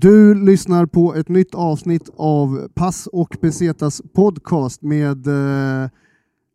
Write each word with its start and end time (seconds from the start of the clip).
Du 0.00 0.34
lyssnar 0.34 0.86
på 0.86 1.14
ett 1.14 1.28
nytt 1.28 1.54
avsnitt 1.54 2.10
av 2.16 2.68
Pass 2.74 3.06
och 3.06 3.36
Besetas 3.40 4.02
podcast 4.14 4.82
med 4.82 5.26
eh, 5.26 5.88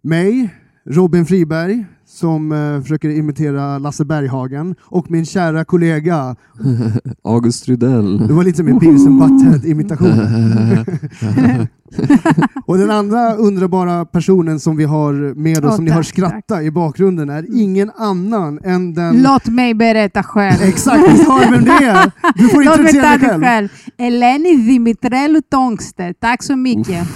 mig, 0.04 0.56
Robin 0.86 1.26
Friberg, 1.26 1.86
som 2.06 2.52
eh, 2.52 2.82
försöker 2.82 3.10
imitera 3.10 3.78
Lasse 3.78 4.06
Berghagen, 4.06 4.76
och 4.82 5.12
min 5.12 5.26
kära 5.26 5.66
kollega, 5.66 6.36
August 7.24 7.68
Rydell. 7.68 8.28
det 8.28 8.34
var 8.34 8.44
lite 8.44 8.58
som 8.58 8.68
en 8.68 8.80
Beavis 8.80 9.06
and 9.08 9.20
Butthead-imitation. 9.20 10.12
och 12.66 12.78
den 12.78 12.92
andra 12.92 13.34
underbara 13.36 14.06
personen 14.06 14.60
som 14.60 14.78
vi 14.78 14.84
har 14.84 15.36
med 15.36 15.58
oss, 15.58 15.64
Åh, 15.66 15.76
som 15.76 15.86
ni 15.86 15.92
hör 15.92 16.04
tack, 16.04 16.08
skratta 16.08 16.64
i 16.64 16.72
bakgrunden, 16.72 17.30
är 17.30 17.62
ingen 17.62 17.92
annan 17.98 18.60
än 18.64 18.94
den... 18.94 19.22
Låt 19.24 19.46
mig 19.46 19.74
berätta 19.74 20.24
själv. 20.24 20.62
Exakt, 20.64 21.28
har 21.28 21.46
du 21.46 21.52
vem 21.52 21.66
det 21.66 21.72
är? 21.72 22.12
Du 22.36 22.50
får 22.50 22.64
Låt 22.64 22.78
mig 22.78 22.88
introducera 22.88 23.04
ta 23.04 23.18
dig 23.18 23.30
själv. 23.30 23.44
själv. 23.44 23.70
Eleni 23.98 24.56
Dimitrelu 24.56 25.42
Tångstedt. 25.42 26.20
Tack 26.20 26.44
så 26.44 26.56
mycket. 26.56 27.08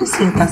Besetas 0.00 0.50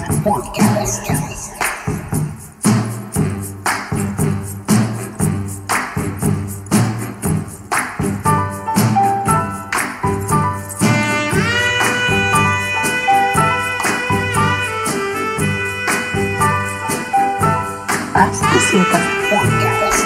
podcast. 18.18 18.42
Besetas 18.52 19.06
podcast. 19.30 20.02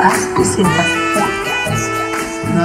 Besetas 0.00 0.34
podcast. 0.34 0.95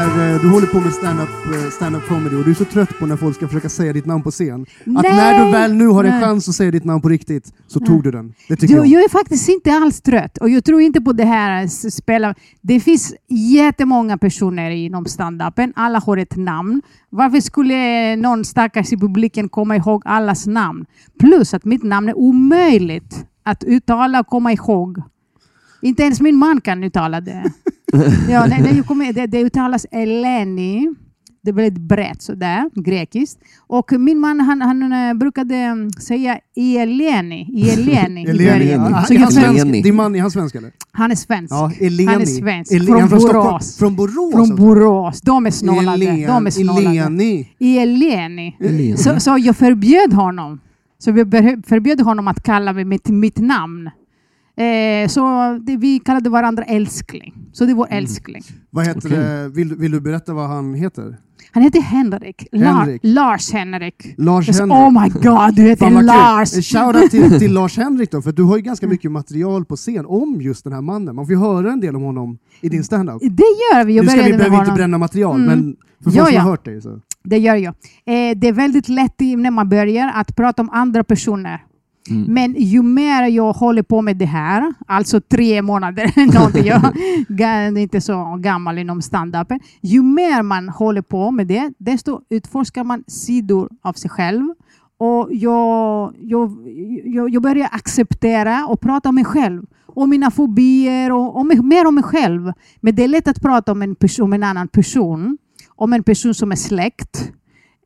När 0.07 0.33
eh, 0.33 0.41
du 0.41 0.49
håller 0.49 0.67
på 0.67 0.79
med 0.79 0.93
stand-up 0.93 1.29
eh, 1.53 1.69
stand 1.69 2.03
comedy 2.07 2.35
och 2.35 2.43
du 2.45 2.51
är 2.51 2.55
så 2.55 2.65
trött 2.65 2.99
på 2.99 3.05
när 3.05 3.17
folk 3.17 3.35
ska 3.35 3.47
försöka 3.47 3.69
säga 3.69 3.93
ditt 3.93 4.05
namn 4.05 4.23
på 4.23 4.31
scen. 4.31 4.61
Att 4.61 4.85
Nej! 4.85 5.15
när 5.15 5.45
du 5.45 5.51
väl 5.51 5.73
nu 5.73 5.87
har 5.87 6.03
en 6.03 6.09
Nej. 6.09 6.21
chans 6.21 6.49
att 6.49 6.55
säga 6.55 6.71
ditt 6.71 6.83
namn 6.83 7.01
på 7.01 7.09
riktigt 7.09 7.53
så 7.67 7.79
tog 7.79 8.03
du 8.03 8.11
den. 8.11 8.33
Det 8.47 8.55
tycker 8.55 8.75
Jag, 8.75 8.85
jag. 8.85 8.91
jag 8.91 9.03
är 9.03 9.09
faktiskt 9.09 9.49
inte 9.49 9.71
alls 9.73 10.01
trött 10.01 10.37
och 10.37 10.49
jag 10.49 10.63
tror 10.63 10.81
inte 10.81 11.01
på 11.01 11.13
det 11.13 11.25
här 11.25 11.67
spela. 11.89 12.35
Det 12.61 12.79
finns 12.79 13.13
jättemånga 13.29 14.17
personer 14.17 14.69
inom 14.69 15.05
standupen. 15.05 15.73
Alla 15.75 15.99
har 15.99 16.17
ett 16.17 16.35
namn. 16.35 16.81
Varför 17.09 17.39
skulle 17.39 18.15
någon 18.15 18.45
stackars 18.45 18.93
i 18.93 18.97
publiken 18.97 19.49
komma 19.49 19.75
ihåg 19.75 20.01
allas 20.05 20.47
namn? 20.47 20.85
Plus 21.19 21.53
att 21.53 21.65
mitt 21.65 21.83
namn 21.83 22.09
är 22.09 22.17
omöjligt 22.17 23.25
att 23.43 23.63
uttala 23.63 24.19
och 24.19 24.27
komma 24.27 24.51
ihåg. 24.51 25.01
Inte 25.81 26.03
ens 26.03 26.21
min 26.21 26.35
man 26.35 26.61
kan 26.61 26.83
uttala 26.83 27.21
det. 27.21 27.43
ja, 28.29 28.47
det, 28.47 28.63
det, 28.73 28.83
kommer- 28.87 29.13
det, 29.13 29.27
det 29.27 29.41
uttalas 29.43 29.85
Eleni. 29.91 30.89
Det 31.43 31.49
är 31.49 31.53
väldigt 31.53 31.81
brett 31.83 32.21
sådär, 32.21 32.69
grekiskt. 32.75 33.39
Och 33.67 33.91
min 33.99 34.19
man 34.19 34.39
han, 34.39 34.61
han 34.61 34.93
eh, 34.93 35.13
brukade 35.13 35.55
mm, 35.55 35.89
säga 35.91 36.39
Eleni, 36.55 37.67
Eleni 37.71 38.21
i 38.21 38.29
Eleni. 38.29 38.45
början. 38.45 39.05
Så 39.05 39.13
är 39.13 39.17
jag 39.17 39.21
han 39.23 39.31
för, 39.31 39.41
svensk? 39.41 39.61
Eleni. 39.61 39.81
Din 39.81 39.95
man, 39.95 40.15
är 40.15 40.21
han 40.21 40.31
svensk 40.31 40.55
eller? 40.55 40.71
han 40.91 41.11
är 41.11 41.15
svensk. 41.15 41.53
Ja, 41.53 41.71
Eleni. 41.79 42.05
Han 42.05 42.21
är 42.21 42.25
svensk. 42.25 42.71
Ele- 42.71 43.07
Från 43.07 43.19
Stockholm. 43.19 43.43
Borås. 43.43 43.77
Från 43.77 43.95
Borås? 43.95 44.31
Från 44.31 44.41
alltså. 44.41 44.55
Borås. 44.55 45.21
De 45.21 45.45
är 45.45 45.51
snålade. 45.51 46.05
Elen- 46.05 46.27
De 46.27 46.45
är 46.47 46.51
snålade. 46.51 46.97
Eleni. 46.97 47.49
Eleni. 47.59 48.55
Eleni. 48.59 48.97
Så, 48.97 49.19
så 49.19 49.37
jag 49.39 49.55
förbjöd 49.57 50.13
honom. 50.13 50.59
Så 50.97 51.11
vi 51.11 51.25
ber- 51.25 51.67
förbjöd 51.67 52.01
honom 52.01 52.27
att 52.27 52.43
kalla 52.43 52.73
mig 52.73 52.85
mitt, 52.85 53.09
mitt 53.09 53.37
namn. 53.37 53.89
Eh, 54.57 55.07
så 55.07 55.21
det, 55.61 55.77
vi 55.77 55.99
kallade 55.99 56.29
varandra 56.29 56.63
älskling. 56.63 57.33
Så 57.53 57.65
det 57.65 57.73
var 57.73 57.85
Mm. 57.87 57.97
älskling. 57.97 58.43
Vad 58.69 58.87
heter 58.87 58.99
Okej. 59.07 59.17
det? 59.17 59.49
Vill, 59.49 59.75
vill 59.75 59.91
du 59.91 59.99
berätta 60.01 60.33
vad 60.33 60.47
han 60.49 60.73
heter? 60.73 61.17
Han 61.53 61.63
heter 61.63 61.81
Henrik. 61.81 62.47
La- 62.51 62.73
Henrik. 62.73 63.01
Lars 63.03 63.51
Henrik. 63.53 64.13
Lars 64.17 64.47
Jag 64.47 64.55
sa, 64.55 64.63
Henrik. 64.65 64.77
oh 64.77 65.03
my 65.03 65.09
god, 65.09 65.55
du 65.55 65.61
heter 65.61 65.85
Fan, 65.85 65.93
vad 65.93 66.01
kul. 66.01 66.07
Lars! 66.07 66.55
En 66.55 66.61
shoutout 66.61 67.11
till, 67.11 67.39
till 67.39 67.53
Lars 67.53 67.77
Henrik 67.77 68.11
då, 68.11 68.21
för 68.21 68.31
du 68.31 68.43
har 68.43 68.57
ju 68.57 68.61
ganska 68.63 68.87
mycket 68.87 69.11
material 69.11 69.65
på 69.65 69.75
scen 69.75 70.05
om 70.05 70.41
just 70.41 70.63
den 70.63 70.73
här 70.73 70.81
mannen. 70.81 71.15
Man 71.15 71.25
får 71.25 71.33
ju 71.33 71.39
höra 71.39 71.71
en 71.71 71.79
del 71.79 71.95
om 71.95 72.01
honom 72.03 72.37
i 72.61 72.69
din 72.69 72.83
standup. 72.83 73.21
Det 73.21 73.27
gör 73.73 73.85
vi. 73.85 73.95
Jag 73.95 74.05
Nu 74.05 74.09
ska 74.11 74.21
vi, 74.21 74.29
med 74.29 74.37
behöver 74.37 74.55
inte 74.55 74.57
honom. 74.65 74.75
bränna 74.75 74.97
material, 74.97 75.35
Mm. 75.43 75.47
men 75.59 75.75
för 75.97 76.03
folk 76.03 76.15
Ja, 76.15 76.25
som 76.25 76.33
ja. 76.35 76.41
har 76.41 76.49
hört 76.49 76.65
dig 76.65 76.81
så. 76.81 76.99
Det 77.23 77.37
gör 77.37 77.55
jag. 77.55 77.73
Eh, 78.05 78.37
det 78.37 78.47
är 78.47 78.53
väldigt 78.53 78.89
lätt 78.89 79.21
i- 79.21 79.35
när 79.35 79.51
man 79.51 79.69
börjar 79.69 80.11
att 80.15 80.35
prata 80.35 80.61
om 80.61 80.69
andra 80.69 81.03
personer. 81.03 81.63
Mm. 82.09 82.33
Men 82.33 82.55
ju 82.57 82.81
mer 82.83 83.23
jag 83.27 83.53
håller 83.53 83.83
på 83.83 84.01
med 84.01 84.17
det 84.17 84.25
här, 84.25 84.73
alltså 84.87 85.21
tre 85.21 85.61
månader, 85.61 86.33
någonting, 86.33 86.65
jag 86.65 86.81
är 87.49 87.77
inte 87.77 88.01
så 88.01 88.35
gammal 88.39 88.77
inom 88.77 89.01
standupen, 89.01 89.59
ju 89.81 90.03
mer 90.03 90.41
man 90.43 90.69
håller 90.69 91.01
på 91.01 91.31
med 91.31 91.47
det, 91.47 91.73
desto 91.77 92.21
utforskar 92.29 92.83
man 92.83 93.03
sidor 93.07 93.69
av 93.81 93.93
sig 93.93 94.09
själv. 94.09 94.47
Och 94.97 95.29
jag, 95.31 96.13
jag, 96.21 96.57
jag, 97.05 97.29
jag 97.29 97.41
börjar 97.41 97.69
acceptera 97.71 98.65
och 98.67 98.81
prata 98.81 99.09
om 99.09 99.15
mig 99.15 99.25
själv. 99.25 99.63
Om 99.85 100.09
mina 100.09 100.31
fobier 100.31 101.11
och 101.11 101.45
mig- 101.45 101.61
mer 101.61 101.87
om 101.87 101.95
mig 101.95 102.03
själv. 102.03 102.51
Men 102.81 102.95
det 102.95 103.03
är 103.03 103.07
lätt 103.07 103.27
att 103.27 103.41
prata 103.41 103.71
om 103.71 103.81
en, 103.81 103.95
person, 103.95 104.23
om 104.23 104.33
en 104.33 104.43
annan 104.43 104.67
person. 104.67 105.37
Om 105.75 105.93
en 105.93 106.03
person 106.03 106.33
som 106.33 106.51
är 106.51 106.55
släkt. 106.55 107.31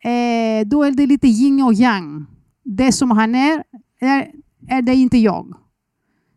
Eh, 0.04 0.68
då 0.68 0.84
är 0.84 0.92
det 0.92 1.06
lite 1.06 1.28
yin 1.28 1.64
och 1.64 1.74
yang. 1.74 2.26
Det 2.64 2.92
som 2.92 3.12
han 3.12 3.36
är, 3.36 3.64
är, 4.06 4.32
är 4.68 4.82
det 4.82 4.96
inte 4.96 5.18
jag. 5.18 5.56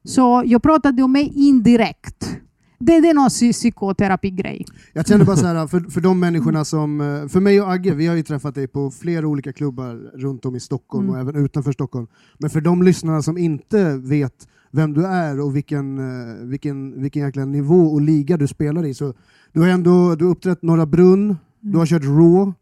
Så 0.05 0.43
jag 0.47 0.62
pratade 0.62 1.03
om 1.03 1.12
mig 1.12 1.33
indirekt. 1.34 2.37
Det, 2.81 3.01
det 3.01 3.09
är 3.09 3.15
någon 3.15 3.29
psy- 3.29 3.53
psykoterapigrej. 3.53 4.65
Jag 4.93 5.06
känner 5.06 5.25
bara 5.25 5.37
så 5.37 5.47
här, 5.47 5.67
för, 5.67 5.81
för 5.81 6.01
de 6.01 6.21
människorna 6.21 6.65
som, 6.65 7.01
eh, 7.01 7.29
för 7.29 7.41
mig 7.41 7.61
och 7.61 7.73
Agge, 7.73 7.95
vi 7.95 8.06
har 8.06 8.15
ju 8.17 8.23
träffat 8.23 8.55
dig 8.55 8.69
på 8.69 8.91
flera 8.91 9.27
olika 9.27 9.53
klubbar 9.53 9.95
runt 10.19 10.45
om 10.45 10.56
i 10.56 10.61
Stockholm 10.61 11.05
Mm. 11.09 11.15
och 11.15 11.21
även 11.31 11.45
utanför 11.45 11.73
Stockholm. 11.73 12.06
Men 12.39 12.51
för 12.51 12.61
de 12.61 12.83
lyssnarna 12.83 13.23
som 13.23 13.39
inte 13.39 13.97
vet 13.97 14.49
vem 14.71 14.95
du 14.95 15.06
är 15.06 15.41
och 15.41 15.56
vilken, 15.56 15.99
eh, 15.99 16.35
vilken, 16.47 17.03
vilken 17.03 17.23
jäkla 17.23 17.45
nivå 17.45 17.81
och 17.87 18.00
liga 18.00 18.37
du 18.37 18.47
spelar 18.47 18.87
i, 18.87 18.95
så 18.95 19.15
du 19.53 19.61
har 19.61 19.69
ändå 19.69 20.15
du 20.15 20.25
har 20.25 20.33
uppträtt 20.33 20.62
Norra 20.62 20.87
Brunn, 20.87 21.37
du 21.61 21.79
har 21.79 21.87
kört 21.87 22.05
Raw, 22.05 22.53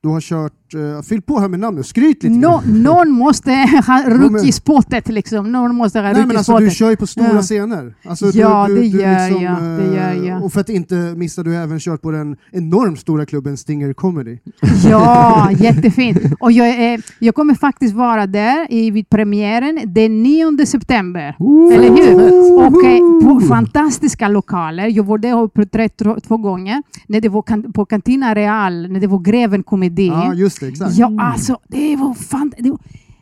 du 0.00 0.08
har 0.08 0.20
kört, 0.20 0.65
uh, 0.74 1.02
fyll 1.02 1.22
på 1.22 1.40
här 1.40 1.48
med 1.48 1.60
namn 1.60 1.76
nu, 1.76 1.82
skryt 1.82 2.22
lite 2.22 2.28
grann. 2.40 2.82
någon 2.82 3.10
måste 3.10 3.50
ha 3.86 4.02
rookie-spottet 4.08 5.08
liksom. 5.08 5.52
Någon 5.52 5.74
måste 5.76 5.98
ha 6.00 6.12
Nej, 6.12 6.26
men 6.26 6.36
alltså, 6.36 6.58
du 6.58 6.70
kör 6.70 6.90
ju 6.90 6.96
på 6.96 7.06
stora 7.06 7.28
Ja. 7.34 7.42
scener. 7.42 7.94
Alltså, 8.08 8.26
Ja, 8.34 8.66
du, 8.68 8.74
du, 8.74 8.80
det 8.82 8.88
du 8.88 9.02
gör 9.02 9.28
liksom, 9.28 9.42
jag, 9.44 9.56
det 9.62 9.96
gör 9.96 10.12
eh, 10.22 10.28
jag. 10.28 10.44
Och 10.44 10.52
för 10.52 10.60
att 10.60 10.68
inte 10.68 10.94
missa, 10.94 11.42
du 11.42 11.50
har 11.54 11.62
även 11.62 11.78
kört 11.80 12.02
på 12.02 12.10
den 12.10 12.36
enormt 12.52 13.00
stora 13.00 13.26
klubben 13.26 13.56
Stinger 13.56 13.92
Comedy. 13.92 14.38
Ja, 14.90 15.50
jättefint. 15.52 16.18
Och 16.40 16.52
jag, 16.52 16.92
eh, 16.94 17.00
jag 17.18 17.34
kommer 17.34 17.54
faktiskt 17.54 17.94
vara 17.94 18.26
där 18.26 18.66
i, 18.72 18.90
vid 18.90 19.08
premiären 19.08 19.80
den 19.86 20.22
9 20.22 20.66
september. 20.66 21.36
Eller 21.72 21.88
hur? 21.88 22.54
Och 22.54 22.84
eh, 22.84 23.34
på 23.34 23.40
fantastiska 23.48 24.28
lokaler. 24.28 24.86
Jag 24.86 25.04
var 25.04 25.18
där 25.18 25.36
och 25.36 25.44
uppträtt 25.44 25.96
två- 25.96 26.20
två 26.26 26.36
gånger. 26.36 26.82
När 27.06 27.20
det 27.20 27.28
var 27.28 27.42
kan, 27.42 27.72
på 27.72 27.84
Cantina 27.84 28.34
Real, 28.34 28.88
när 28.92 29.00
det 29.00 29.06
var 29.06 29.18
Greven 29.18 29.62
Komedi. 29.62 30.06
Ja, 30.06 30.34
just 30.62 30.78
det, 30.80 30.86
exakt. 30.86 30.96
Ja, 30.98 31.12
alltså 31.20 31.58
det 31.68 31.96
var 31.96 32.14
fan... 32.14 32.52
Det, 32.58 32.70
var, 32.70 32.78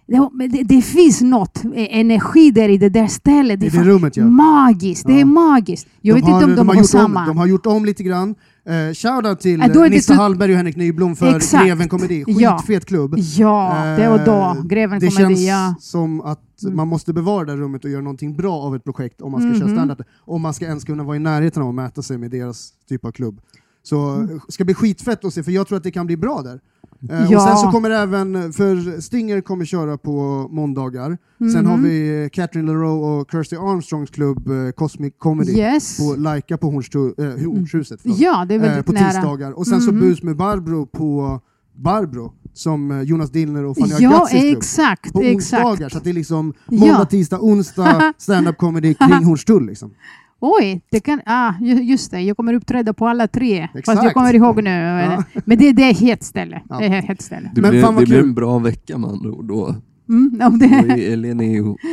det, 0.06 0.18
var, 0.18 0.48
det, 0.48 0.62
det 0.62 0.82
finns 0.82 1.20
något 1.20 1.64
eh, 1.64 1.98
energi 1.98 2.50
där 2.50 2.68
i 2.68 2.78
det 2.78 2.88
där 2.88 3.06
stället. 3.06 3.62
I 3.62 3.66
är 3.66 3.70
det 3.70 3.84
rummet, 3.84 4.16
ja. 4.16 4.24
Magiskt. 4.26 5.06
Det 5.06 5.20
är 5.20 5.24
magiskt. 5.24 5.86
Jag 6.00 6.14
vet 6.14 6.24
inte 6.28 6.44
om 6.44 6.56
de, 6.56 6.68
har, 6.68 6.74
gjort 6.76 6.86
samma. 6.86 7.20
Om, 7.20 7.26
de 7.26 7.36
har 7.38 7.46
gjort 7.46 7.66
om 7.66 7.84
lite 7.84 8.02
grann. 8.02 8.34
Uh, 8.70 8.94
Shoutout 8.94 9.40
till 9.40 9.60
det 9.60 9.88
Nisse 9.88 10.06
så- 10.14 10.14
Hallberg 10.14 10.50
och 10.50 10.56
Henrik 10.56 10.76
Nyblom 10.76 11.16
för 11.16 11.36
Exakt. 11.36 11.64
Greven 11.66 11.88
Komedi. 11.88 12.24
Ja. 12.26 12.58
Skitfet 12.58 12.84
klubb. 12.86 13.14
Ja, 13.18 13.84
det 13.98 14.08
var 14.08 14.24
då. 14.26 14.32
Eh, 14.60 14.64
Greven 14.64 15.00
det 15.00 15.06
Komedi, 15.06 15.36
känns 15.36 15.40
ja. 15.48 15.74
som 15.80 16.20
att 16.20 16.40
Mm. 16.62 16.76
man 16.76 16.88
måste 16.88 17.12
bevara 17.12 17.44
det 17.44 17.52
här 17.52 17.58
rummet 17.58 17.84
och 17.84 17.90
göra 17.90 18.02
någonting 18.02 18.36
bra 18.36 18.54
av 18.54 18.76
ett 18.76 18.84
projekt 18.84 19.20
om 19.20 19.32
man 19.32 19.40
ska 19.40 19.54
köra 19.60 19.66
Mhm. 19.68 19.76
standup. 19.76 20.06
Om 20.18 20.42
man 20.42 20.54
ska 20.54 20.64
ens 20.64 20.84
kunna 20.84 21.04
vara 21.04 21.16
i 21.16 21.18
närheten 21.18 21.62
av 21.62 21.68
att 21.68 21.74
mäta 21.74 22.02
sig 22.02 22.18
med 22.18 22.30
deras 22.30 22.68
typ 22.88 23.04
av 23.04 23.12
klubb. 23.12 23.40
Så 23.82 24.08
Mm. 24.10 24.26
det 24.46 24.52
ska 24.52 24.64
bli 24.64 24.74
skitfett 24.74 25.24
att 25.24 25.34
se, 25.34 25.42
för 25.42 25.52
jag 25.52 25.66
tror 25.68 25.78
att 25.78 25.84
det 25.84 25.90
kan 25.90 26.06
bli 26.06 26.16
bra 26.16 26.42
där. 26.42 26.60
Eh, 27.10 27.26
Ja. 27.30 27.36
Och 27.36 27.42
sen 27.42 27.56
så 27.56 27.70
kommer 27.70 27.90
även, 27.90 28.52
för 28.52 29.00
Stinger 29.00 29.40
kommer 29.40 29.64
köra 29.64 29.98
på 29.98 30.48
måndagar. 30.50 31.18
Sen 31.38 31.48
Mhm. 31.64 31.66
har 31.66 31.78
vi 31.78 32.22
eh, 32.24 32.28
Catherine 32.28 32.72
LaRoe 32.72 33.20
och 33.20 33.30
Kirsty 33.30 33.56
Armstrongs 33.56 34.10
klubb 34.10 34.50
eh, 34.50 34.70
Cosmic 34.70 35.14
Comedy 35.18 35.52
Yes. 35.52 35.96
på 35.98 36.14
Laika 36.20 36.56
på 36.58 36.70
Hornstu, 36.70 36.98
eh, 37.18 37.24
Hornshuset. 37.46 38.00
förlåt. 38.02 38.18
Ja, 38.18 38.44
det 38.44 38.54
är 38.54 38.58
eh, 38.58 38.62
väldigt 38.62 38.86
på 38.86 38.92
nära. 38.92 39.10
tisdagar. 39.10 39.52
Och 39.52 39.66
sen 39.66 39.80
så 39.80 39.92
Mhm. 39.92 40.00
bus 40.00 40.22
med 40.22 40.36
Barbro 40.36 40.86
på 40.86 41.40
Barbro, 41.76 42.32
som 42.52 42.90
eh, 42.90 43.00
Jonas 43.02 43.30
Dillner 43.30 43.64
och 43.64 43.76
Fanny 43.78 43.92
Ja, 43.98 44.08
Agazzis 44.16 44.56
exakt. 44.56 45.12
På 45.12 45.20
exakt. 45.22 45.64
onsdagar, 45.64 45.88
så 45.88 45.98
att 45.98 46.04
det 46.04 46.10
är 46.10 46.14
liksom 46.14 46.52
måndag, 46.66 47.04
tisdag, 47.04 47.38
onsdag, 47.40 48.12
stand-up 48.18 48.56
comedy 48.58 48.94
kring 48.94 49.24
Hornstull. 49.24 49.66
Liksom. 49.66 49.90
Oj, 50.40 50.80
det 50.90 51.00
kan, 51.00 51.20
ah, 51.26 51.52
ju- 51.60 51.82
just 51.82 52.10
det, 52.10 52.20
jag 52.20 52.36
kommer 52.36 52.54
uppträda 52.54 52.92
på 52.94 53.08
alla 53.08 53.28
tre. 53.28 53.68
Fast 53.72 53.78
Exakt. 53.78 54.04
jag 54.04 54.14
kommer 54.14 54.34
ihåg 54.34 54.62
nu. 54.64 54.70
Ja. 54.70 55.24
Men 55.44 55.58
det, 55.58 55.72
det 55.72 55.82
är 55.82 55.90
ett 55.90 56.00
hett 56.00 56.22
ställe. 56.22 56.62
Ja. 56.68 56.78
Det 56.78 56.84
är 56.86 57.02
hett 57.02 57.22
ställe. 57.22 57.50
Det, 57.54 57.60
vad 57.60 57.72
det 57.72 58.06
blir 58.06 58.06
kul. 58.06 58.24
en 58.28 58.34
bra 58.34 58.58
vecka 58.58 58.98
med 58.98 59.10
andra 59.10 59.30
ord 59.30 59.44
då. 59.48 59.74
Mm, 60.08 60.40
om 60.46 60.58
det. 60.58 60.66
är 60.66 61.12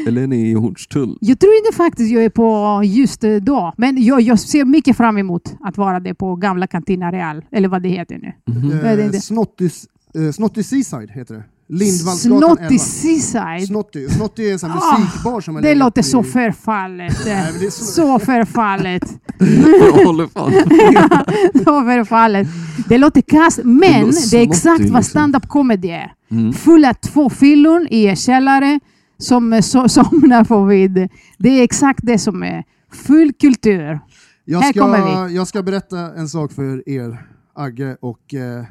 Eleni 0.07 0.49
i, 0.49 0.53
Hornstull. 0.53 1.17
Jag 1.21 1.39
tror 1.39 1.53
inte 1.53 1.77
faktiskt 1.77 2.11
jag 2.11 2.23
är 2.23 2.29
på 2.29 2.81
just 2.83 3.23
eh, 3.23 3.35
då, 3.35 3.73
men 3.77 4.03
jag, 4.03 4.21
jag 4.21 4.39
ser 4.39 4.65
mycket 4.65 4.97
fram 4.97 5.17
emot 5.17 5.55
att 5.59 5.77
vara 5.77 5.99
det 5.99 6.13
på 6.13 6.35
gamla 6.35 6.67
Cantina 6.67 7.11
Real, 7.11 7.41
eller 7.51 7.67
vad 7.67 7.81
det 7.83 7.89
heter 7.89 8.17
nu. 8.17 8.33
Det 8.81 8.88
är 8.89 8.97
Eh, 8.97 9.05
inte. 9.05 9.21
Snottys, 9.21 9.85
eh, 10.15 10.31
Snotty 10.31 10.63
Seaside 10.63 11.11
heter 11.11 11.35
det. 11.35 11.43
Lindvallsgatan 11.71 12.44
11. 12.44 12.57
Snotty 12.57 12.79
Seaside. 12.79 13.68
Snotty. 13.68 14.07
Snotty 14.09 14.44
är 14.50 14.53
en 14.53 14.59
sån 14.59 14.69
här 14.71 14.79
Ah, 14.81 14.97
musikbar 15.00 15.41
som 15.41 15.56
har 15.56 15.62
Det 15.62 15.75
låter 15.75 16.01
i- 16.01 16.03
så 16.03 16.23
förfallet. 16.23 17.18
Nej, 17.25 17.53
det 17.59 17.65
är 17.65 17.69
så- 17.69 17.83
Så 17.85 18.19
förfallet. 18.19 19.03
Jag 19.39 20.06
håller 20.06 20.27
fan 20.27 20.51
så 21.53 21.83
förfallet. 21.83 22.47
Det 22.88 22.97
låter 22.97 23.21
kast, 23.21 23.59
men 23.63 24.06
låter 24.06 24.31
det 24.31 24.38
är 24.38 24.41
exakt 24.44 24.65
vad 24.79 24.81
liksom. 24.81 25.03
stand-up 25.03 25.47
comedy 25.47 25.89
är. 25.89 26.13
mm. 26.31 26.53
Fulla 26.53 26.94
två 26.94 27.29
fyllon 27.29 27.88
i 27.91 28.06
en 28.06 28.15
källare 28.15 28.79
som 29.17 29.53
eh, 29.53 29.62
so 29.62 29.89
somnar 29.89 30.44
på 30.44 30.63
vid. 30.65 31.09
Det 31.38 31.50
är 31.50 31.63
exakt 31.63 32.00
det 32.03 32.17
som 32.19 32.44
är 32.44 32.63
full 32.94 33.33
kultur. 33.33 34.00
Jag 34.45 34.59
Här 34.62 34.74
kommer 34.74 34.97
ska, 34.97 35.29
jag 35.29 35.47
ska 35.47 35.63
berätta 35.63 35.97
en 36.00 36.29
sak 36.29 36.51
för 36.51 36.89
er, 36.89 37.25
Agge 37.56 37.97
och 38.01 38.33
eh, 38.33 38.65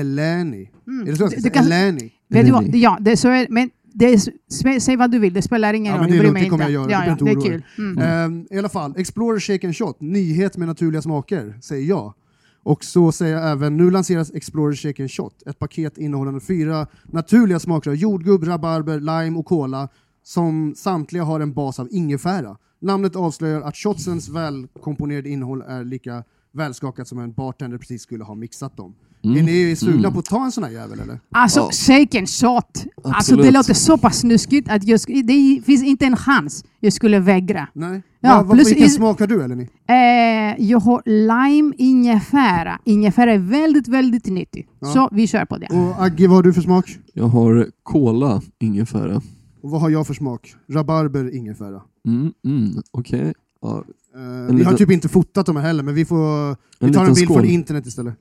Eleni. 0.00 0.70
Är 1.06 1.10
det 1.10 1.16
så 1.16 1.22
jag 1.22 1.30
ska 1.30 1.36
Du- 1.36 1.42
säga? 1.42 1.42
du 1.42 1.50
kan- 1.50 1.66
Eleni. 1.66 2.12
Vet 2.28 2.46
du 2.46 2.52
vad? 2.52 2.74
Ja, 2.74 2.98
det 3.00 3.16
så 3.16 3.28
är, 3.28 3.46
men 3.50 3.70
är, 4.00 4.80
säg 4.80 4.96
vad 4.96 5.10
du 5.10 5.18
vill, 5.18 5.32
det 5.32 5.42
spelar 5.42 5.74
ingen 5.74 5.92
Ja, 5.94 5.98
roll. 5.98 6.08
men 6.08 6.10
det 6.10 6.18
är 6.18 6.22
lugnt, 6.22 6.38
det 6.38 6.48
kommer 6.48 6.64
jag 6.64 6.72
göra, 6.72 6.90
Ja, 6.90 7.04
ja, 7.06 7.16
det 7.24 7.30
är 7.30 7.40
kul. 7.40 7.62
Mm. 7.78 7.98
Ehm, 7.98 8.46
I 8.50 8.58
alla 8.58 8.68
fall, 8.68 8.94
Explorer 8.96 9.40
Shake 9.40 9.66
and 9.66 9.76
Shot, 9.76 10.00
nyhet 10.00 10.56
med 10.56 10.68
naturliga 10.68 11.02
smaker, 11.02 11.58
säger 11.62 11.88
jag. 11.88 12.14
Och 12.62 12.84
så 12.84 13.12
säger 13.12 13.36
jag 13.36 13.50
även, 13.50 13.76
nu 13.76 13.90
lanseras 13.90 14.34
Explorer 14.34 14.74
Shake 14.74 15.02
and 15.02 15.10
Shot, 15.10 15.42
ett 15.46 15.58
paket 15.58 15.98
innehållande 15.98 16.40
fyra 16.40 16.86
naturliga 17.04 17.58
smaker 17.58 17.90
av 17.90 17.96
jordgubb, 17.96 18.44
rabarber, 18.44 19.00
lime 19.00 19.38
och 19.38 19.46
cola, 19.46 19.88
som 20.22 20.74
samtliga 20.76 21.24
har 21.24 21.40
en 21.40 21.52
bas 21.52 21.80
av 21.80 21.88
ingefära. 21.90 22.56
Namnet 22.80 23.16
avslöjar 23.16 23.60
att 23.60 23.76
shotsens 23.76 24.28
välkomponerade 24.28 25.28
innehåll 25.28 25.62
är 25.62 25.84
lika 25.84 26.24
välskakat 26.58 27.08
som 27.08 27.18
en 27.18 27.32
bartender 27.32 27.78
precis 27.78 28.02
skulle 28.02 28.24
ha 28.24 28.34
mixat 28.34 28.76
dem. 28.76 28.94
Är 29.22 29.42
ni 29.42 29.76
sugna 29.76 29.98
Mm. 29.98 30.12
på 30.12 30.18
att 30.18 30.24
ta 30.24 30.44
en 30.44 30.52
sån 30.52 30.64
här 30.64 30.70
jävel 30.70 31.00
eller? 31.00 31.20
Alltså, 31.30 31.60
Ja. 31.60 31.70
shake 31.72 32.18
and 32.18 32.28
shot. 32.28 32.84
Alltså, 33.04 33.36
det 33.36 33.50
låter 33.50 33.74
så 33.74 33.98
pass 33.98 34.18
snuskigt 34.18 34.70
att 34.70 34.84
jag, 34.84 34.96
sk- 34.96 35.22
det 35.22 35.62
finns 35.64 35.82
inte 35.84 36.04
en 36.06 36.16
chans 36.16 36.64
jag 36.80 36.92
skulle 36.92 37.18
vägra. 37.20 37.68
Nej? 37.72 38.02
Ja, 38.20 38.36
Vad- 38.36 38.46
vad- 38.46 38.56
plus 38.56 38.68
vilken 38.70 38.90
smak 38.90 39.20
har 39.20 39.26
du 39.26 39.42
Eleni? 39.42 39.68
Eh, 39.88 40.64
jag 40.64 40.80
har 40.80 41.02
lime 41.06 41.74
ingefära. 41.78 42.78
Ingefära 42.84 43.32
är 43.32 43.38
väldigt, 43.38 43.88
väldigt 43.88 44.26
nyttig. 44.26 44.68
Ja. 44.80 44.86
Så 44.86 45.08
vi 45.12 45.26
kör 45.26 45.44
på 45.44 45.58
det. 45.58 45.66
Och 45.66 46.02
Agge, 46.04 46.26
vad 46.28 46.36
har 46.36 46.42
du 46.42 46.52
för 46.52 46.60
smak? 46.62 46.98
Jag 47.14 47.24
har 47.28 47.66
cola, 47.82 48.42
ingefära. 48.58 49.16
Och 49.62 49.70
vad 49.70 49.80
har 49.80 49.90
jag 49.90 50.06
för 50.06 50.14
smak? 50.14 50.54
Rabarber, 50.72 51.36
ingefära. 51.36 51.82
Mm, 52.06 52.32
mm, 52.44 52.82
Okej. 52.90 53.34
Ja, 53.62 53.84
Vi 54.14 54.20
har 54.20 54.52
liten- 54.52 54.76
typ 54.76 54.90
inte 54.90 55.08
fotat 55.08 55.46
dem 55.46 55.56
heller, 55.56 55.82
men 55.82 55.94
vi, 55.94 56.04
får, 56.04 56.48
vi 56.48 56.86
En 56.86 56.92
tar 56.92 57.04
en 57.04 57.14
bild 57.14 57.26
skål. 57.26 57.36
från 57.36 57.44
internet 57.50 57.86
istället. 57.86 58.14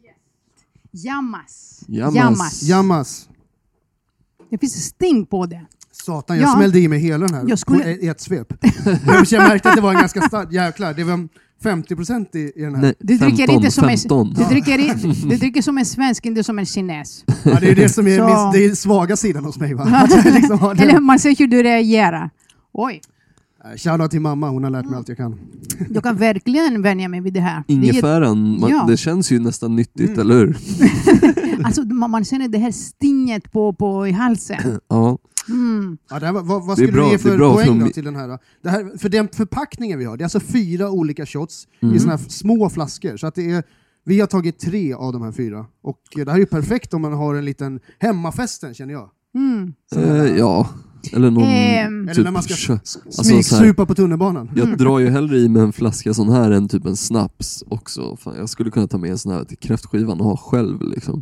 Jammas. 0.91 1.83
Jammas. 1.87 2.15
Jammas. 2.15 2.63
Jammas. 2.63 3.29
Det 4.49 4.57
finns 4.57 4.83
sting 4.85 5.25
på 5.25 5.45
det. 5.45 5.65
Satan, 5.91 6.37
jag 6.37 6.47
Ja. 6.49 6.53
smällde 6.55 6.79
i 6.79 6.87
mig 6.87 6.99
hela 6.99 7.25
den 7.27 7.35
här 7.35 7.45
Jag 7.47 7.59
skulle- 7.59 7.79
på 7.83 7.89
ett, 7.89 8.03
i 8.03 8.07
ett 8.07 8.21
svep. 8.21 8.47
jag 9.31 9.31
märkte 9.49 9.69
att 9.69 9.75
det 9.75 9.81
var 9.81 9.93
en 9.93 9.99
ganska 9.99 10.21
stark... 10.21 10.51
Jäklar, 10.51 10.93
det 10.93 11.03
var 11.03 11.27
50% 11.63 12.35
i, 12.37 12.39
i 12.55 12.61
den 12.61 12.75
här. 12.75 12.81
Nej, 12.81 12.93
Du 12.99 13.17
dricker 13.17 13.37
15, 13.37 13.55
inte 13.55 13.71
som 13.71 13.87
15. 13.87 14.27
en, 14.27 14.33
du 14.33 14.43
dricker, 14.43 14.79
i- 14.79 15.13
du 15.29 15.37
dricker 15.37 15.61
som 15.61 15.77
en 15.77 15.85
svensk, 15.85 16.25
inte 16.25 16.43
som 16.43 16.59
en 16.59 16.65
kines. 16.65 17.23
Ja, 17.43 17.59
det 17.59 17.69
är 17.71 17.75
det 17.75 17.89
som 17.89 18.07
är, 18.07 18.11
min, 18.25 18.51
det 18.53 18.65
är 18.71 18.75
svaga 18.75 19.17
sidan 19.17 19.45
hos 19.45 19.57
mig. 19.57 19.73
Va? 19.73 20.07
Liksom 20.25 20.59
har 20.59 20.81
Eller 20.81 20.99
man 20.99 21.19
ser 21.19 21.35
hur 21.35 21.47
du 21.47 21.63
reagerar. 21.63 22.29
Oj, 22.73 23.01
Shoutout 23.77 24.11
till 24.11 24.21
mamma, 24.21 24.49
hon 24.49 24.63
har 24.63 24.71
lärt 24.71 24.85
mig 24.85 24.97
allt 24.97 25.07
jag 25.09 25.17
kan. 25.17 25.39
jag 25.93 26.03
kan 26.03 26.15
verkligen 26.17 26.81
vänja 26.81 27.07
mig 27.07 27.21
vid 27.21 27.33
det 27.33 27.39
här. 27.39 27.63
Ingefäran, 27.67 28.59
man, 28.59 28.69
Ja. 28.69 28.85
det 28.87 28.97
känns 28.97 29.31
ju 29.31 29.39
nästan 29.39 29.75
nyttigt, 29.75 30.09
Mm. 30.09 30.19
eller 30.19 30.35
hur? 30.35 30.57
alltså, 31.65 31.81
man, 31.81 32.11
man 32.11 32.25
känner 32.25 32.47
det 32.47 32.57
här 32.57 32.71
stinget 32.71 33.51
på, 33.51 33.73
på 33.73 34.07
i 34.07 34.11
halsen. 34.11 34.79
Ja. 34.89 35.17
Mm. 35.49 35.97
Ja, 36.09 36.19
det 36.19 36.25
här, 36.25 36.33
vad, 36.33 36.45
vad 36.65 36.77
skulle 36.77 36.91
bra- 36.91 37.05
du 37.05 37.11
ge 37.11 37.17
för 37.17 37.37
poäng 37.37 37.79
för 37.79 37.85
då 37.85 37.91
till 37.91 38.03
den 38.05 38.15
här? 38.15 38.39
Det 38.63 38.69
här? 38.69 38.97
För 38.97 39.09
den 39.09 39.27
förpackningen 39.33 39.99
vi 39.99 40.05
har, 40.05 40.17
det 40.17 40.21
är 40.21 40.25
alltså 40.25 40.39
fyra 40.39 40.89
olika 40.91 41.25
shots 41.25 41.67
Mm. 41.81 41.95
i 41.95 41.99
såna 41.99 42.11
här 42.11 42.17
små 42.29 42.69
flaskor. 42.69 43.17
Så 43.17 43.27
att 43.27 43.35
det 43.35 43.51
är, 43.51 43.63
vi 44.05 44.19
har 44.19 44.27
tagit 44.27 44.59
tre 44.59 44.93
av 44.93 45.13
de 45.13 45.21
här 45.21 45.31
fyra. 45.31 45.65
Och 45.83 45.99
eh, 46.17 46.25
det 46.25 46.31
här 46.31 46.37
är 46.37 46.39
ju 46.39 46.45
perfekt 46.45 46.93
om 46.93 47.01
man 47.01 47.13
har 47.13 47.35
en 47.35 47.45
liten 47.45 47.79
hemmafesten 47.99 48.73
känner 48.73 48.93
jag. 48.93 49.09
Mm. 49.35 49.73
Eh, 49.95 50.37
ja, 50.37 50.69
eller 51.13 51.31
någon 51.31 51.43
Ehm. 51.43 52.03
Eller 52.03 52.13
typ 52.13 52.23
när 52.23 52.31
man 52.31 52.43
ska 52.43 52.73
alltså, 52.73 52.99
så 53.09 53.23
här- 53.23 53.41
smygsupa 53.41 53.85
på 53.85 53.95
tunnelbanan. 53.95 54.51
Jag 54.55 54.77
drar 54.77 54.99
ju 54.99 55.09
hellre 55.09 55.37
i 55.37 55.49
med 55.49 55.61
en 55.63 55.73
flaska 55.73 56.13
sån 56.13 56.29
här 56.29 56.51
än 56.51 56.67
typ 56.67 56.85
en 56.85 56.95
snaps 56.97 57.63
också. 57.67 58.17
Fan, 58.17 58.35
jag 58.37 58.49
skulle 58.49 58.71
kunna 58.71 58.87
ta 58.87 58.97
med 58.97 59.11
en 59.11 59.17
sån 59.17 59.31
här 59.31 59.43
till 59.43 59.57
kräftskivan 59.57 60.19
och 60.21 60.25
ha 60.25 60.37
själv 60.37 60.81
liksom. 60.81 61.21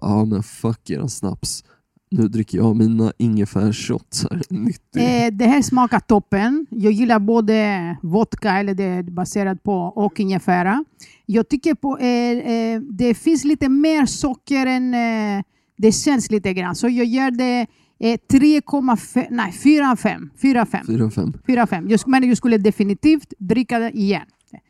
Ja 0.00 0.24
men 0.24 0.42
fuck 0.42 0.90
eran 0.90 1.08
snaps. 1.08 1.64
Nu 2.10 2.28
dricker 2.28 2.58
jag 2.58 2.76
mina 2.76 3.12
ingefärsshots 3.18 4.26
här. 4.30 4.42
Eh, 4.96 5.32
det 5.32 5.44
här 5.46 5.62
smakar 5.62 6.00
toppen. 6.00 6.66
Jag 6.70 6.92
gillar 6.92 7.18
både 7.18 7.96
vodka, 8.02 8.52
eller 8.52 8.74
det 8.74 8.84
är 8.84 9.02
baserat 9.02 9.62
på, 9.62 9.72
och 9.72 10.20
ingefära. 10.20 10.84
Jag 11.26 11.48
tycker 11.48 11.74
på, 11.74 11.98
eh, 11.98 12.52
eh, 12.52 12.80
det 12.80 13.14
finns 13.14 13.44
lite 13.44 13.68
mer 13.68 14.06
socker 14.06 14.66
än 14.66 14.94
eh, 14.94 15.42
det 15.78 15.92
känns 15.92 16.30
lite 16.30 16.54
grann. 16.54 16.74
Så 16.74 16.88
jag 16.88 17.06
gör 17.06 17.30
det 17.30 17.66
eh, 18.00 18.18
3,5, 18.32 19.26
nej 19.30 19.52
4,5. 19.64 20.28
4,5. 20.42 20.84
4-5. 20.86 21.32
4,5. 21.46 21.90
Jag 21.90 21.98
sk- 21.98 22.04
Men 22.06 22.28
jag 22.28 22.36
skulle 22.36 22.58
definitivt 22.58 23.32
dricka 23.38 23.78
det 23.78 23.90
igen. 23.90 24.22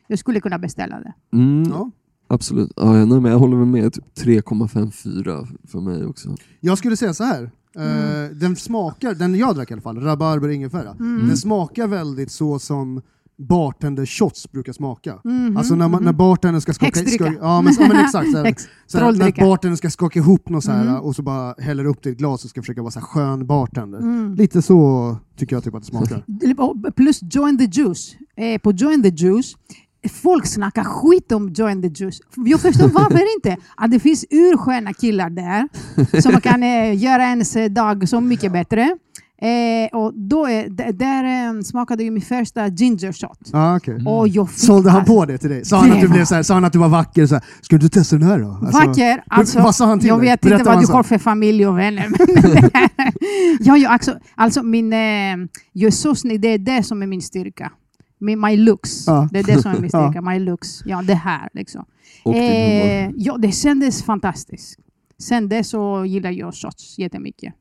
Jag 0.07 0.19
skulle 0.19 0.39
kunna 0.41 0.59
beställa 0.59 0.99
det. 0.99 1.13
Mm, 1.37 1.63
Ja. 1.69 1.91
Absolut. 2.27 2.71
Ja, 2.75 2.97
jag, 2.97 3.07
nej, 3.07 3.19
men 3.21 3.31
jag 3.31 3.39
håller 3.39 3.57
med. 3.57 3.93
Typ 3.93 4.03
3,54 4.15 5.47
för 5.67 5.79
mig 5.81 6.05
också. 6.05 6.35
Jag 6.59 6.77
skulle 6.77 6.97
säga 6.97 7.13
så 7.13 7.23
här. 7.23 7.51
Mm. 7.75 8.23
Eh, 8.25 8.29
den 8.31 8.55
smakar, 8.55 9.13
den 9.13 9.35
jag 9.35 9.55
drack 9.55 9.69
i 9.71 9.73
alla 9.73 9.81
fall, 9.81 9.99
rabarber 10.01 10.49
ingefära, 10.49 10.89
Mm. 10.99 11.27
den 11.27 11.37
smakar 11.37 11.87
väldigt 11.87 12.31
så 12.31 12.59
som 12.59 13.01
bartender 13.37 14.05
shots 14.05 14.51
brukar 14.51 14.73
smaka. 14.73 15.19
Mhm, 15.23 15.57
Alltså 15.57 15.75
när, 15.75 15.87
man, 15.87 16.03
när 16.03 16.13
bartendern 16.13 16.61
ska 16.61 16.73
skaka... 16.73 16.99
Ska, 17.05 17.33
ja, 17.41 17.61
men, 17.61 17.73
ja 17.79 17.87
men 17.87 17.97
exakt. 18.05 18.31
Så 18.31 18.37
här, 18.37 18.45
Ex- 18.45 18.67
så 18.87 18.97
här, 18.97 19.11
när 19.11 19.39
bartendern 19.39 19.77
ska 19.77 19.89
skaka 19.89 20.19
ihop 20.19 20.49
något 20.49 20.63
så 20.63 20.71
här, 20.71 20.81
Mm. 20.81 20.95
och 21.01 21.15
så 21.15 21.21
bara 21.23 21.53
häller 21.59 21.85
upp 21.85 22.03
det 22.03 22.09
i 22.09 22.11
ett 22.11 22.17
glas 22.17 22.43
och 22.43 22.49
ska 22.49 22.61
försöka 22.61 22.81
vara 22.81 22.91
så 22.91 22.99
här 22.99 23.05
skön 23.07 23.47
bartender. 23.47 23.99
Mm. 23.99 24.35
Lite 24.35 24.61
så 24.61 25.17
tycker 25.37 25.55
jag 25.55 25.63
typ 25.63 25.75
att 25.75 25.81
det 25.81 25.87
smakar. 25.87 26.91
Plus 26.91 27.19
Join 27.31 27.57
the 27.57 27.65
Juice. 27.81 28.15
Eh, 28.37 28.61
på 28.61 28.71
Join 28.71 29.03
the 29.03 29.09
Juice, 29.09 29.55
folk 30.21 30.45
snackar 30.45 30.83
skit 30.83 31.31
om 31.31 31.49
Join 31.53 31.81
the 31.81 31.87
Juice. 32.03 32.19
Jag 32.35 32.59
förstår 32.59 32.87
varför 32.93 33.35
inte. 33.37 33.57
Att 33.75 33.91
det 33.91 33.99
finns 33.99 34.25
ursköna 34.29 34.93
killar 34.93 35.29
där 35.29 35.67
som 36.21 36.41
kan 36.41 36.63
eh, 36.63 36.97
göra 37.03 37.23
ens 37.23 37.57
dag 37.69 38.09
så 38.09 38.21
mycket 38.21 38.51
bättre. 38.53 38.97
Eh, 39.41 39.97
och 39.99 40.13
då 40.13 40.45
är, 40.45 40.69
där 40.93 41.23
eh, 41.55 41.61
smakade 41.61 42.03
ju 42.03 42.11
min 42.11 42.21
första 42.21 42.67
ginger 42.67 43.11
shot. 43.11 43.39
Ah, 43.53 43.75
okay. 43.75 44.05
Och 44.05 44.27
jag 44.27 44.49
fick 44.49 44.59
Sålde 44.59 44.89
han 44.89 44.99
alltså- 44.99 45.13
på 45.13 45.25
det 45.25 45.37
till 45.37 45.49
dig? 45.49 45.65
Sa 45.65 45.77
han, 45.79 45.91
att 45.91 46.01
du, 46.01 46.07
blev 46.07 46.25
så 46.25 46.35
här, 46.35 46.43
sa 46.43 46.53
han 46.53 46.65
att 46.65 46.73
du 46.73 46.79
var 46.79 46.89
vacker? 46.89 47.25
Så 47.27 47.35
här, 47.35 47.43
Ska 47.61 47.77
du 47.77 47.89
testa 47.89 48.17
den 48.17 48.27
här 48.27 48.39
då? 48.39 48.49
Alltså, 48.61 48.87
Vacker. 48.87 49.23
Alltså, 49.27 49.59
vad 49.61 49.75
sa 49.75 49.85
han 49.85 49.99
till 49.99 50.07
jag 50.07 50.19
dig? 50.19 50.29
vet 50.29 50.41
Berätta 50.41 50.55
inte 50.59 50.69
vad 50.69 50.81
du 50.87 50.93
har 50.93 51.03
för 51.03 51.17
familj 51.17 51.67
och 51.67 51.77
vänner. 51.79 52.07
Ja, 53.59 53.77
ja, 53.77 53.89
alltså, 53.89 54.19
alltså 54.35 54.63
min, 54.63 54.93
eh, 54.93 54.99
jag 55.71 55.87
är 55.87 55.91
så 55.91 56.15
snygg, 56.15 56.41
det 56.41 56.47
är 56.47 56.57
det 56.57 56.83
som 56.83 57.01
är 57.01 57.07
min 57.07 57.21
styrka. 57.21 57.71
Min, 58.19 58.39
my 58.39 58.57
looks. 58.57 59.07
Ja. 59.07 59.29
Det 59.31 59.39
är 59.39 59.43
det 59.43 59.61
som 59.61 59.71
är 59.71 59.79
min 59.79 59.89
styrka. 59.89 60.21
My 60.21 60.39
looks. 60.39 60.81
Ja, 60.85 61.01
det 61.01 61.13
här 61.15 61.49
liksom. 61.53 61.85
Eh, 62.25 63.09
ja, 63.15 63.37
det 63.37 63.51
kändes 63.51 64.03
fantastiskt. 64.03 64.79
Sen 65.21 65.49
dess 65.49 65.69
så 65.69 66.05
gillar 66.05 66.31
jag 66.31 66.53
shots 66.55 66.97
jättemycket. 66.99 67.53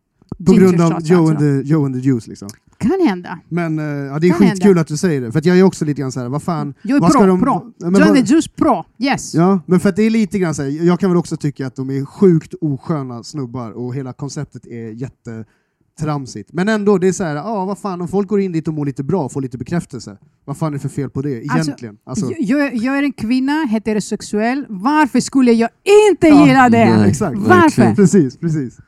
På 0.46 0.52
grund 0.52 0.80
av 0.80 0.90
Joe, 0.90 0.94
alltså. 0.94 1.14
and 1.16 1.38
the, 1.38 1.68
Joe 1.72 1.84
and 1.86 1.94
the 1.94 2.00
Juice 2.00 2.26
liksom. 2.26 2.48
Kan 2.78 3.00
hända. 3.08 3.38
Men 3.48 3.78
eh, 3.78 3.84
ja, 3.84 4.18
det 4.18 4.26
är 4.26 4.30
Kan 4.30 4.38
skitkul 4.38 4.66
hända. 4.66 4.80
att 4.80 4.86
du 4.86 4.96
säger 4.96 5.20
det, 5.20 5.32
för 5.32 5.42
jag 5.46 5.58
är 5.58 5.62
också 5.62 5.84
lite 5.84 6.00
grann 6.00 6.12
så 6.12 6.20
här, 6.20 6.28
vad 6.28 6.42
fan... 6.42 6.74
Jag 6.82 6.96
är 6.96 7.00
vad 7.00 7.12
pro. 7.12 7.26
de-. 7.26 7.72
Ja, 7.78 7.90
men 7.90 8.00
Join 8.00 8.14
vad- 8.14 8.26
the 8.26 8.32
Juice 8.34 8.48
pro. 8.48 8.84
Yes. 8.98 9.34
Ja, 9.34 9.60
men 9.66 9.80
för 9.80 9.88
att 9.88 9.96
det 9.96 10.02
är 10.02 10.10
lite 10.10 10.38
grann 10.38 10.54
så 10.54 10.62
här, 10.62 10.68
jag 10.86 11.00
kan 11.00 11.10
väl 11.10 11.16
också 11.16 11.36
tycka 11.36 11.66
att 11.66 11.76
de 11.76 11.90
är 11.90 12.04
sjukt 12.04 12.54
osköna 12.60 13.22
snubbar 13.22 13.70
och 13.70 13.94
hela 13.94 14.12
konceptet 14.12 14.66
är 14.66 14.90
jättetramsigt. 14.90 16.52
Men 16.52 16.68
ändå, 16.68 16.98
det 16.98 17.08
är 17.08 17.12
så 17.12 17.24
här, 17.24 17.34
ja 17.36 17.64
vad 17.64 17.78
fan, 17.78 18.00
om 18.00 18.08
folk 18.08 18.28
går 18.28 18.40
in 18.40 18.52
dit 18.52 18.68
och 18.68 18.74
mår 18.74 18.86
lite 18.86 19.02
bra 19.04 19.24
och 19.24 19.32
får 19.32 19.40
lite 19.42 19.58
bekräftelse, 19.58 20.16
vad 20.44 20.56
fan 20.56 20.68
är 20.68 20.72
det 20.72 20.78
för 20.78 20.88
fel 20.88 21.10
på 21.10 21.22
det 21.22 21.44
egentligen? 21.44 21.96
Alltså, 22.04 22.26
Jag, 22.38 22.40
jag, 22.40 22.74
jag 22.76 22.98
är 22.98 23.02
en 23.02 23.12
kvinna, 23.12 23.64
heterosexuell. 23.70 24.66
Varför 24.68 25.20
skulle 25.20 25.52
jag 25.52 25.70
inte 26.10 26.26
Ja, 26.28 26.46
gilla 26.46 26.68
det? 26.68 26.96
nej. 26.96 27.08
exakt. 27.10 27.36
Varför? 27.38 27.48
verkligen. 27.62 27.96
Precis, 27.96 28.36
precis. 28.36 28.78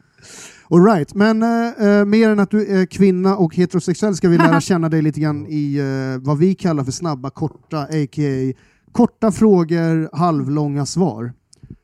All 0.73 0.85
right. 0.85 1.15
men 1.15 1.43
eh, 1.43 1.87
eh, 1.87 2.05
mer 2.05 2.31
än 2.31 2.41
att 2.41 2.51
du 2.51 2.67
är 2.67 2.87
kvinna 2.87 3.37
och 3.37 3.57
heterosexuell 3.57 4.15
ska 4.15 4.29
vi 4.29 4.39
lära 4.39 4.61
känna 4.71 4.89
dig 4.89 5.03
lite 5.03 5.21
grann 5.21 5.47
i 5.49 5.77
eh, 5.77 6.25
vad 6.27 6.39
vi 6.39 6.55
kallar 6.55 6.85
för 6.85 6.93
snabba, 6.93 7.31
korta, 7.31 7.79
a.k.a. 7.83 8.53
korta 8.93 9.33
frågor, 9.33 10.17
halvlånga 10.17 10.87
svar. 10.87 11.33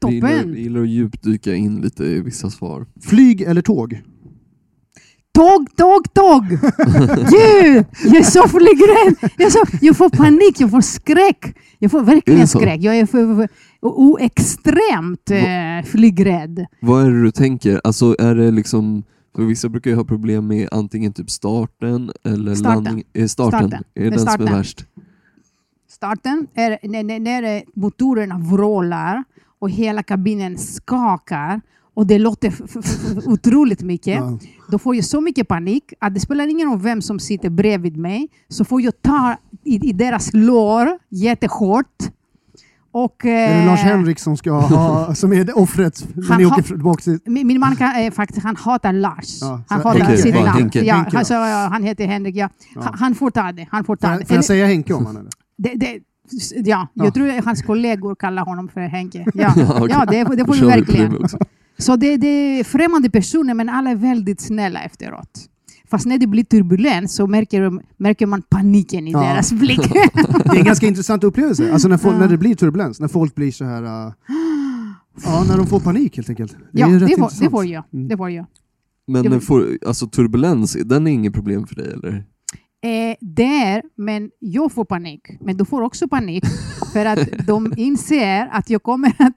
Jag 0.01 0.13
gillar, 0.13 0.29
Toppen! 0.29 0.55
gillar 0.55 0.81
att 0.81 0.89
djupdyka 0.89 1.55
in 1.55 1.81
lite 1.81 2.05
i 2.05 2.21
vissa 2.21 2.51
svar. 2.51 2.87
Flyg 3.01 3.43
eller 3.43 3.63
tåg? 3.63 4.03
Tåg, 5.39 5.77
tåg, 5.77 6.15
tåg! 6.15 6.49
Gud, 7.31 7.85
jag 8.05 8.17
är 8.17 8.23
så 8.23 8.49
flygrädd! 8.49 9.33
Jag, 9.37 9.47
är 9.47 9.51
så, 9.51 9.65
jag 9.81 9.97
får 9.97 10.09
panik, 10.11 10.61
jag 10.61 10.71
får 10.71 10.81
skräck. 10.81 11.57
Jag 11.79 11.91
får 11.91 12.03
verkligen 12.03 12.49
skräck. 12.49 12.81
Jag 12.83 12.99
är 12.99 13.07
för, 13.07 13.37
för, 13.37 13.49
o, 13.81 14.19
extremt 14.21 15.31
eh, 15.31 15.91
flygrädd. 15.91 16.67
Vad 16.81 17.07
är 17.07 17.11
det 17.11 17.23
du 17.23 17.31
tänker? 17.31 17.81
Alltså 17.85 18.17
är 18.19 18.35
det 18.35 18.51
liksom, 18.51 19.03
för 19.37 19.43
vissa 19.43 19.69
brukar 19.69 19.91
ju 19.91 19.97
ha 19.97 20.05
problem 20.05 20.47
med 20.47 20.69
antingen 20.73 21.13
typ 21.13 21.31
starten 21.31 22.11
eller 22.25 22.55
Starten. 22.55 22.85
landning. 22.85 23.05
Är 23.13 23.27
starten, 23.27 23.59
Starten. 23.59 23.85
Är 23.95 24.05
det 24.05 24.11
den 24.11 24.19
som 24.19 24.29
är 24.29 24.33
starten. 24.33 24.57
värst? 24.57 24.85
Starten 25.91 26.47
är 26.55 26.79
när, 26.83 27.19
när, 27.19 27.57
eh, 27.57 27.63
motorerna 27.75 28.39
vrålar 28.39 29.25
och 29.59 29.71
hela 29.71 30.03
kabinen 30.03 30.59
skakar 30.59 31.61
och 31.99 32.07
det 32.07 32.19
låter 32.19 32.53
otroligt 33.27 33.83
mycket. 33.83 34.15
Ja. 34.15 34.39
Då 34.71 34.79
får 34.79 34.97
jag 34.97 35.05
så 35.05 35.21
mycket 35.21 35.49
panik 35.49 35.93
att 35.99 36.15
det 36.15 36.21
spelar 36.21 36.47
ingen 36.49 36.69
roll 36.69 36.81
vem 36.81 37.03
som 37.03 37.19
sitter 37.19 37.51
bredvid 37.51 37.97
mig, 37.97 38.29
så 38.49 38.65
får 38.65 38.83
jag 38.83 39.03
ta 39.03 39.37
i, 39.65 39.89
i 39.89 39.93
deras 39.93 40.31
lår 40.33 40.89
jättehårt. 41.09 41.97
Och, 42.93 43.25
Är 43.25 43.49
det 43.55 43.61
eh, 43.61 43.67
Lars 43.67 43.81
Henrik 43.81 44.19
som, 44.19 44.37
ska 44.37 44.51
ha, 44.53 45.15
som 45.21 45.33
är 45.33 45.45
det 45.45 45.53
offret 45.53 46.07
Han 46.29 46.47
åker 46.47 46.63
tillbaka 46.63 47.03
till... 47.03 47.19
Min, 47.25 47.47
min 47.47 47.61
man 47.61 47.77
kan, 47.77 47.97
eh, 47.97 48.11
faktiskt, 48.11 48.43
han 48.43 48.57
hatar 48.57 48.93
Lars. 48.93 49.39
Ja, 49.41 49.63
han 49.69 49.83
hatar 49.83 50.01
Henke, 50.01 50.23
sitt 50.23 50.35
namn. 50.35 50.47
Henke. 50.49 50.85
Ja, 50.85 50.95
Henke 50.95 51.11
då? 51.11 51.19
alltså, 51.19 51.35
ja, 51.35 51.69
han 51.73 51.83
heter 51.83 52.07
Henrik. 52.07 52.37
Ja. 52.37 52.49
Han, 52.75 52.95
han 52.99 53.15
får 53.15 53.31
ta 53.31 53.53
det. 53.53 53.69
Han 53.71 53.85
får 53.85 53.97
ta 53.97 54.07
Får 54.09 54.15
det. 54.15 54.21
jag, 54.21 54.29
får 54.29 54.37
jag 54.37 54.45
säga 54.45 54.67
Henke 54.67 54.95
om 54.95 55.07
eller? 55.07 55.25
Det, 55.57 55.75
det, 55.75 55.99
ja, 56.55 56.87
Ja. 56.95 57.05
jag 57.05 57.15
tror 57.15 57.29
att 57.31 57.45
hans 57.45 57.63
kollegor 57.63 58.15
kallar 58.15 58.45
honom 58.45 58.69
för 58.69 58.81
Henke. 58.81 59.27
Ja, 59.35 59.53
Ja, 59.57 59.75
okej. 59.77 59.89
ja 59.91 60.05
det, 60.05 60.37
det 60.37 60.45
får 60.47 60.61
på 60.61 60.67
verkligen. 60.67 61.29
Så 61.79 61.97
det, 61.97 62.17
det 62.17 62.29
är 62.29 62.65
främmande 62.65 63.11
personer, 63.11 63.55
men 63.55 63.69
alla 63.69 63.91
är 63.91 63.95
väldigt 63.97 64.41
snälla 64.41 64.83
efteråt. 64.83 65.49
Fast 65.91 66.07
när 66.07 66.19
det 66.19 66.27
blir 66.27 66.45
turbulens 66.45 67.15
så 67.15 67.27
märker, 67.27 67.71
märker 67.97 68.27
man 68.27 68.43
paniken 68.43 69.09
i 69.09 69.13
Ja. 69.13 69.21
deras 69.21 69.53
blick. 69.53 69.81
Det 70.45 70.49
är 70.51 70.59
en 70.59 70.65
ganska 70.65 70.87
intressant 70.87 71.25
upplevelse, 71.25 71.73
alltså 71.73 71.89
när, 71.89 71.97
folk, 71.97 72.15
Ja. 72.15 72.19
när 72.19 72.29
det 72.29 72.37
blir 72.39 72.55
turbulens, 72.55 73.01
när 73.01 73.09
folk 73.09 73.35
blir 73.35 73.53
så 73.53 73.65
här... 73.65 73.83
äh, 73.83 74.13
ja, 75.25 75.45
när 75.49 75.57
de 75.57 75.67
får 75.67 75.81
panik 75.81 76.17
helt 76.17 76.31
enkelt. 76.31 76.53
Det 76.73 76.81
ja, 76.81 76.87
är 76.89 76.99
rätt 76.99 77.09
det 77.09 77.17
får, 77.17 77.41
det 77.45 77.51
får 77.51 77.67
jag. 77.67 77.85
Mm. 77.93 78.09
Det 78.09 78.17
får 78.17 78.31
jag. 78.31 78.47
Men 79.07 79.23
den 79.23 79.41
får, 79.41 79.79
alltså 79.87 80.07
turbulens, 80.07 80.77
den 80.85 81.07
är 81.07 81.11
inget 81.11 81.33
problem 81.35 81.67
för 81.67 81.75
dig 81.75 81.93
eller? 81.93 82.25
Eh, 82.83 83.17
där, 83.21 83.83
men 83.97 84.31
jag 84.39 84.73
får 84.73 84.85
panik. 84.85 85.21
Men 85.41 85.57
du 85.57 85.65
får 85.65 85.83
också 85.83 86.09
panik 86.09 86.45
för 86.93 87.05
att 87.07 87.47
de 87.47 87.73
inser 87.77 88.49
att 88.53 88.71
jag 88.71 88.83
kommer 88.83 89.13
att, 89.19 89.35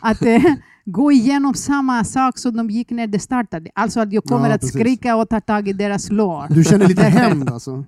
att 0.00 0.22
eh, 0.22 0.42
gå 0.90 1.12
igenom 1.12 1.54
samma 1.54 2.04
sak 2.04 2.38
som 2.38 2.56
de 2.56 2.70
gick 2.70 2.90
när 2.90 3.06
det 3.06 3.18
startade. 3.18 3.70
Alltså 3.74 4.00
att 4.00 4.12
jag 4.12 4.24
kommer 4.24 4.48
Ja, 4.48 4.54
att 4.54 4.60
precis. 4.60 4.80
skrika 4.80 5.16
och 5.16 5.28
ta 5.28 5.40
tag 5.40 5.68
i 5.68 5.72
deras 5.72 6.10
lår. 6.10 6.46
Du 6.54 6.64
känner 6.64 6.88
lite 6.88 7.02
hämnd 7.20 7.50
alltså? 7.50 7.84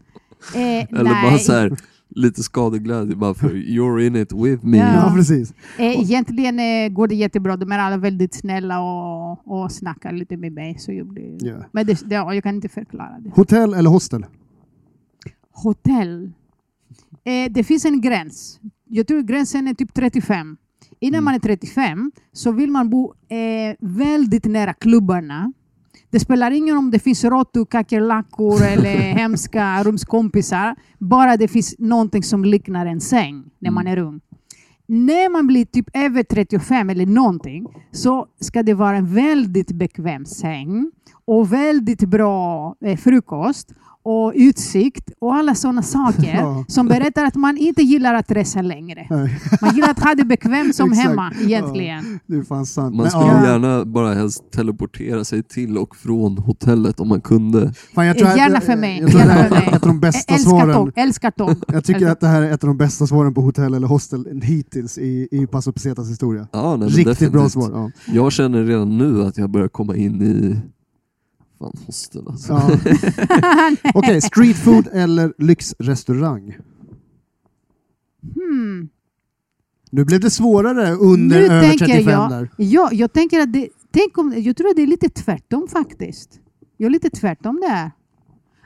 Eh, 0.55 0.61
Eller 0.61 1.05
nej, 1.05 1.31
bara 1.31 1.39
så 1.39 1.53
här, 1.53 1.77
lite 2.09 2.43
skadeglädje 2.43 3.17
bara 3.17 3.35
för 3.35 3.49
you're 3.51 4.01
in 4.07 4.17
it 4.17 4.33
with 4.33 4.65
me. 4.67 4.77
Ja. 4.79 4.95
Ja, 4.95 5.13
precis. 5.17 5.55
eh, 5.79 6.01
egentligen 6.01 6.59
eh, 6.59 6.89
går 6.89 7.09
det 7.09 7.15
jättebra. 7.15 7.57
De 7.57 7.73
är 7.73 7.79
alla 7.79 7.97
väldigt 7.97 8.35
snälla 8.35 8.81
och, 8.81 9.63
och 9.63 9.73
snackar 9.73 10.13
lite 10.13 10.37
med 10.37 10.53
mig. 10.53 10.79
Så 10.79 10.93
jag 10.93 11.07
blir... 11.07 11.37
Ja. 11.47 11.55
Men 11.73 11.87
det, 11.87 12.01
det, 12.09 12.15
jag 12.15 12.43
kan 12.43 12.55
inte 12.55 12.69
förklara 12.69 13.19
det. 13.21 13.31
Hotell 13.35 13.75
eller 13.75 13.91
hostel? 13.91 14.27
Hotell. 15.53 16.31
Eh, 17.25 17.53
det 17.53 17.65
finns 17.65 17.85
en 17.85 18.01
gräns. 18.01 18.61
Jag 18.89 19.07
tror 19.07 19.23
gränsen 19.23 19.69
är 19.69 19.75
typ 19.75 19.95
35. 19.95 20.57
Innan 21.01 21.15
Mm. 21.19 21.25
man 21.25 21.35
är 21.35 21.39
35 21.39 22.13
så 22.33 22.53
vill 22.53 22.71
man 22.71 22.91
bo 22.91 23.15
eh, 23.29 23.77
väldigt 23.81 24.45
nära 24.45 24.73
klubbarna. 24.75 25.53
Det 26.11 26.21
spelar 26.21 26.51
ingen 26.51 26.75
roll 26.75 26.85
om 26.85 26.91
det 26.91 26.99
finns 26.99 27.25
råttor, 27.25 27.65
kackerlackor 27.67 28.63
eller 28.63 28.97
hemska 29.19 29.83
rumskompisar. 29.85 30.77
Bara 30.99 31.37
det 31.37 31.49
finns 31.49 31.75
någonting 31.79 32.23
som 32.23 32.45
liknar 32.45 32.87
en 32.87 33.01
säng 33.01 33.45
när 33.59 33.71
man 33.71 33.87
är 33.87 33.99
ung. 33.99 34.21
När 34.87 35.31
man 35.33 35.47
blir 35.47 35.65
typ 35.65 35.87
över 35.97 36.23
35 36.23 36.91
eller 36.91 37.07
någonting 37.07 37.67
så 37.93 38.27
ska 38.41 38.63
det 38.63 38.75
vara 38.75 38.97
en 38.97 39.15
väldigt 39.15 39.73
bekväm 39.73 40.25
säng 40.27 40.91
och 41.31 41.53
väldigt 41.53 42.01
bra 42.09 42.75
eh, 42.85 42.97
frukost 42.97 43.73
och 44.03 44.33
utsikt 44.35 45.11
och 45.21 45.35
alla 45.35 45.55
sådana 45.55 45.83
saker 45.83 46.35
Ja. 46.41 46.65
som 46.69 46.89
berättar 46.89 47.25
att 47.25 47.35
man 47.35 47.57
inte 47.57 47.83
gillar 47.83 48.15
att 48.15 48.31
resa 48.31 48.63
längre. 48.63 49.07
Nej, 49.11 49.39
Man 49.63 49.75
gillar 49.75 49.91
att 49.91 49.99
ha 50.05 50.15
det 50.15 50.25
bekvämt 50.25 50.75
som 50.75 50.93
hemma 51.03 51.33
egentligen. 51.43 52.21
sant. 52.67 52.97
Man 52.97 53.11
skulle 53.11 53.27
ja, 53.27 53.45
gärna 53.47 53.85
bara 53.85 54.15
helst 54.15 54.51
teleportera 54.53 55.25
sig 55.25 55.43
till 55.43 55.79
och 55.79 55.97
från 55.97 56.39
hotellet 56.39 57.01
om 57.01 57.09
man 57.09 57.21
kunde. 57.21 57.73
fan, 57.95 58.07
jag 58.07 58.19
tror 58.19 58.29
att- 58.29 58.37
Gärna 58.37 58.61
för 58.61 58.77
mig. 58.77 58.99
Jag 59.01 59.11
tror 59.11 59.21
Gärna 59.21 59.35
det 59.35 59.41
här 59.41 59.49
för 59.49 59.55
mig. 59.57 59.69
är 59.69 59.77
ett 59.77 59.83
av 59.83 59.89
de 59.89 60.01
bästa 60.01 60.35
Älskar 60.35 60.51
svaren. 60.51 60.75
tåg. 60.75 60.93
Älskar 60.97 61.31
tåg. 61.31 61.55
Jag 61.73 61.85
tycker 61.85 62.07
att 62.07 62.21
det 62.21 62.27
här 62.27 62.43
är 62.43 62.51
ett 62.53 62.65
av 62.65 62.69
de 62.69 62.77
bästa 62.77 63.07
svaren 63.07 63.35
på 63.35 63.41
hotell 63.41 63.75
eller 63.75 63.87
hostel 63.87 64.41
hittills 64.43 64.99
i, 64.99 65.29
i 65.31 65.47
Paso 65.47 65.73
Pesetas 65.73 66.11
historia. 66.11 66.49
Ja, 66.53 66.77
nej, 66.77 66.89
Riktigt 66.89 67.05
bra 67.33 67.43
definitivt. 67.43 67.53
svar. 67.53 67.71
Ja. 67.75 67.91
Jag 68.15 68.33
känner 68.33 68.63
redan 68.65 68.99
nu 68.99 69.23
att 69.25 69.39
jag 69.39 69.51
börjar 69.51 69.69
komma 69.69 69.97
in 69.97 70.23
i 70.23 70.57
fan 71.61 71.73
hostel 71.87 72.25
alltså. 72.29 72.53
Ja. 72.53 72.71
Okej, 73.95 74.21
street 74.21 74.57
food 74.57 74.89
eller 74.93 75.33
lyxrestaurang? 75.39 76.57
Hmm. 78.35 78.89
Nu 79.91 80.05
blev 80.05 80.21
det 80.21 80.31
svårare 80.31 80.93
under 80.93 81.41
Nu 81.41 81.47
över 81.47 81.69
tänker 81.69 81.87
35 81.87 82.13
jag- 82.13 82.31
där. 82.31 82.49
Ja, 82.57 82.89
jag 82.93 83.13
tänker 83.13 83.41
att 83.41 83.53
det, 83.53 83.69
tänk 83.91 84.19
om, 84.19 84.35
jag 84.37 84.57
tror 84.57 84.69
att 84.69 84.77
det 84.77 84.83
är 84.83 84.87
lite 84.87 85.09
tvärtom 85.09 85.69
faktiskt. 85.69 86.41
Jag 86.77 86.87
är 86.87 86.91
lite 86.91 87.11
tvärtom 87.11 87.61
där. 87.69 87.91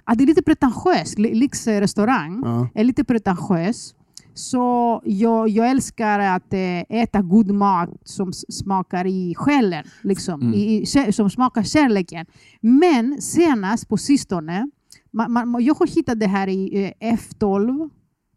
Att 0.05 0.19
det 0.19 0.25
är 0.25 0.27
lite 0.27 0.43
pretentiöst. 0.43 1.19
Lyxrestaurang 1.19 2.43
Ja. 2.45 2.69
är 2.75 2.85
lite 2.85 3.05
pretentiös. 3.05 3.95
Så 4.35 5.01
jag, 5.05 5.49
jag 5.49 5.71
älskar 5.71 6.19
att 6.19 6.53
eh, 6.53 6.81
äta 6.89 7.23
god 7.23 7.51
mat 7.51 7.91
som 8.05 8.33
smakar 8.33 9.07
i 9.07 9.35
själen, 9.37 9.85
liksom, 10.03 10.41
Mm. 10.43 10.55
i, 10.55 10.87
som 11.13 11.31
smakar 11.31 11.63
kärleken. 11.63 12.27
Men 12.61 13.23
senast 13.23 13.89
på 13.89 13.97
sistone, 13.97 14.71
man, 15.13 15.33
man, 15.33 15.65
jag 15.65 15.75
har 15.75 15.87
hittat 15.87 16.21
det 16.21 16.27
här 16.27 16.49
i 16.49 16.85
eh, 17.01 17.15
F12, 17.15 17.91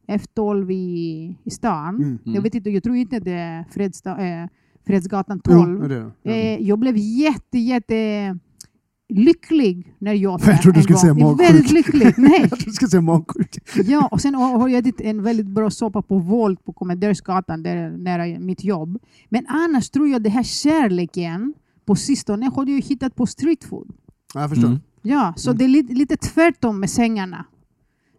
F12 0.07 0.71
i, 0.71 1.37
i 1.43 1.49
stan. 1.49 1.95
Mm. 1.95 2.19
Jag 2.23 2.41
vet 2.41 2.55
inte, 2.55 2.69
jag 2.69 2.83
tror 2.83 2.95
inte 2.95 3.19
det 3.19 3.31
är 3.31 3.63
Fredsda, 3.71 4.17
eh, 4.17 4.47
Fredsgatan 4.87 5.41
Jo, 5.49 5.53
12. 5.53 5.79
det 5.89 5.95
är 5.95 5.99
det. 5.99 6.11
Ja. 6.23 6.31
Eh, 6.31 6.61
jag 6.61 6.79
blev 6.79 6.97
jätte, 6.97 7.57
jätte 7.59 8.39
lycklig 9.09 9.95
när 9.99 10.13
jag 10.13 10.41
Jag 10.45 10.61
trodde 10.61 10.79
du 10.79 10.83
skulle 10.83 10.99
säga 10.99 11.13
magsjuk. 11.13 11.49
Väldigt 11.49 11.71
lycklig. 11.71 12.13
Nej. 12.17 12.39
Jag 12.41 12.49
trodde 12.49 12.65
du 12.65 12.71
skulle 12.71 12.89
säga 12.89 13.01
magsjuk. 13.01 13.57
Ja, 13.85 14.07
och 14.11 14.21
sen 14.21 14.35
har 14.35 14.67
jag 14.69 14.79
ätit 14.79 15.01
en 15.01 15.23
väldigt 15.23 15.47
bra 15.47 15.69
soppa 15.69 16.01
på 16.01 16.17
Volt 16.17 16.65
på 16.65 16.73
Kommendörsgatan, 16.73 17.63
där 17.63 17.89
nära 17.89 18.39
mitt 18.39 18.63
jobb. 18.63 18.99
Men 19.29 19.45
annars 19.47 19.89
tror 19.89 20.07
jag 20.07 20.23
det 20.23 20.29
här 20.29 20.43
kärleken 20.43 21.53
på 21.85 21.95
sistone 21.95 22.45
har 22.55 22.65
jag 22.69 22.81
hittat 22.81 23.15
på 23.15 23.25
street 23.25 23.63
food. 23.63 23.91
Ja, 24.33 24.41
jag 24.41 24.49
förstår. 24.49 24.67
Mm. 24.67 24.79
Ja, 25.01 25.33
så 25.37 25.49
Mm. 25.49 25.57
det 25.57 25.63
är 25.65 25.69
lite, 25.69 25.93
lite 25.93 26.17
tvärtom 26.17 26.79
med 26.79 26.89
sängarna. 26.89 27.45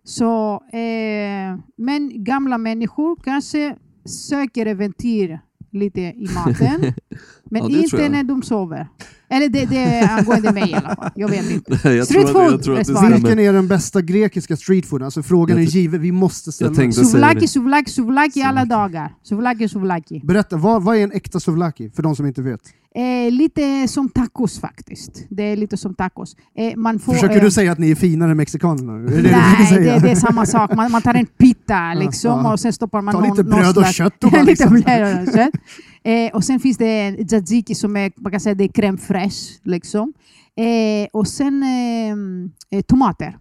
Så, 0.05 0.55
eh, 0.73 1.59
men 1.77 2.25
gamla 2.25 2.59
människor 2.59 3.17
kanske 3.25 3.77
söker 4.05 4.67
äventyr 4.67 5.41
lite 5.73 6.01
i 6.01 6.29
maten. 6.35 6.93
Men 7.51 7.63
Ja, 7.63 7.79
inte 7.79 7.97
jag. 7.97 8.11
när 8.11 8.25
de 8.25 8.43
sover. 8.43 8.89
Eller 9.31 9.49
det, 9.49 9.65
det 9.65 9.77
är 9.77 10.19
angående 10.19 10.53
mig 10.53 10.71
i 10.71 10.75
alla 10.75 10.95
fall. 10.97 11.11
Jag 11.15 11.29
vet 11.29 11.51
inte. 11.51 11.73
jag, 11.83 11.83
tror 11.83 12.03
Street 12.05 12.25
att, 12.25 12.33
food 12.33 12.53
jag 12.53 12.63
tror 12.63 12.79
att 12.79 12.87
det 12.87 12.93
är 12.93 12.95
svaret. 12.95 12.99
stämmer. 12.99 13.17
Vilken 13.17 13.39
är 13.39 13.53
den 13.53 13.69
bästa 13.69 14.01
grekiska 14.01 14.57
streetfooden? 14.57 15.05
Alltså 15.05 15.23
frågan 15.23 15.57
Jag 15.57 15.67
är 15.67 15.71
given, 15.71 16.01
vi 16.01 16.13
måste 16.13 16.53
ställa 16.53 16.71
jag 16.71 16.77
den. 16.77 16.93
Souvlaki, 16.93 17.49
souvlaki, 17.49 17.91
souvlaki 17.91 18.43
alla 18.43 18.65
dagar. 18.65 19.15
Souvlaki, 19.23 19.69
souvlaki. 19.69 20.21
Berätta, 20.25 20.57
vad, 20.57 20.83
vad 20.83 20.97
är 20.97 21.03
en 21.03 21.13
äkta 21.13 21.41
souvlaki? 21.41 21.91
För 21.91 22.03
de 22.03 22.17
som 22.17 22.27
inte 22.27 22.43
vet. 22.43 22.61
Eh, 22.95 23.33
lite 23.33 23.89
som 23.89 24.09
tacos 24.09 24.61
faktiskt. 24.61 25.27
Det 25.29 25.43
är 25.43 25.57
lite 25.57 25.77
som 25.77 25.95
tacos. 25.95 26.37
Eh, 26.59 26.77
man 26.77 26.99
får, 26.99 27.13
Försöker 27.13 27.37
eh, 27.37 27.43
du 27.43 27.51
säga 27.51 27.73
att 27.73 27.79
ni 27.79 27.91
är 27.91 27.95
finare 27.95 28.31
än 28.31 28.37
mexikanerna? 28.37 28.93
Är 28.93 29.23
det 29.23 29.31
Nej, 29.31 29.85
det, 29.85 29.99
det 29.99 30.11
är 30.11 30.15
samma 30.15 30.47
sak. 30.47 30.75
Man, 30.77 30.91
man 30.93 31.03
tar 31.03 31.15
en 31.15 31.27
pita 31.27 31.95
liksom, 31.97 32.45
ja. 32.45 32.53
och 32.53 32.61
sen 32.61 32.73
stoppar 32.73 33.03
man 33.03 33.15
Ta 33.15 33.21
någon, 33.21 33.31
lite 33.31 33.43
någon 33.51 33.61
bröd 33.61 33.79
och 33.79 33.87
kött 33.87 34.25
och 34.25 34.31
bara 34.31 34.43
lite 34.43 34.71
liksom- 34.71 34.81
bröd 34.81 35.29
och 35.29 35.35
kött. 35.35 35.55
Eh, 36.03 36.35
och 36.35 36.45
sen 36.45 36.61
finns 36.61 36.77
det 36.79 37.17
tzatziki 37.29 37.75
som 37.75 37.97
är, 37.97 38.13
man 38.17 38.33
kan 38.33 38.41
säga 38.41 38.55
det 38.55 38.65
är 38.65 38.69
crème 38.69 38.97
fraîche. 38.99 39.61
Liksom. 39.65 40.13
Eh, 40.57 41.09
och 41.13 41.29
sen 41.29 41.63
eh, 41.63 42.79
eh, 42.79 42.83
tomater. 42.83 43.39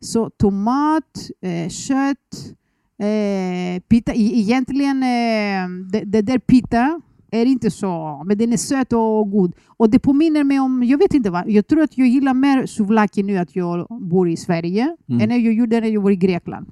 Så 0.00 0.30
tomat, 0.30 1.28
eh, 1.42 1.68
kött, 1.68 2.54
eh, 3.02 3.80
pita. 3.88 4.12
E- 4.12 4.38
egentligen, 4.40 5.02
eh, 5.02 5.68
det, 5.92 6.04
det 6.04 6.22
där 6.22 6.38
pita 6.38 7.00
är 7.32 7.46
inte 7.46 7.70
så, 7.70 8.22
men 8.26 8.38
den 8.38 8.52
är 8.52 8.56
söt 8.56 8.92
och 8.92 9.30
god. 9.30 9.52
Och 9.66 9.90
det 9.90 9.98
påminner 9.98 10.44
mig 10.44 10.60
om, 10.60 10.82
jag 10.82 10.98
vet 10.98 11.14
inte 11.14 11.30
vad, 11.30 11.50
jag 11.50 11.66
tror 11.66 11.82
att 11.82 11.98
jag 11.98 12.08
gillar 12.08 12.34
mer 12.34 12.66
souvlaki 12.66 13.22
nu 13.22 13.36
att 13.38 13.56
jag 13.56 13.86
bor 14.00 14.28
i 14.28 14.36
Sverige 14.36 14.96
Mm. 15.08 15.20
än 15.22 15.28
när 15.28 15.36
jag 15.36 15.54
gjorde 15.54 15.80
när 15.80 15.88
jag 15.88 16.00
var 16.00 16.10
i 16.10 16.16
Grekland. 16.16 16.66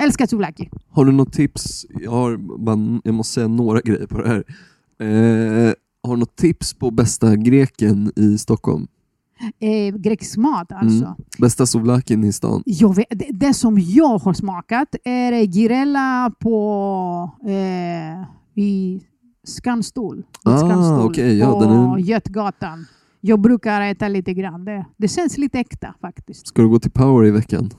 Älskar 0.00 0.26
souvlaki. 0.26 0.70
Har 0.90 1.04
du 1.04 1.12
något 1.12 1.32
tips? 1.32 1.86
Jag, 2.00 2.10
har 2.10 2.36
bara, 2.36 3.00
jag 3.04 3.14
måste 3.14 3.34
säga 3.34 3.48
några 3.48 3.80
grejer 3.80 4.06
på 4.06 4.22
det 4.22 4.28
här. 4.28 4.44
Eh, 5.00 5.72
har 6.02 6.14
du 6.14 6.20
något 6.20 6.36
tips 6.36 6.74
på 6.74 6.90
bästa 6.90 7.36
greken 7.36 8.12
i 8.16 8.38
Stockholm? 8.38 8.86
Eh, 9.58 9.96
grekisk 9.96 10.36
mat 10.36 10.72
alltså. 10.72 11.04
Mm. 11.04 11.16
Bästa 11.38 11.66
souvlakin 11.66 12.24
i 12.24 12.32
stan? 12.32 12.62
Jag 12.66 12.94
vet, 12.96 13.06
det, 13.10 13.26
det 13.30 13.54
som 13.54 13.78
jag 13.78 14.18
har 14.18 14.32
smakat 14.32 14.94
är 15.04 15.46
girella 15.52 16.32
på 16.38 17.30
eh, 17.44 18.62
i 18.64 19.00
Skanstol. 19.44 20.16
vid 20.16 20.54
Ah, 20.54 21.04
okej, 21.04 21.38
ja, 21.38 21.60
på 21.60 21.64
är- 21.64 21.98
Götgatan. 21.98 22.86
Jag 23.20 23.40
brukar 23.40 23.80
äta 23.80 24.08
lite 24.08 24.34
grann 24.34 24.64
där. 24.64 24.84
Det 24.96 25.08
känns 25.08 25.38
lite 25.38 25.58
äkta 25.58 25.94
faktiskt. 26.00 26.46
Ska 26.46 26.62
du 26.62 26.68
gå 26.68 26.78
till 26.78 26.90
Power 26.90 27.26
i 27.26 27.30
veckan? 27.30 27.70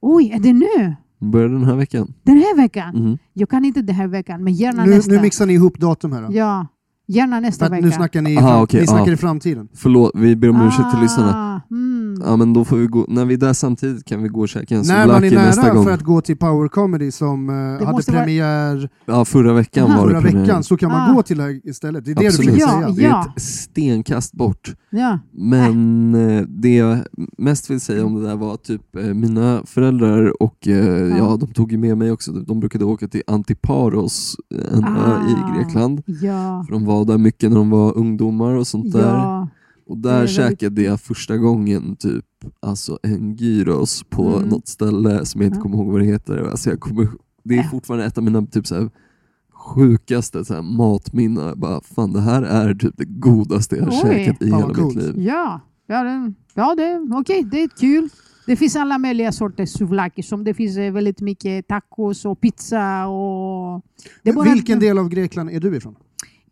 Oj, 0.00 0.30
är 0.34 0.40
det 0.40 0.52
nu? 0.52 0.96
Börjar 1.30 1.48
den 1.48 1.64
här 1.64 1.76
veckan? 1.76 2.14
Den 2.22 2.36
här 2.36 2.56
veckan? 2.56 2.94
Mhm. 2.96 3.18
Jag 3.32 3.48
kan 3.48 3.64
inte 3.64 3.82
den 3.82 3.94
här 3.94 4.06
veckan, 4.06 4.44
men 4.44 4.52
gärna 4.52 4.84
Nu, 4.84 4.90
nästa. 4.90 5.12
nu 5.12 5.20
mixar 5.20 5.46
ni 5.46 5.52
ihop 5.52 5.78
datum 5.78 6.12
här. 6.12 6.22
Då. 6.22 6.28
Ja, 6.32 6.66
gärna 7.06 7.40
nästa 7.40 7.68
vecka. 7.68 7.86
nu 7.86 7.92
snackar 7.92 8.22
ni, 8.22 8.32
i 8.32 8.36
Aha, 8.38 8.48
fram- 8.48 8.62
okej, 8.62 8.80
ni 8.80 8.86
snackar 8.86 9.06
ja. 9.06 9.12
i 9.12 9.16
framtiden. 9.16 9.68
Förlåt, 9.74 10.10
vi 10.14 10.36
ber 10.36 10.48
om 10.50 10.60
ursäkt 10.66 10.90
till 10.90 11.00
lyssnarna. 11.00 11.32
Ah, 11.70 11.74
mm. 11.74 12.22
Ja 12.26 12.36
men 12.36 12.52
då 12.52 12.64
får 12.64 12.76
vi 12.76 12.86
gå, 12.86 13.04
när 13.08 13.24
vi 13.24 13.34
är 13.34 13.38
där 13.38 13.52
samtidigt 13.52 14.04
kan 14.04 14.22
vi 14.22 14.28
gå 14.28 14.40
och 14.40 14.48
käka 14.48 14.74
en 14.76 14.82
När 14.86 15.06
man 15.06 15.16
är 15.16 15.20
souvlaki 15.30 15.46
nästa 15.46 15.62
nära 15.62 15.74
gång. 15.74 15.84
för 15.84 15.92
att 15.92 16.02
gå 16.02 16.20
till 16.20 16.36
Power 16.36 16.68
Comedy 16.68 17.10
som 17.10 17.48
eh, 17.50 17.54
hade 17.54 17.92
måste 17.92 18.12
vara- 18.12 18.22
premiär 18.24 18.88
Ja 19.06 19.24
förra 19.24 19.52
veckan 19.52 19.90
Aha. 19.90 19.98
var 20.00 20.06
det 20.06 20.12
förra 20.12 20.22
premiär. 20.22 20.40
veckan 20.46 20.64
så 20.64 20.76
kan 20.76 20.90
man 20.92 21.10
Ah. 21.10 21.14
gå 21.14 21.22
till 21.22 21.36
det 21.36 21.42
här 21.42 21.60
istället. 21.68 22.04
Det 22.04 22.10
är 22.10 22.14
det 22.14 22.26
Absolut. 22.26 22.54
du 22.54 22.60
försöker 22.60 22.72
Ja, 22.74 22.80
säga. 22.80 22.94
Det 22.96 23.04
är 23.04 23.08
Ja. 23.08 23.32
ett 23.36 23.42
stenkast 23.42 24.32
bort. 24.32 24.74
Ja. 24.90 25.18
Men 25.32 26.14
eh, 26.14 26.42
det 26.48 26.74
jag 26.76 26.98
mest 27.38 27.70
vill 27.70 27.80
säga 27.80 28.04
om 28.06 28.14
det 28.14 28.28
där 28.28 28.36
var 28.36 28.56
typ 28.56 28.96
eh, 28.96 29.02
mina 29.04 29.62
föräldrar 29.66 30.42
och 30.42 30.68
eh, 30.68 31.16
ja. 31.18 31.36
de 31.40 31.46
tog 31.52 31.72
ju 31.72 31.78
med 31.78 31.98
mig 31.98 32.10
också. 32.12 32.32
De 32.32 32.60
brukade 32.60 32.84
åka 32.84 33.08
till 33.08 33.22
Antiparos, 33.26 34.36
en 34.72 34.84
ö 34.84 34.88
Ah. 35.16 35.28
i 35.30 35.56
Grekland. 35.58 36.02
Ja. 36.06 36.64
För 36.66 36.72
de 36.72 36.84
var 36.84 36.91
där 37.04 37.18
mycket 37.18 37.50
när 37.50 37.56
de 37.56 37.70
var 37.70 37.96
ungdomar 37.98 38.54
och 38.54 38.66
sånt 38.66 38.92
där. 38.92 39.08
Ja. 39.14 39.48
Och 39.86 39.98
där 39.98 40.12
väldigt- 40.12 40.36
käkade 40.36 40.82
jag 40.82 41.00
första 41.00 41.36
gången 41.36 41.96
typ 41.96 42.24
alltså 42.60 42.98
en 43.02 43.34
gyros 43.36 44.04
på 44.10 44.28
Mm. 44.36 44.48
något 44.48 44.68
ställe 44.68 45.24
som 45.24 45.40
jag 45.40 45.48
inte 45.48 45.58
Ja. 45.58 45.62
kommer 45.62 45.76
ihåg 45.76 45.92
vad 45.92 46.00
det 46.00 46.06
heter. 46.06 46.38
Alltså 46.50 46.70
jag 46.70 46.80
kommer, 46.80 47.08
det 47.44 47.58
är 47.58 47.62
fortfarande 47.62 48.06
ett 48.06 48.18
av 48.18 48.24
mina 48.24 48.46
typ 48.46 48.66
så 48.66 48.74
här, 48.74 48.90
sjukaste 49.52 50.44
så 50.44 50.54
här, 50.54 50.62
matminnen. 50.62 51.44
Jag 51.46 51.58
Bara, 51.58 51.80
fan, 51.80 52.12
det 52.12 52.20
här 52.20 52.42
är 52.42 52.74
typ 52.74 52.94
det 52.96 53.04
godaste 53.04 53.76
jag 53.76 53.84
har 53.84 53.92
Oj. 53.92 54.00
käkat 54.00 54.42
i 54.42 54.46
hela 54.46 54.68
mitt 54.68 54.94
liv. 54.96 55.14
Ja, 55.16 55.60
ja, 55.86 56.02
det, 56.02 56.32
ja 56.54 56.74
det, 56.74 57.08
okej, 57.20 57.42
det 57.50 57.62
är 57.62 57.68
kul. 57.68 58.08
Det 58.46 58.56
finns 58.56 58.76
alla 58.76 58.98
möjliga 58.98 59.32
sorters 59.32 59.70
souvlaki. 59.70 60.22
Som 60.22 60.44
det 60.44 60.54
finns 60.54 60.76
eh, 60.76 60.92
väldigt 60.92 61.20
mycket 61.20 61.68
tacos 61.68 62.24
och 62.24 62.40
pizza. 62.40 63.06
Och 63.06 63.82
det 64.22 64.30
är 64.30 64.34
bara- 64.34 64.52
Vilken 64.52 64.78
del 64.80 64.98
av 64.98 65.08
Grekland 65.08 65.50
är 65.50 65.60
du 65.60 65.76
ifrån? 65.76 65.94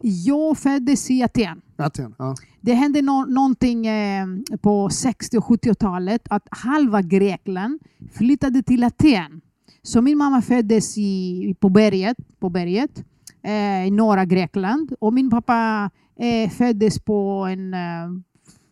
Jag 0.02 0.58
föddes 0.58 1.10
i 1.10 1.22
Aten. 1.22 1.60
Aten? 1.76 2.14
Ja. 2.18 2.34
Det 2.60 2.72
hände 2.74 3.02
nå 3.02 3.24
någonting 3.24 3.86
eh, 3.86 4.26
på 4.62 4.90
60 4.90 5.38
och 5.38 5.44
70-talet 5.44 6.22
att 6.30 6.46
halva 6.50 7.02
Grekland 7.02 7.80
flyttade 8.12 8.62
till 8.62 8.84
Aten. 8.84 9.40
Så 9.82 10.02
min 10.02 10.18
mamma 10.18 10.42
föddes 10.42 10.98
i, 10.98 11.54
på 11.60 11.68
berget, 11.68 12.16
på 12.40 12.48
berget 12.48 13.04
eh, 13.42 13.86
i 13.86 13.90
norra 13.90 14.24
Grekland 14.24 14.92
och 15.00 15.12
min 15.12 15.30
pappa 15.30 15.90
eh, 16.20 16.50
föddes 16.50 17.00
på 17.00 17.46
en, 17.52 17.74
eh, 17.74 17.80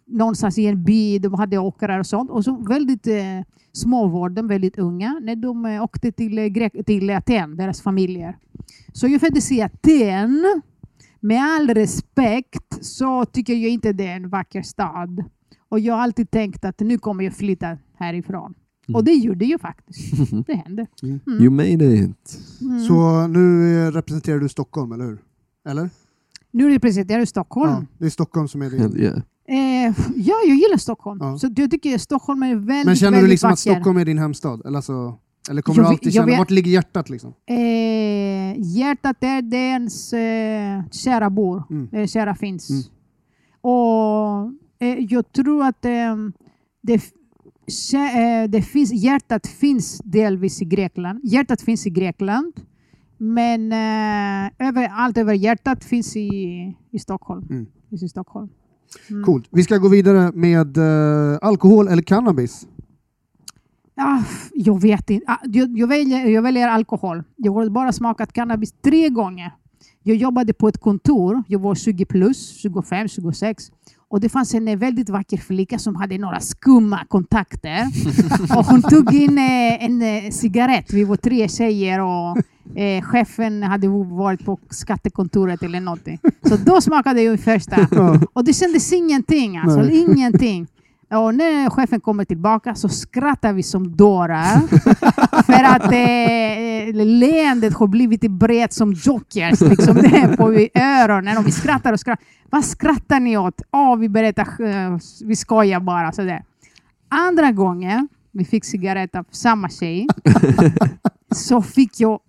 någonstans 0.07 0.59
i 0.59 0.67
en 0.67 0.85
by, 0.85 1.19
de 1.19 1.35
hade 1.35 1.59
åkrar 1.59 1.99
och 1.99 2.07
sånt. 2.07 2.31
Och 2.31 2.45
så 2.45 2.57
väldigt 2.57 3.07
eh, 3.07 3.15
små 3.73 4.07
var 4.09 4.29
de, 4.29 4.49
väldigt 4.49 4.79
unga, 4.79 5.21
när 5.23 5.37
de 5.37 5.65
eh, 5.67 5.83
åkte 5.83 6.13
till, 6.13 6.39
eh, 6.39 6.43
Grek- 6.45 6.85
till 6.87 7.11
Aten, 7.11 7.57
deras 7.57 7.83
familjer. 7.83 8.37
Så 8.93 9.09
jag 9.09 9.21
föddes 9.21 9.53
i 9.53 9.63
Aten. 9.63 10.63
Med 11.21 11.43
all 11.45 11.69
respekt 11.75 12.85
så 12.85 13.25
tycker 13.25 13.55
jag 13.55 13.71
inte 13.71 13.93
det 13.93 14.07
är 14.07 14.17
en 14.17 14.29
vacker 14.29 14.63
stad. 14.63 15.25
Och 15.69 15.81
jag 15.81 15.95
har 15.95 16.01
alltid 16.01 16.31
tänkt 16.31 16.65
att 16.65 16.81
nu 16.81 16.99
kommer 16.99 17.25
jag 17.25 17.35
flytta 17.35 17.79
härifrån. 17.97 18.55
Och 18.95 19.05
det 19.05 19.13
gjorde 19.13 19.45
jag 19.45 19.61
faktiskt. 19.61 20.31
Det 20.47 20.55
hände. 20.55 20.87
Mm. 21.03 21.21
You 21.27 21.51
made 21.51 21.95
it. 21.95 22.41
Mm. 22.61 22.81
Så 22.81 23.27
nu 23.27 23.91
representerar 23.91 24.39
du 24.39 24.49
Stockholm, 24.49 24.93
eller 24.93 25.05
hur? 25.05 25.19
Eller? 25.69 25.91
Nu 26.51 26.71
representerar 26.71 27.19
jag 27.19 27.29
Stockholm. 27.29 27.71
Ja, 27.71 27.85
det 27.99 28.07
är 28.07 28.11
Stockholm 28.11 28.49
som 28.49 28.63
är 28.63 28.71
din... 28.71 28.97
Yeah. 28.97 29.19
Eh, 29.49 29.95
ja, 30.17 30.35
jag 30.47 30.57
gillar 30.57 30.77
Stockholm. 30.77 31.19
Ja. 31.23 31.39
Så 31.39 31.51
jag 31.57 31.71
tycker 31.71 31.99
Stockholm 31.99 32.43
är 32.43 32.55
väldigt, 32.55 32.87
Men 32.87 32.97
känner 32.97 33.21
du 33.21 33.27
liksom 33.27 33.51
att 33.51 33.67
vacker. 33.67 33.75
Stockholm 33.75 33.97
är 33.97 34.05
din 34.05 34.19
hemstad? 34.19 34.63
Eller, 34.67 34.77
alltså, 34.77 35.19
eller 35.49 35.63
kommer 35.63 35.79
Jag 35.79 35.87
du 35.87 35.89
alltid 35.91 36.13
känna... 36.15 36.27
vet- 36.27 36.39
Vart 36.39 36.51
ligger 36.51 36.71
hjärtat 36.73 37.11
liksom? 37.11 37.35
Eh, 37.47 37.57
hjärtat 38.77 39.17
är 39.21 39.43
där 39.43 39.59
ens 39.59 40.13
eh, 40.13 40.83
kära 40.91 41.31
bor. 41.31 41.63
Mm. 41.71 41.89
Eh, 41.93 42.07
kära 42.07 42.35
finns. 42.35 42.71
Mm. 42.71 42.83
Och 43.61 44.53
eh, 44.79 44.99
jag 45.11 45.33
tror 45.33 45.65
att 45.65 45.85
eh, 45.85 46.17
det, 46.83 46.95
eh, 46.95 48.49
det 48.51 48.63
finns, 48.63 48.93
hjärtat 48.93 49.47
finns 49.47 49.99
delvis 50.05 50.63
i 50.63 50.65
Grekland. 50.65 51.21
Hjärtat 51.23 51.61
finns 51.61 51.87
i 51.87 51.91
Grekland. 51.91 52.53
Men 53.21 53.73
eh, 53.73 54.69
över, 54.69 54.89
allt 54.93 55.19
över 55.19 55.35
hjärtat 55.35 55.85
finns 55.85 56.17
i, 56.17 56.29
i 56.91 56.99
Stockholm. 56.99 57.47
Mm. 57.51 57.67
Finns 57.91 58.03
i 58.03 58.09
Stockholm. 58.09 58.49
Mm. 59.11 59.25
Coolt. 59.25 59.47
Vi 59.51 59.63
ska 59.63 59.77
gå 59.77 59.89
vidare 59.89 60.33
med 60.35 60.79
alkohol 61.43 61.89
eller 61.89 62.03
cannabis. 62.03 62.67
Ah, 63.99 64.23
jag 64.55 64.81
vet 64.81 65.11
inte. 65.11 65.33
Ah, 65.33 65.37
jag, 65.45 65.79
jag, 65.79 65.87
väljer, 65.87 66.27
jag 66.27 66.43
väljer 66.43 66.69
alkohol. 66.69 67.23
Jag 67.37 67.53
har 67.53 67.69
bara 67.69 67.93
smakat 67.93 68.33
cannabis 68.33 68.73
tre 68.85 69.09
gånger. 69.09 69.53
Jag 70.03 70.17
jobbade 70.17 70.53
på 70.53 70.69
ett 70.69 70.79
kontor. 70.79 71.43
Jag 71.49 71.59
var 71.59 71.75
20 71.75 72.05
plus, 72.05 72.57
25, 72.57 73.09
26. 73.09 73.65
Och 74.11 74.21
det 74.21 74.29
fanns 74.29 74.55
en 74.55 74.79
väldigt 74.79 75.09
vacker 75.09 75.37
flicka 75.37 75.79
som 75.79 75.97
hade 75.97 76.19
några 76.19 76.41
skumma 76.41 77.05
kontakter. 77.09 77.87
och 78.59 78.65
hon 78.65 78.83
tog 78.83 79.15
in 79.15 79.39
eh, 79.39 79.85
en 79.85 80.03
eh, 80.03 80.31
cigarett. 80.31 80.93
Vi 80.93 81.05
var 81.05 81.17
tre 81.17 81.49
tjejer 81.49 82.01
och 82.01 82.39
eh, 82.79 83.03
chefen 83.03 83.63
hade 83.63 83.89
varit 83.89 84.45
på 84.45 84.59
skattekontoret 84.71 85.63
eller 85.63 85.81
någonting. 85.81 86.19
Så 86.43 86.57
då 86.57 86.81
smakade 86.81 87.23
jag 87.23 87.41
första. 87.41 87.89
Och 88.33 88.45
det 88.45 88.53
kändes 88.53 88.93
ingenting. 88.93 89.59
Alltså, 89.59 89.81
Nej. 89.81 90.01
ingenting. 90.01 90.67
Och 91.11 91.35
när 91.35 91.71
chefen 91.71 92.01
kommer 92.01 92.25
tillbaka 92.25 92.75
så 92.75 92.89
skrattar 92.89 93.53
vi 93.53 93.63
som 93.63 93.97
dårar. 93.97 94.61
för 95.43 95.65
att 95.65 95.93
eh, 95.93 97.07
leendet 97.07 97.75
har 97.75 97.87
blivit 97.87 98.31
brett 98.31 98.73
som 98.73 98.93
jokers. 98.93 99.61
Liksom 99.61 99.95
det 99.95 100.37
på 100.37 100.69
öronen. 100.75 101.39
Och 101.39 101.47
vi 101.47 101.53
skrattar 101.53 101.93
och 101.93 102.01
skrattar. 102.01 102.27
Vad 102.51 102.65
skrattar 102.65 103.21
ni 103.21 103.39
åt? 103.39 103.63
Åh, 103.71 103.97
vi 103.97 104.09
berättar, 104.09 104.65
eh, 104.65 104.99
vi 105.25 105.37
skojar 105.37 105.81
bara. 105.81 106.13
Sådär. 106.13 106.45
Andra 107.09 107.53
gången 107.53 108.09
vi 108.33 108.45
fick 108.45 108.65
cigarett 108.65 109.15
av 109.15 109.27
samma 109.31 109.69
tjej 109.69 110.07
så 111.35 111.63
fick 111.63 112.01
jag 112.01 112.21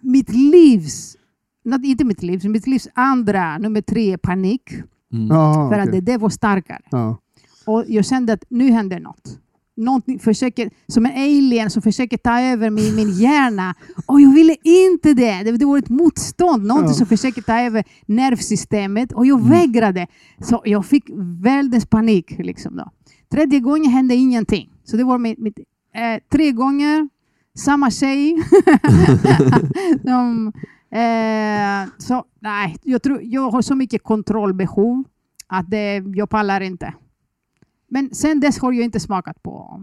mitt 0.00 0.28
livs, 0.28 1.16
not, 1.64 1.84
inte 1.84 2.04
mitt 2.04 2.22
livs, 2.22 2.44
mitt 2.44 2.66
livs 2.66 2.88
andra, 2.94 3.58
nummer 3.58 3.80
tre, 3.80 4.18
panik. 4.18 4.70
Mm. 5.12 5.26
Ja, 5.26 5.70
För 5.72 5.78
att 5.78 5.88
okej. 5.88 6.00
det, 6.00 6.12
det 6.12 6.18
var 6.18 6.28
starkare. 6.28 6.80
ja. 6.90 7.16
Och 7.66 7.84
jag 7.88 8.04
kände 8.04 8.32
att 8.32 8.44
nu 8.48 8.70
händer 8.70 9.00
något. 9.00 9.38
Någonting 9.76 10.18
försöker, 10.18 10.70
som 10.86 11.06
en 11.06 11.12
alien 11.12 11.70
som 11.70 11.82
försöker 11.82 12.16
ta 12.16 12.40
över 12.40 12.70
min, 12.70 12.96
min 12.96 13.12
hjärna. 13.12 13.74
Och 14.06 14.20
jag 14.20 14.34
ville 14.34 14.56
inte 14.62 15.14
det. 15.14 15.42
Det, 15.42 15.56
det 15.56 15.64
var 15.64 15.78
ett 15.78 15.88
motstånd. 15.88 16.64
Någonting 16.66 16.94
som 16.94 17.06
försöker 17.06 17.42
ta 17.42 17.60
över 17.60 17.84
nervsystemet. 18.06 19.12
Och 19.12 19.26
jag 19.26 19.48
vägrade. 19.48 20.06
Så 20.42 20.62
jag 20.64 20.86
fick 20.86 21.04
världens 21.42 21.86
panik. 21.86 22.34
Liksom 22.38 22.76
då. 22.76 22.90
Tredje 23.30 23.60
gången 23.60 23.90
hände 23.90 24.14
ingenting. 24.14 24.72
Så 24.84 24.96
det 24.96 25.04
var 25.04 25.18
mitt, 25.18 25.38
mitt, 25.38 25.58
eh, 25.94 26.22
tre 26.32 26.52
gånger, 26.52 27.08
samma 27.58 27.90
tjej. 27.90 28.36
De, 30.02 30.52
eh, 30.90 31.88
så, 31.98 32.24
nej, 32.40 32.76
jag, 32.82 33.02
tror, 33.02 33.20
jag 33.22 33.50
har 33.50 33.62
så 33.62 33.74
mycket 33.74 34.02
kontrollbehov 34.02 35.04
att 35.46 35.70
det, 35.70 36.02
jag 36.14 36.30
pallar 36.30 36.60
inte. 36.60 36.94
Men 37.90 38.14
sen 38.14 38.40
dess 38.40 38.58
har 38.58 38.72
jag 38.72 38.84
inte 38.84 39.00
smakat 39.00 39.42
på, 39.42 39.80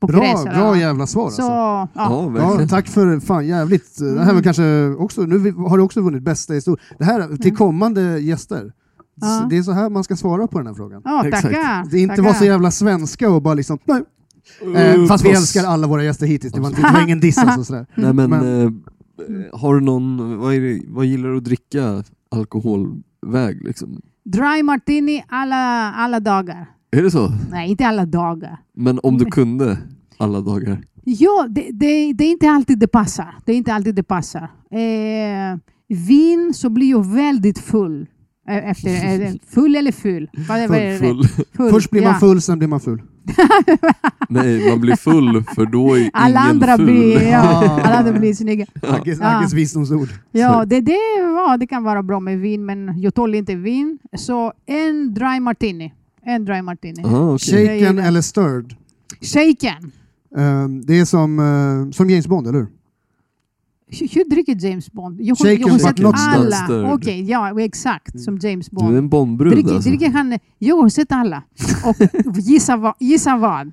på 0.00 0.06
Bra, 0.06 0.20
gräs. 0.20 0.44
bra 0.44 0.76
jävla 0.78 1.06
svar 1.06 1.22
Så, 1.22 1.26
alltså. 1.26 1.42
ja. 1.42 1.88
Ja, 1.94 2.58
Ja, 2.60 2.68
tack 2.68 2.88
för 2.88 3.20
fan 3.20 3.46
jävligt. 3.46 3.98
Det 3.98 4.04
här 4.18 4.24
var 4.24 4.30
Mm. 4.30 4.42
kanske 4.42 4.88
också, 4.98 5.20
nu 5.22 5.52
har 5.52 5.76
du 5.76 5.82
också 5.82 6.00
vunnit 6.00 6.22
bästa 6.22 6.54
historia. 6.54 6.84
Det 6.98 7.04
här 7.04 7.36
till 7.36 7.56
kommande 7.56 8.20
gäster. 8.20 8.72
Ja. 9.20 9.46
Det 9.50 9.56
är 9.58 9.62
så 9.62 9.72
här 9.72 9.90
man 9.90 10.04
ska 10.04 10.16
svara 10.16 10.46
på 10.46 10.58
den 10.58 10.66
här 10.66 10.74
frågan. 10.74 11.02
Ja, 11.04 11.22
tackar. 11.32 11.90
Det 11.90 11.98
är 11.98 12.02
inte 12.02 12.22
vara 12.22 12.34
så 12.34 12.44
jävla 12.44 12.70
svenska 12.70 13.30
och 13.30 13.42
bara 13.42 13.54
liksom, 13.54 13.78
nej. 13.84 14.02
Eh, 14.76 15.06
fast 15.06 15.24
vi 15.24 15.30
älskar 15.30 15.64
alla 15.64 15.86
våra 15.86 16.04
gäster 16.04 16.26
hittills. 16.26 16.52
Det 16.52 16.60
var, 16.60 16.68
inte, 16.68 16.82
det 16.82 16.92
var 16.92 17.02
ingen 17.02 17.20
diss 17.20 17.38
alltså. 17.38 17.64
Sådär. 17.64 17.86
Nej 17.94 18.12
men, 18.12 18.30
Men- 18.30 18.62
eh, 18.66 18.70
har 19.60 19.74
du 19.74 19.80
någon, 19.80 20.38
vad, 20.38 20.54
är 20.54 20.60
det, 20.60 20.80
vad 20.88 21.04
gillar 21.06 21.28
du 21.28 21.36
att 21.36 21.44
dricka 21.44 22.04
alkoholväg 22.30 23.64
liksom. 23.64 24.00
Dry 24.24 24.62
martini 24.62 25.24
alla, 25.28 25.92
alla 25.92 26.20
dagar. 26.20 26.66
Är 26.90 27.02
det 27.02 27.10
så? 27.10 27.32
Nej, 27.50 27.70
inte 27.70 27.86
alla 27.86 28.06
dagar. 28.06 28.58
Men 28.74 29.00
om 29.02 29.18
du 29.18 29.24
kunde 29.24 29.78
alla 30.18 30.40
dagar? 30.40 30.78
Ja, 31.04 31.46
det, 31.50 31.60
det, 31.72 32.12
det 32.12 32.24
är 32.24 32.30
inte 32.30 32.50
alltid 32.50 32.78
det 32.78 32.88
passar. 32.88 33.34
Det 33.44 33.52
är 33.52 33.56
inte 33.56 33.74
alltid 33.74 33.94
det 33.94 34.02
passar. 34.02 34.42
Eh, 34.70 35.58
vin 35.88 36.54
så 36.54 36.70
blir 36.70 36.90
jag 36.90 37.06
väldigt 37.14 37.58
full. 37.58 38.06
Eh, 38.48 38.70
Efter, 38.70 39.20
eh, 39.22 39.32
full 39.48 39.76
eller 39.76 39.92
full? 39.92 40.30
Vad? 40.48 40.68
Full, 40.68 40.98
full. 40.98 41.28
Full, 41.56 41.70
Först 41.70 41.90
blir 41.90 42.02
man 42.02 42.12
ja. 42.12 42.18
full, 42.18 42.40
sen 42.42 42.58
blir 42.58 42.68
man 42.68 42.80
full. 42.80 43.02
Nej, 44.28 44.70
man 44.70 44.80
blir 44.80 44.96
full 44.96 45.44
för 45.54 45.66
då 45.66 45.94
är 45.96 46.10
Alla 46.12 46.40
ingen 46.40 46.50
andra, 46.50 46.76
ful. 46.76 46.86
blir, 46.86 47.22
ja, 47.22 47.40
alla 47.84 47.94
andra 47.98 48.12
blir 48.12 48.34
snygga. 48.34 48.66
Agges, 48.82 49.18
Ja. 49.20 49.26
Agges 49.38 49.52
visdomsord. 49.52 50.08
Ja, 50.32 50.64
det, 50.64 50.80
det, 50.80 50.96
ja, 51.18 51.56
det 51.60 51.66
kan 51.66 51.82
vara 51.84 52.02
bra 52.02 52.20
med 52.20 52.38
vin, 52.40 52.66
men 52.66 53.00
jag 53.00 53.14
tål 53.14 53.34
inte 53.34 53.54
vin. 53.54 53.98
Så 54.16 54.52
en 54.66 55.14
dry 55.14 55.40
martini. 55.40 55.92
En 56.26 56.44
dry 56.44 56.62
martini. 56.62 57.02
Aha. 57.04 57.30
Jag 57.30 57.40
Shaken 57.40 57.98
eller 57.98 58.20
stirred. 58.20 58.74
Shaken. 59.20 59.92
Ehm, 60.36 60.82
det 60.86 60.98
är 60.98 61.04
som, 61.04 61.38
eh, 61.38 61.90
som 61.92 62.10
James 62.10 62.26
Bond, 62.26 62.46
eller 62.46 62.58
hur? 62.58 62.68
Hur, 63.88 64.30
dricker 64.30 64.66
James 64.68 64.92
Bond? 64.92 65.20
Jag, 65.20 65.36
har- 65.36 65.46
jag 65.48 65.68
har 65.68 65.78
sett 65.78 65.98
not 65.98 66.14
alla. 66.18 66.92
Okej, 66.94 67.22
ja 67.30 67.60
exakt. 67.60 68.20
Som 68.20 68.38
James 68.38 68.70
Du 68.70 68.76
är 68.76 68.82
Bond. 68.84 68.96
en 68.96 69.08
Bondbrud 69.08 69.52
Dricker, 69.52 69.74
alltså. 69.74 69.88
dricker 69.88 70.10
han, 70.10 70.38
jag 70.58 70.76
har 70.76 70.88
sett 70.88 71.12
alla. 71.12 71.42
Och 71.84 72.36
gissa, 72.38 72.76
vad, 72.76 72.94
gissa 73.00 73.36
vad? 73.36 73.72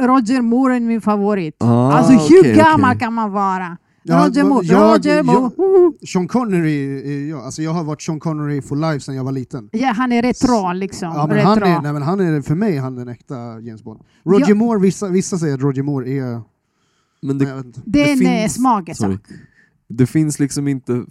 Roger 0.00 0.42
Moore 0.42 0.76
är 0.76 0.80
min 0.80 1.00
favorit. 1.00 1.56
Ah, 1.58 1.92
alltså 1.92 2.12
hur 2.12 2.40
okej, 2.40 2.54
gammal 2.56 2.90
okej. 2.90 3.00
kan 3.00 3.12
man 3.12 3.32
vara? 3.32 3.76
Ja, 4.08 4.26
Roger 4.26 4.44
Moore. 4.44 4.66
jag- 4.66 4.94
Roger 4.94 5.16
jag- 5.16 5.26
Moore. 5.26 5.50
Woho! 5.56 5.92
Sean 6.06 6.28
Connery, 6.28 7.00
är 7.24 7.30
jag. 7.30 7.40
Alltså 7.44 7.62
jag 7.62 7.70
har 7.70 7.84
varit 7.84 8.02
Sean 8.02 8.20
Connery 8.20 8.62
for 8.62 8.76
life 8.76 9.00
sedan 9.04 9.14
jag 9.14 9.24
var 9.24 9.32
liten. 9.32 9.68
Ja, 9.72 9.88
han 9.88 10.12
är 10.12 10.22
retro 10.22 10.72
liksom. 10.72 11.08
Ja, 11.14 11.26
men 11.26 11.36
retro. 11.36 11.48
han 11.48 11.62
är, 11.62 11.82
nej, 11.82 11.92
men 11.92 12.02
han 12.02 12.20
är, 12.20 12.42
för 12.42 12.54
mig 12.54 12.76
han 12.76 12.98
är 12.98 13.02
en 13.02 13.08
äkta 13.08 13.60
James 13.60 13.82
Bond. 13.84 14.00
Roger 14.24 14.48
Ja. 14.48 14.54
Moore, 14.54 14.80
vissa, 14.80 15.08
vissa 15.08 15.38
säger 15.38 15.54
att 15.54 15.60
Roger 15.60 15.82
Moore 15.82 16.10
är... 16.10 16.40
Men 17.22 17.36
Nej, 17.38 17.46
det, 17.46 17.54
vet 17.54 17.64
inte. 17.66 17.80
det 17.84 18.08
är 18.08 18.12
en 18.12 18.18
det 18.18 18.44
eh, 18.44 18.94
sorry. 18.94 19.18
det 19.88 20.06
finns 20.06 20.38
liksom 20.38 20.68
inte... 20.68 21.04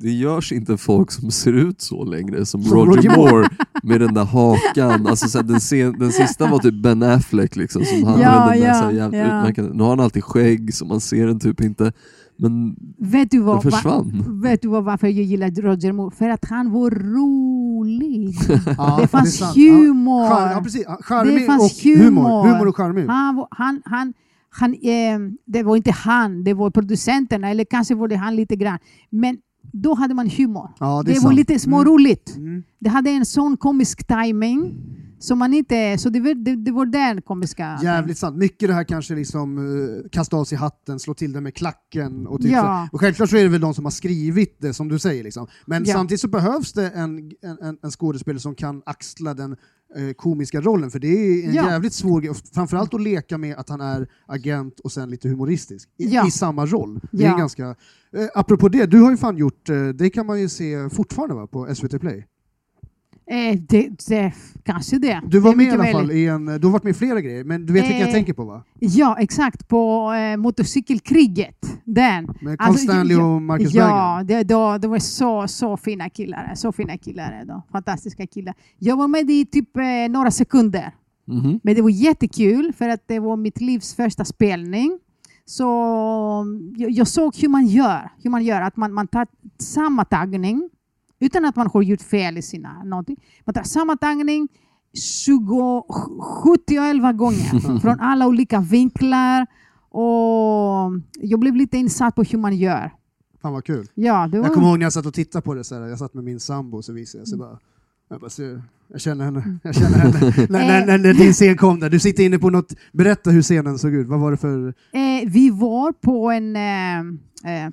Det 0.00 0.10
görs 0.10 0.52
inte 0.52 0.76
folk 0.76 1.10
som 1.10 1.30
ser 1.30 1.52
ut 1.52 1.80
så 1.80 2.04
längre 2.04 2.46
som 2.46 2.62
Roger, 2.62 2.92
Roger 2.96 3.16
Moore 3.16 3.48
med 3.82 4.00
den 4.00 4.14
där 4.14 4.24
hakan. 4.24 5.06
Alltså, 5.06 5.28
så 5.28 5.38
här, 5.38 5.44
den, 5.44 5.60
sen, 5.60 5.98
den 5.98 6.12
sista 6.12 6.46
var 6.50 6.58
typ 6.58 6.82
Ben 6.82 7.02
Affleck 7.02 7.56
liksom, 7.56 7.84
som 7.84 8.04
hade 8.04 8.22
Ja, 8.22 8.48
den 8.50 8.60
där 8.60 8.66
ja, 8.68 8.74
så 8.74 8.84
här, 8.84 8.92
jävligt 8.92 9.20
ja. 9.20 9.26
utmärkande. 9.26 9.70
Nu 9.74 9.82
har 9.82 9.90
han 9.90 10.00
alltid 10.00 10.24
skägg 10.24 10.74
så 10.74 10.84
man 10.84 11.00
ser 11.00 11.26
den 11.26 11.40
typ 11.40 11.60
inte. 11.60 11.92
Men 12.36 12.76
Vet 12.98 13.30
du, 13.30 13.36
den 13.36 13.46
vad, 13.46 13.64
va, 13.64 13.70
försvann. 13.70 14.40
vet 14.42 14.62
du 14.62 14.68
vad, 14.68 14.84
varför 14.84 15.06
jag 15.06 15.14
gillar 15.24 15.50
Roger 15.50 15.92
Moore? 15.92 16.16
För 16.16 16.28
att 16.28 16.44
han 16.44 16.70
var 16.72 16.90
rolig. 16.90 18.34
Ja, 18.78 18.98
det 19.00 19.08
fanns 19.08 19.36
sant. 19.38 19.56
humor. 19.56 20.24
Ja, 20.24 20.62
ja, 21.10 21.24
Det 21.24 21.40
fanns 21.40 21.62
och 21.78 21.82
humor. 21.84 22.04
humor. 22.04 22.48
Humor 22.48 22.68
och 22.68 22.76
charmig. 22.76 23.06
Han, 23.06 23.46
han, 23.50 23.82
han, 23.84 24.14
han, 24.50 24.74
eh, 24.74 25.18
det 25.46 25.62
var 25.62 25.76
inte 25.76 25.90
han, 25.90 26.44
det 26.44 26.54
var 26.54 26.70
producenterna, 26.70 27.50
eller 27.50 27.64
kanske 27.64 27.94
var 27.94 28.08
det 28.08 28.16
han 28.16 28.36
lite 28.36 28.56
grann. 28.56 28.78
Men 29.10 29.36
då 29.72 29.94
hade 29.94 30.14
man 30.14 30.30
humor. 30.30 30.70
Ja, 30.80 31.02
det 31.02 31.10
Det, 31.12 31.14
var 31.14 31.20
sant. 31.20 31.34
lite 31.36 31.58
småroligt. 31.58 32.36
Mm. 32.36 32.62
Det 32.80 32.88
hade 32.90 33.10
en 33.10 33.26
sån 33.26 33.56
komisk 33.56 34.06
timing 34.06 34.74
så 35.18 35.34
man 35.36 35.54
inte, 35.54 35.98
så 35.98 36.08
det, 36.08 36.20
var- 36.20 36.34
det, 36.44 36.56
det 36.56 36.72
var 36.72 36.86
den 36.86 37.22
komiska... 37.22 37.78
Jävligt 37.82 38.18
sant. 38.18 38.36
Mycket 38.36 38.68
det 38.68 38.74
här 38.74 38.84
kanske 38.84 39.14
liksom 39.14 39.58
uh, 39.58 40.08
kasta 40.12 40.36
av 40.36 40.44
sig 40.44 40.58
hatten, 40.58 40.98
slå 40.98 41.14
till 41.14 41.32
det 41.32 41.40
med 41.40 41.54
klacken. 41.54 42.26
Och 42.26 42.42
typ 42.42 42.50
Ja. 42.52 42.88
så. 42.90 42.96
Och 42.96 43.00
självklart 43.00 43.30
så 43.30 43.36
är 43.36 43.42
det 43.42 43.48
väl 43.48 43.60
de 43.60 43.74
som 43.74 43.84
har 43.84 43.90
skrivit 43.92 44.56
det 44.60 44.74
som 44.74 44.88
du 44.88 44.98
säger. 44.98 45.24
Liksom. 45.24 45.46
Men 45.66 45.84
Ja. 45.84 45.94
samtidigt 45.94 46.20
så 46.20 46.28
behövs 46.28 46.72
det 46.72 46.90
en, 46.90 47.18
en, 47.42 47.78
en- 47.82 47.90
skådespelare 47.90 48.40
som 48.40 48.54
kan 48.54 48.82
axla 48.86 49.34
den 49.34 49.52
eh, 49.96 50.12
komiska 50.16 50.60
rollen. 50.60 50.90
För 50.90 50.98
det 50.98 51.08
är 51.08 51.48
en 51.48 51.54
Ja. 51.54 51.70
jävligt 51.70 51.92
svår 51.92 52.20
grej. 52.20 52.34
Framförallt 52.54 52.94
att 52.94 53.02
leka 53.02 53.38
med 53.38 53.56
att 53.56 53.68
han 53.68 53.80
är 53.80 54.08
agent 54.26 54.80
och 54.80 54.92
sen 54.92 55.10
lite 55.10 55.28
humoristisk. 55.28 55.88
I, 55.98 56.04
i 56.26 56.30
samma 56.30 56.66
roll. 56.66 57.00
Det 57.12 57.24
är 57.24 57.38
ganska... 57.38 57.68
Eh, 58.16 58.26
apropå 58.34 58.68
det, 58.68 58.86
du 58.86 59.00
har 59.00 59.10
ju 59.10 59.16
fan 59.16 59.36
gjort, 59.36 59.66
det 59.94 60.10
kan 60.10 60.26
man 60.26 60.40
ju 60.40 60.48
se 60.48 60.90
fortfarande 60.90 61.34
va, 61.34 61.46
på 61.46 61.74
SVT 61.74 62.00
Play. 62.00 62.26
Eh, 63.30 63.58
det, 63.68 63.88
det, 64.08 64.32
kanske 64.64 64.98
det. 64.98 65.20
Du 65.26 65.38
var 65.38 65.50
Det 65.50 65.56
med 65.56 65.66
i 65.66 65.70
alla 65.70 65.84
fall 65.86 66.10
i 66.10 66.26
en, 66.26 66.46
du 66.46 66.52
har 66.66 66.70
varit 66.70 66.82
med 66.84 66.90
i 66.90 66.94
flera 66.94 67.20
grejer, 67.20 67.44
men 67.44 67.66
du 67.66 67.72
vet 67.72 67.82
vilken 67.82 67.98
jag 68.00 68.08
Eh, 68.08 68.12
tänker 68.14 68.32
på 68.32 68.44
va? 68.44 68.62
Ja, 68.78 69.16
exakt. 69.20 69.68
På 69.68 70.12
eh, 70.12 70.36
motorcykelkriget. 70.36 71.80
Den. 71.84 72.24
Med 72.40 72.58
Carl 72.58 72.68
Alltså, 72.68 72.84
Stanley 72.84 73.16
ja, 73.16 73.34
och 73.34 73.42
Marcus 73.42 73.74
Ja, 73.74 73.84
Berggren. 73.84 74.26
det, 74.26 74.54
då, 74.54 74.78
det 74.78 74.88
var 74.88 74.98
så, 74.98 75.48
så 75.48 75.76
fina 75.76 76.08
killar. 76.10 76.52
Så 76.54 76.72
fina 76.72 76.98
killar. 76.98 77.44
Då. 77.46 77.62
Fantastiska 77.72 78.26
killar. 78.26 78.54
Jag 78.78 78.96
var 78.96 79.08
med 79.08 79.30
i 79.30 79.46
typ 79.46 79.76
eh, 79.76 79.82
några 80.10 80.30
sekunder. 80.30 80.92
Mhm. 81.26 81.60
Men 81.62 81.74
det 81.74 81.82
var 81.82 81.90
jättekul 81.90 82.72
för 82.72 82.88
att 82.88 83.02
det 83.08 83.18
var 83.18 83.36
mitt 83.36 83.60
livs 83.60 83.94
första 83.94 84.24
spelning. 84.24 84.98
Så 85.44 85.64
jag, 86.76 86.90
jag 86.90 87.08
såg 87.08 87.36
hur 87.36 87.48
man 87.48 87.66
gör. 87.66 88.10
Hur 88.22 88.30
man 88.30 88.44
gör. 88.44 88.60
Att 88.60 88.76
man, 88.76 88.92
man 88.92 89.06
tar 89.06 89.26
samma 89.58 90.04
tagning 90.04 90.70
utan 91.20 91.44
att 91.44 91.56
man 91.56 91.70
har 91.72 91.82
gjort 91.82 92.02
fel 92.02 92.38
i 92.38 92.42
sina 92.42 92.84
någonting. 92.84 93.16
Man 93.44 93.54
tar 93.54 93.62
samma 93.62 93.96
tagning 93.96 94.48
20, 95.24 95.84
70 96.44 97.12
gånger 97.12 97.80
från 97.80 98.00
alla 98.00 98.26
olika 98.26 98.60
vinklar. 98.60 99.46
Och 99.90 100.90
jag 101.20 101.40
blev 101.40 101.56
lite 101.56 101.76
insatt 101.76 102.14
på 102.14 102.22
hur 102.22 102.38
man 102.38 102.56
gör. 102.56 102.90
Fan 103.42 103.52
vad 103.52 103.64
kul. 103.64 103.86
Ja, 103.94 104.28
var... 104.32 104.38
Jag 104.38 104.54
kommer 104.54 104.68
ihåg 104.68 104.78
när 104.78 104.86
jag 104.86 104.92
satt 104.92 105.06
och 105.06 105.14
tittade 105.14 105.42
på 105.42 105.54
det, 105.54 105.64
så 105.64 105.74
här, 105.74 105.86
jag 105.86 105.98
satt 105.98 106.14
med 106.14 106.24
min 106.24 106.40
sambo 106.40 106.76
och 106.76 106.84
så 106.84 106.92
visade 106.92 107.20
jag, 107.20 107.28
så 107.28 107.36
bara, 107.36 107.58
jag, 108.10 108.20
bara 108.20 108.30
ser, 108.30 108.62
jag 108.88 109.00
känner 109.00 109.24
henne. 109.24 109.58
Jag 109.62 109.74
känner 109.74 109.98
henne. 109.98 110.20
när, 110.48 110.66
när, 110.66 110.86
när, 110.86 110.98
när 110.98 111.14
din 111.14 111.32
scen 111.32 111.56
kom 111.56 111.80
där, 111.80 111.90
du 111.90 112.00
sitter 112.00 112.22
inne 112.22 112.38
på 112.38 112.50
något, 112.50 112.74
berätta 112.92 113.30
hur 113.30 113.42
scenen 113.42 113.78
såg 113.78 113.94
ut, 113.94 114.06
vad 114.06 114.20
var 114.20 114.30
det 114.30 114.36
för... 114.36 114.68
Eh, 114.68 115.28
vi 115.30 115.50
var 115.50 115.92
på, 115.92 116.30
en, 116.30 116.56
eh, 116.56 116.98
eh, 117.64 117.70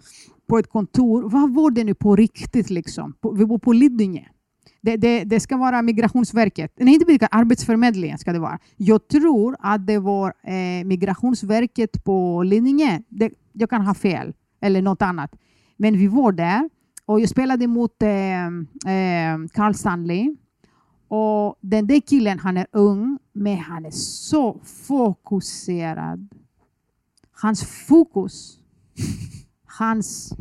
på 0.48 0.58
ett 0.58 0.70
kontor. 0.70 1.30
Vad 1.30 1.54
var 1.54 1.72
det 1.72 1.84
nu 1.84 1.94
på 1.94 2.16
riktigt? 2.16 2.70
Liksom? 2.70 3.14
Vi 3.36 3.46
bor 3.46 3.60
på 3.60 3.74
Lidingö. 3.74 4.22
Det, 4.82 4.98
det, 4.98 5.24
det 5.24 5.40
ska 5.40 5.58
vara 5.58 5.82
Migrationsverket. 5.82 6.74
Nej, 6.76 6.94
inte 6.94 7.06
Migrationsverket, 7.06 7.40
Arbetsförmedlingen 7.40 8.18
ska 8.18 8.34
det 8.34 8.40
vara. 8.40 8.60
Jag 8.78 9.08
tror 9.08 9.56
att 9.60 9.88
det 9.88 10.00
var 10.00 10.34
eh, 10.44 10.86
Migrationsverket 10.86 12.04
på 12.04 12.44
Lidingö. 12.44 13.00
Det, 13.10 13.32
jag 13.54 13.70
kan 13.70 13.82
ha 13.82 13.94
fel, 13.94 14.34
eller 14.62 14.82
något 14.82 15.02
annat. 15.02 15.36
Men 15.78 15.98
vi 15.98 16.08
var 16.08 16.32
där 16.32 16.70
och 17.06 17.22
jag 17.22 17.30
spelade 17.30 17.68
mot 17.68 18.02
eh, 18.02 18.46
eh, 18.46 19.38
Carl 19.54 19.74
Stanley. 19.74 20.36
Och 21.08 21.58
den 21.62 21.88
där 21.88 22.00
killen, 22.00 22.40
han 22.40 22.58
är 22.58 22.68
ung, 22.72 23.18
men 23.34 23.58
han 23.58 23.86
är 23.86 23.92
så 23.92 24.60
fokuserad. 24.64 26.30
Hans 27.32 27.64
fokus, 27.64 28.60
hans... 29.80 30.34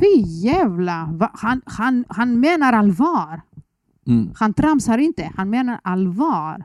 Fy 0.00 0.22
jävla! 0.26 1.08
va- 1.12 1.30
Han, 1.34 1.60
han, 1.64 2.04
han 2.08 2.40
menar 2.40 2.72
allvar. 2.72 3.40
Mm. 4.06 4.30
Han 4.34 4.54
tramsar 4.54 4.98
inte, 4.98 5.30
han 5.36 5.50
menar 5.50 5.80
allvar. 5.84 6.64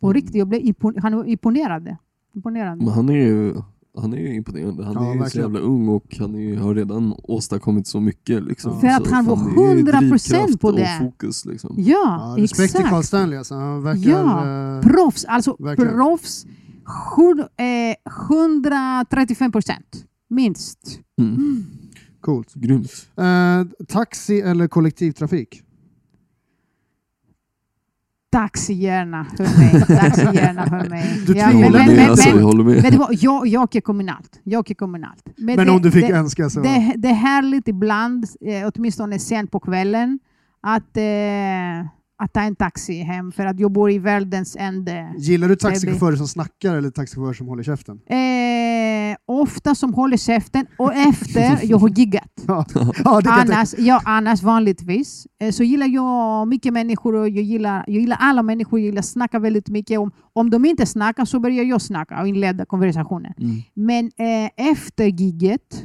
På 0.00 0.12
riktigt, 0.12 0.34
jag 0.34 0.48
blev 0.48 0.60
impon- 0.60 1.00
han 1.02 1.16
var 1.16 1.24
imponerad. 1.24 1.96
imponerad. 2.34 2.78
Men 2.78 2.88
han 2.88 3.08
är 3.08 3.14
ju 3.14 3.54
han 4.00 4.12
är 4.12 4.16
ju 4.18 4.34
imponerande. 4.34 4.84
Han 4.84 4.94
Ja, 4.94 5.00
är 5.02 5.06
ju 5.12 5.18
så 5.18 5.22
verkligen. 5.22 5.46
jävla 5.54 5.60
ung 5.68 5.88
och 5.88 6.16
han 6.20 6.34
är 6.34 6.38
ju, 6.40 6.58
har 6.58 6.74
redan 6.74 7.14
åstadkommit 7.22 7.86
så 7.86 8.00
mycket. 8.00 8.42
Liksom. 8.42 8.80
För 8.80 8.86
att 8.88 9.08
Så 9.08 9.14
han 9.14 9.24
var 9.24 9.36
fan, 9.36 9.54
det 9.56 9.62
är 9.62 9.74
ju 9.74 9.82
100% 9.82 10.08
drivkraft 10.08 10.60
på 10.60 10.72
det. 10.72 10.96
fokus. 11.00 11.44
Liksom. 11.44 11.74
Ja, 11.78 12.34
Ja, 12.36 12.42
respekt 12.42 12.56
till 12.56 12.64
exakt. 12.80 12.88
Carl 12.90 13.02
Stanley, 13.02 13.38
alltså. 13.38 13.54
han 13.54 13.82
verkar... 13.82 14.10
Ja, 14.10 14.76
eh, 14.76 14.82
Proffs, 14.82 15.24
alltså 15.24 15.56
Verkligen. 15.58 15.92
proffs. 15.94 16.46
Hund, 17.16 17.40
eh, 17.40 17.46
135 18.30 19.52
procent, 19.52 20.04
minst. 20.28 21.00
Mm. 21.20 21.64
coolt. 22.20 22.54
Grymt. 22.54 23.08
Eh, 23.16 23.84
taxi 23.86 24.40
eller 24.40 24.68
kollektivtrafik? 24.68 25.62
Taxi 28.30 28.72
gärna 28.72 29.24
för 29.24 29.44
mig. 29.44 29.86
Taxi 29.86 30.36
gärna 30.36 30.66
för 30.66 30.88
mig. 30.90 31.22
Du 31.26 31.32
Ja, 31.32 31.46
men, 31.52 31.72
men, 31.72 31.72
men, 31.72 32.10
alltså, 32.10 32.28
jag 32.28 32.34
men, 32.34 32.44
håller 32.44 32.64
med. 32.64 32.82
vet 32.82 32.92
du 32.92 32.98
vad? 32.98 33.14
Jag, 33.14 33.46
jag 33.46 33.62
åker 33.62 33.80
kommunalt. 33.80 34.40
Jag 34.44 34.60
åker 34.60 34.74
kommunalt. 34.74 35.28
Men, 35.36 35.56
det, 35.56 35.70
om 35.70 35.82
du 35.82 35.90
fick 35.90 36.08
det, 36.08 36.14
önska 36.14 36.50
så... 36.50 36.60
det, 36.60 36.94
det 36.96 37.08
är 37.08 37.14
härligt 37.14 37.68
ibland, 37.68 38.24
eh, 38.40 38.70
åtminstone 38.74 39.18
sent 39.18 39.50
på 39.50 39.60
kvällen, 39.60 40.18
att, 40.60 40.96
eh, 40.96 41.88
att 42.18 42.32
ta 42.32 42.40
en 42.40 42.56
taxi 42.56 43.02
hem 43.02 43.32
för 43.32 43.46
att 43.46 43.60
jag 43.60 43.72
bor 43.72 43.90
i 43.90 43.98
världens 43.98 44.56
ände. 44.58 45.14
Gillar 45.18 45.48
du 45.48 45.56
taxichaufförer 45.56 46.16
som 46.16 46.28
snackar 46.28 46.74
eller 46.74 46.90
taxichaufförer 46.90 47.34
som 47.34 47.46
håller 47.46 47.62
käften? 47.62 48.00
Eh, 48.06 49.16
ofta 49.26 49.74
som 49.74 49.94
håller 49.94 50.16
käften 50.16 50.66
och 50.78 50.94
efter 50.94 51.58
jag 51.62 51.78
har 51.78 51.88
giggat. 51.88 52.44
Ja, 52.46 52.66
Annars, 53.24 53.74
ja, 53.78 54.00
annars 54.04 54.42
vanligtvis 54.42 55.26
eh, 55.40 55.50
så 55.50 55.62
gillar 55.62 55.86
jag 55.86 56.48
mycket 56.48 56.72
människor 56.72 57.14
och 57.14 57.28
jag 57.28 57.44
gillar, 57.44 57.84
jag 57.86 58.00
gillar 58.00 58.16
alla 58.20 58.42
människor. 58.42 58.78
Jag 58.80 58.86
gillar 58.86 58.98
att 58.98 59.06
snacka 59.06 59.38
väldigt 59.38 59.68
mycket. 59.68 59.98
Om, 59.98 60.10
om 60.32 60.50
de 60.50 60.64
inte 60.64 60.86
snackar 60.86 61.24
så 61.24 61.40
börjar 61.40 61.64
jag 61.64 61.82
snacka 61.82 62.20
och 62.20 62.28
inleda 62.28 62.64
konversationen. 62.64 63.32
Mm. 63.38 63.62
Men 63.74 64.04
eh, 64.04 64.70
efter 64.70 65.04
gigget 65.04 65.82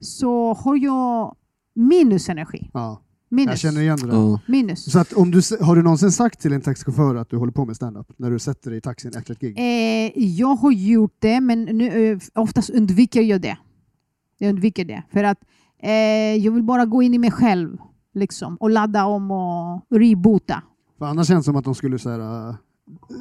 så 0.00 0.54
har 0.54 0.76
jag 0.76 1.34
minus 1.74 2.28
energi. 2.28 2.70
Ja, 2.72 3.02
Minus. 3.28 3.50
jag 3.50 3.58
känner 3.58 3.80
igen 3.80 3.98
det 4.00 4.06
där. 4.06 4.14
Ja. 4.14 4.40
minus. 4.46 4.92
Så 4.92 4.98
att 4.98 5.12
om 5.12 5.30
du, 5.30 5.40
har 5.60 5.76
du 5.76 5.82
någonsin 5.82 6.12
sagt 6.12 6.40
till 6.40 6.52
en 6.52 6.60
taxichaufför 6.60 7.14
att 7.14 7.30
du 7.30 7.36
håller 7.36 7.52
på 7.52 7.64
med 7.64 7.76
stand-up 7.76 8.12
när 8.16 8.30
du 8.30 8.38
sätter 8.38 8.70
dig 8.70 8.78
i 8.78 8.80
taxin 8.80 9.12
efter 9.16 9.32
ett 9.32 9.40
gig? 9.40 9.58
Eh, 9.58 10.24
jag 10.24 10.54
har 10.56 10.72
gjort 10.72 11.16
det, 11.18 11.40
men 11.40 11.64
nu, 11.64 12.12
eh, 12.12 12.18
oftast 12.34 12.70
undviker 12.70 13.22
jag 13.22 13.40
det. 13.40 13.58
Jag 14.38 14.48
undviker 14.48 14.84
det. 14.84 15.02
För 15.12 15.24
att 15.24 15.38
eh, 15.82 15.92
jag 16.44 16.52
vill 16.52 16.62
bara 16.62 16.86
gå 16.86 17.02
in 17.02 17.14
i 17.14 17.18
mig 17.18 17.30
själv 17.30 17.76
liksom, 18.14 18.56
och 18.56 18.70
ladda 18.70 19.04
om 19.04 19.30
och 19.30 19.82
reboota. 19.90 20.62
För 20.98 21.06
annars 21.06 21.28
känns 21.28 21.44
det 21.44 21.48
som 21.48 21.56
att 21.56 21.64
de 21.64 21.74
skulle 21.74 21.98
så 21.98 22.10
här, 22.10 22.54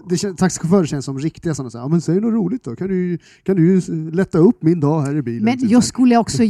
det 0.10 0.38
Taxichaufförer 0.38 0.86
känns 0.86 1.06
som 1.06 1.20
riktiga 1.20 1.54
sådana 1.56 1.70
så 1.70 1.78
här, 1.78 1.86
ja, 1.86 1.90
men 1.90 2.02
säg 2.02 2.20
något 2.22 2.34
roligt 2.34 2.64
då, 2.64 2.76
kan 2.76 2.88
du, 2.88 3.18
kan 3.44 3.56
du 3.56 3.82
lätta 4.12 4.38
upp 4.38 4.64
min 4.64 4.80
dag 4.80 5.02
här 5.02 5.16
i 5.16 5.22
bilen? 5.22 5.44
Men 5.44 5.70
jag 5.70 5.84
skulle 5.84 6.18
också 6.18 6.44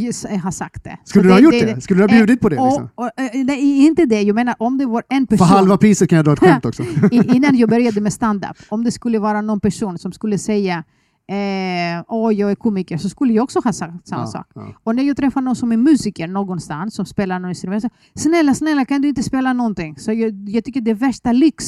ha 0.44 0.52
sagt 0.52 0.84
det. 0.84 0.98
Skulle 1.04 1.24
Så 1.24 1.28
du 1.28 1.34
ha 1.34 1.40
gjort 1.40 1.76
det? 1.76 1.82
Skulle 1.82 2.00
du 2.00 2.04
ha 2.04 2.18
bjudit 2.18 2.42
på 2.42 2.50
det? 2.50 2.58
och, 2.58 2.66
Liksom? 2.68 2.90
och, 2.96 3.06
eh, 3.06 3.46
nej, 3.46 3.86
inte 3.86 4.06
det. 4.06 4.22
Jag 4.22 4.36
menar 4.36 4.56
om 4.60 4.78
det 4.78 4.86
var 4.86 5.04
en 5.10 5.28
För 5.28 5.38
person. 5.38 5.48
halva 5.48 5.78
priset 5.78 6.10
kan 6.10 6.16
jag 6.16 6.26
dra 6.26 6.34
ett 6.34 6.40
skämt 6.50 6.66
också. 6.66 6.84
Innan 7.12 7.58
jag 7.58 7.70
började 7.70 8.02
med 8.02 8.14
stand-up, 8.14 8.58
om 8.70 8.84
det 8.84 8.92
skulle 8.92 9.20
vara 9.20 9.42
någon 9.42 9.60
person 9.60 9.98
som 9.98 10.12
skulle 10.12 10.38
säga 10.38 10.84
eh, 11.30 12.04
åh, 12.08 12.34
jag 12.34 12.52
är 12.52 12.56
komiker, 12.56 12.98
så 12.98 13.10
skulle 13.10 13.34
jag 13.34 13.44
också 13.44 13.60
ha 13.64 13.74
sagt 13.74 14.08
samma 14.08 14.22
Ja, 14.22 14.28
sak. 14.28 14.48
ja. 14.56 14.74
Och 14.84 14.96
när 14.96 15.04
jag 15.04 15.18
träffar 15.18 15.42
någon 15.42 15.56
som 15.56 15.72
är 15.72 15.78
musiker 15.78 16.28
någonstans, 16.28 16.96
som 16.96 17.06
spelar 17.06 17.40
någon 17.40 17.50
instrument, 17.52 17.82
så 17.84 17.90
snälla, 18.16 18.54
snälla, 18.54 18.86
kan 18.86 19.02
du 19.02 19.08
inte 19.10 19.24
spela 19.24 19.54
någonting? 19.54 19.96
Så 19.98 20.14
jag, 20.14 20.50
jag 20.50 20.64
tycker 20.64 20.82
det 20.82 20.92
är 20.92 20.96
värsta 20.96 21.32
lyx 21.32 21.66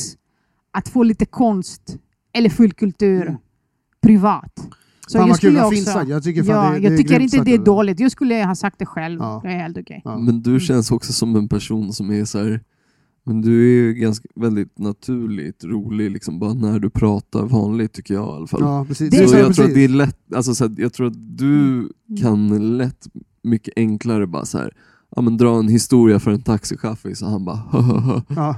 att 0.72 0.90
få 0.90 1.04
lite 1.04 1.26
konst 1.26 1.98
eller 2.34 2.50
fullkultur 2.50 3.22
Mm. 3.22 3.38
privat. 4.02 4.54
Så 5.08 5.18
Fan 5.18 5.22
jag 5.22 5.28
vad 5.28 5.40
kul, 5.40 5.50
skulle 5.52 5.62
vad 5.62 5.74
fint 5.74 5.88
sagt. 5.88 6.10
Jag 6.10 6.24
tycker, 6.24 6.44
ja, 6.44 6.72
det, 6.72 6.80
det 6.80 6.88
jag 6.90 6.98
tycker 6.98 7.20
inte 7.20 7.38
sagt 7.38 7.46
det 7.46 7.54
är 7.54 7.58
dåligt. 7.58 8.00
Jag 8.00 8.12
skulle 8.12 8.44
ha 8.46 8.56
sagt 8.56 8.80
det 8.80 8.86
själv. 8.86 9.20
Ja. 9.20 9.40
Det 9.44 9.50
är 9.50 9.58
helt 9.60 9.78
okej. 9.78 10.02
Ja. 10.06 10.18
Men 10.20 10.42
du 10.42 10.60
känns 10.60 10.92
också 10.92 11.14
som 11.14 11.36
en 11.36 11.48
person 11.48 11.94
som 11.94 12.12
är 12.12 12.26
så 12.26 12.38
här, 12.40 12.62
men 13.26 13.42
du 13.42 13.62
är 13.64 13.84
ju 13.84 13.94
ganska 13.94 14.28
väldigt 14.36 14.80
naturligt 14.80 15.64
rolig, 15.64 16.12
liksom, 16.12 16.40
bara 16.40 16.54
när 16.54 16.80
du 16.80 16.90
pratar 16.90 17.44
vanligt 17.46 17.94
tycker 17.94 18.14
jag 18.14 18.28
i 18.28 18.32
alla 18.32 18.48
fall. 18.48 18.62
Ja, 18.62 18.86
precis. 18.88 19.12
Det- 19.12 19.18
Det 19.18 19.24
är 19.24 19.28
så 19.28 19.30
så 19.32 19.36
här 19.38 19.44
jag 19.44 19.56
tror 19.56 19.66
att 19.66 19.70
precis. 19.74 19.88
det 19.88 19.94
är 19.94 19.98
lätt, 19.98 20.34
alltså, 20.36 20.56
så 20.56 20.68
här, 20.68 20.76
jag 20.78 20.94
tror 20.94 21.08
att 21.08 21.38
du 21.38 21.90
kan 22.22 22.78
lätt 22.78 23.08
mycket 23.44 23.74
enklare 23.78 24.28
bara 24.28 24.46
så 24.46 24.58
här, 24.58 24.74
ja, 25.16 25.22
men 25.22 25.38
dra 25.38 25.60
en 25.60 25.68
historia 25.68 26.20
för 26.20 26.32
en 26.32 26.42
taxichaffis 26.42 27.22
och 27.22 27.30
han 27.30 27.46
bara. 27.46 27.60
Ja. 28.28 28.56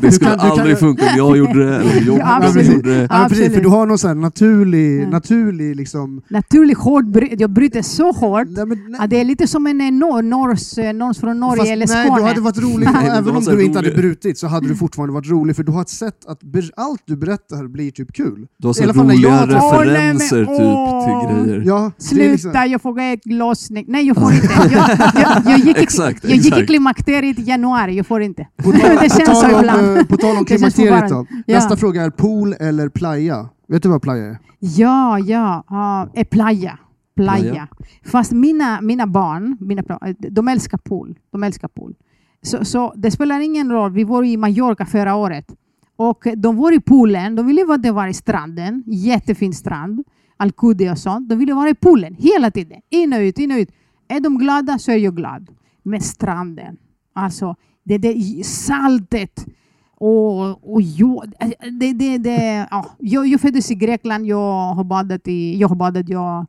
Det 0.00 0.12
skulle 0.12 0.30
kan- 0.30 0.38
du 0.38 0.42
kan- 0.50 0.50
aldrig 0.60 0.78
funka 0.78 1.02
om 1.02 1.12
jag 1.16 1.36
gjorde 1.36 1.64
det, 1.70 1.76
eller 1.76 2.00
jobbet 2.00 2.22
Ja, 2.26 2.60
gjorde 2.62 2.94
det. 2.94 3.08
Ja, 3.10 3.26
precis, 3.28 3.54
för 3.54 3.60
du 3.60 3.68
har 3.68 3.86
någon 3.86 3.98
sån 3.98 4.08
här 4.08 4.14
naturlig, 4.14 5.02
Ja. 5.02 5.08
naturlig 5.08 5.76
liksom... 5.76 6.22
Naturligt 6.28 6.78
hårt, 6.78 7.04
bry- 7.04 7.36
jag 7.38 7.50
bryter 7.50 7.82
så 7.82 8.12
hårt. 8.12 8.48
Nej, 8.50 8.66
men, 8.66 8.78
nej, 8.88 8.96
Ja, 9.00 9.06
det 9.06 9.20
är 9.20 9.24
lite 9.24 9.46
som 9.46 9.66
en 9.66 9.80
eh, 9.80 9.90
nor 9.92 10.22
norrs, 10.22 10.78
eh, 10.78 10.92
norrs 10.92 11.18
från 11.18 11.40
Norge 11.40 11.56
Fast 11.56 11.70
eller 11.70 11.86
nej, 11.86 12.06
Skåne. 12.06 12.20
du 12.22 12.26
hade 12.28 12.40
varit 12.40 12.58
rolig, 12.58 12.88
Nej, 12.94 13.08
även 13.08 13.36
om 13.36 13.42
så 13.42 13.50
du 13.50 13.64
inte 13.64 13.78
hade 13.78 13.88
roliga. 13.88 14.00
brutit 14.02 14.38
så 14.38 14.46
hade 14.46 14.68
du 14.68 14.76
fortfarande 14.76 15.14
varit 15.14 15.30
rolig 15.30 15.56
för 15.56 15.62
du 15.62 15.72
har 15.72 15.80
ett 15.82 15.88
sätt 15.88 16.26
att 16.26 16.38
allt 16.76 17.02
du 17.06 17.16
berättar 17.16 17.68
blir 17.68 17.90
typ 17.90 18.12
kul. 18.12 18.46
Du 18.58 18.66
har 18.66 18.74
så 18.74 18.80
när 18.86 18.94
jag 18.94 19.04
roliga 19.04 19.38
tar- 19.38 19.58
Åh, 19.62 19.78
nej, 19.78 19.86
men- 19.86 19.94
referenser 19.94 20.38
typ 20.44 20.48
åh. 20.48 21.04
till 21.36 21.46
grejer. 21.46 21.62
Ja, 21.66 21.90
Sluta, 21.98 22.32
liksom, 22.32 22.52
jag 22.70 22.82
får 22.82 23.00
ägglossning. 23.00 23.84
Nej, 23.88 24.06
jag 24.06 24.16
får 24.16 24.32
inte. 24.32 24.48
Jag, 24.72 24.88
jag, 25.14 25.42
jag, 25.46 25.58
gick, 25.58 25.76
Exakt, 25.92 26.24
jag 26.24 26.36
gick 26.36 26.58
i 26.58 26.66
klimakteriet 26.66 27.38
i 27.38 27.42
januari, 27.42 27.96
jag 27.96 28.06
får 28.06 28.22
inte. 28.22 28.46
på, 28.56 28.72
tal, 28.72 28.80
Det 29.02 29.10
känns 29.12 29.40
så 29.40 29.58
ibland. 29.60 29.98
eh, 29.98 30.04
på 30.04 30.16
tal 30.16 30.36
om 30.36 30.44
klimakteriet 30.44 31.08
då. 31.08 31.26
Nästa 31.46 31.76
fråga 31.76 32.02
är 32.02 32.10
pool 32.10 32.54
eller 32.60 32.88
playa? 32.88 33.48
Vet 33.68 33.82
du 33.82 33.88
vad 33.88 34.02
playa 34.02 34.24
är? 34.24 34.38
Ja, 34.58 35.18
ja. 35.18 35.64
Uh, 35.70 36.20
är 36.20 36.24
playa. 36.24 36.78
playa. 37.16 37.42
Playa. 37.42 37.68
Fast 38.04 38.32
mina, 38.32 38.80
mina 38.80 39.06
barn, 39.06 39.56
mina, 39.60 39.82
de 40.30 40.48
älskar 40.48 40.78
pool. 40.78 41.18
De 41.32 41.42
älskar 41.42 41.68
pool. 41.68 41.94
Så, 42.42 42.64
så 42.64 42.92
det 42.96 43.10
spelar 43.10 43.40
ingen 43.40 43.70
roll. 43.72 43.92
Vi 43.92 44.04
var 44.04 44.24
i 44.24 44.36
Mallorca 44.36 44.86
förra 44.86 45.14
året. 45.14 45.46
Och 45.96 46.26
de 46.36 46.56
var 46.56 46.72
i 46.72 46.80
poolen. 46.80 47.36
De 47.36 47.46
ville 47.46 47.64
vara 47.92 48.08
i 48.08 48.14
stranden. 48.14 48.82
Jättefin 48.86 49.52
strand. 49.52 50.04
Alcude 50.36 50.90
och 50.90 50.98
sånt. 50.98 51.28
De 51.28 51.38
ville 51.38 51.54
vara 51.54 51.68
i 51.68 51.74
poolen 51.74 52.14
hela 52.14 52.50
tiden. 52.50 52.80
In 52.90 53.12
och 53.12 53.18
ut, 53.18 53.38
in 53.38 53.52
och 53.52 53.58
ut. 53.58 53.70
Är 54.08 54.20
de 54.20 54.38
glada 54.38 54.78
så 54.78 54.92
är 54.92 54.96
jag 54.96 55.16
glad. 55.16 55.48
Med 55.82 56.02
stranden. 56.02 56.76
Alltså, 57.12 57.56
det 57.84 57.98
där 57.98 58.42
saltet. 58.42 59.46
Och, 59.94 60.72
och 60.74 60.82
jord. 60.82 61.34
Det, 61.80 61.92
det, 61.92 62.18
det, 62.18 62.66
ja. 62.70 62.96
jag, 62.98 63.26
jag 63.26 63.40
föddes 63.40 63.70
i 63.70 63.74
Grekland. 63.74 64.26
Jag 64.26 64.74
har 64.74 64.84
badat 64.84 65.28
i 65.28 65.58
jag 65.58 65.68
har 65.68 65.76
badat, 65.76 66.08
jag, 66.08 66.46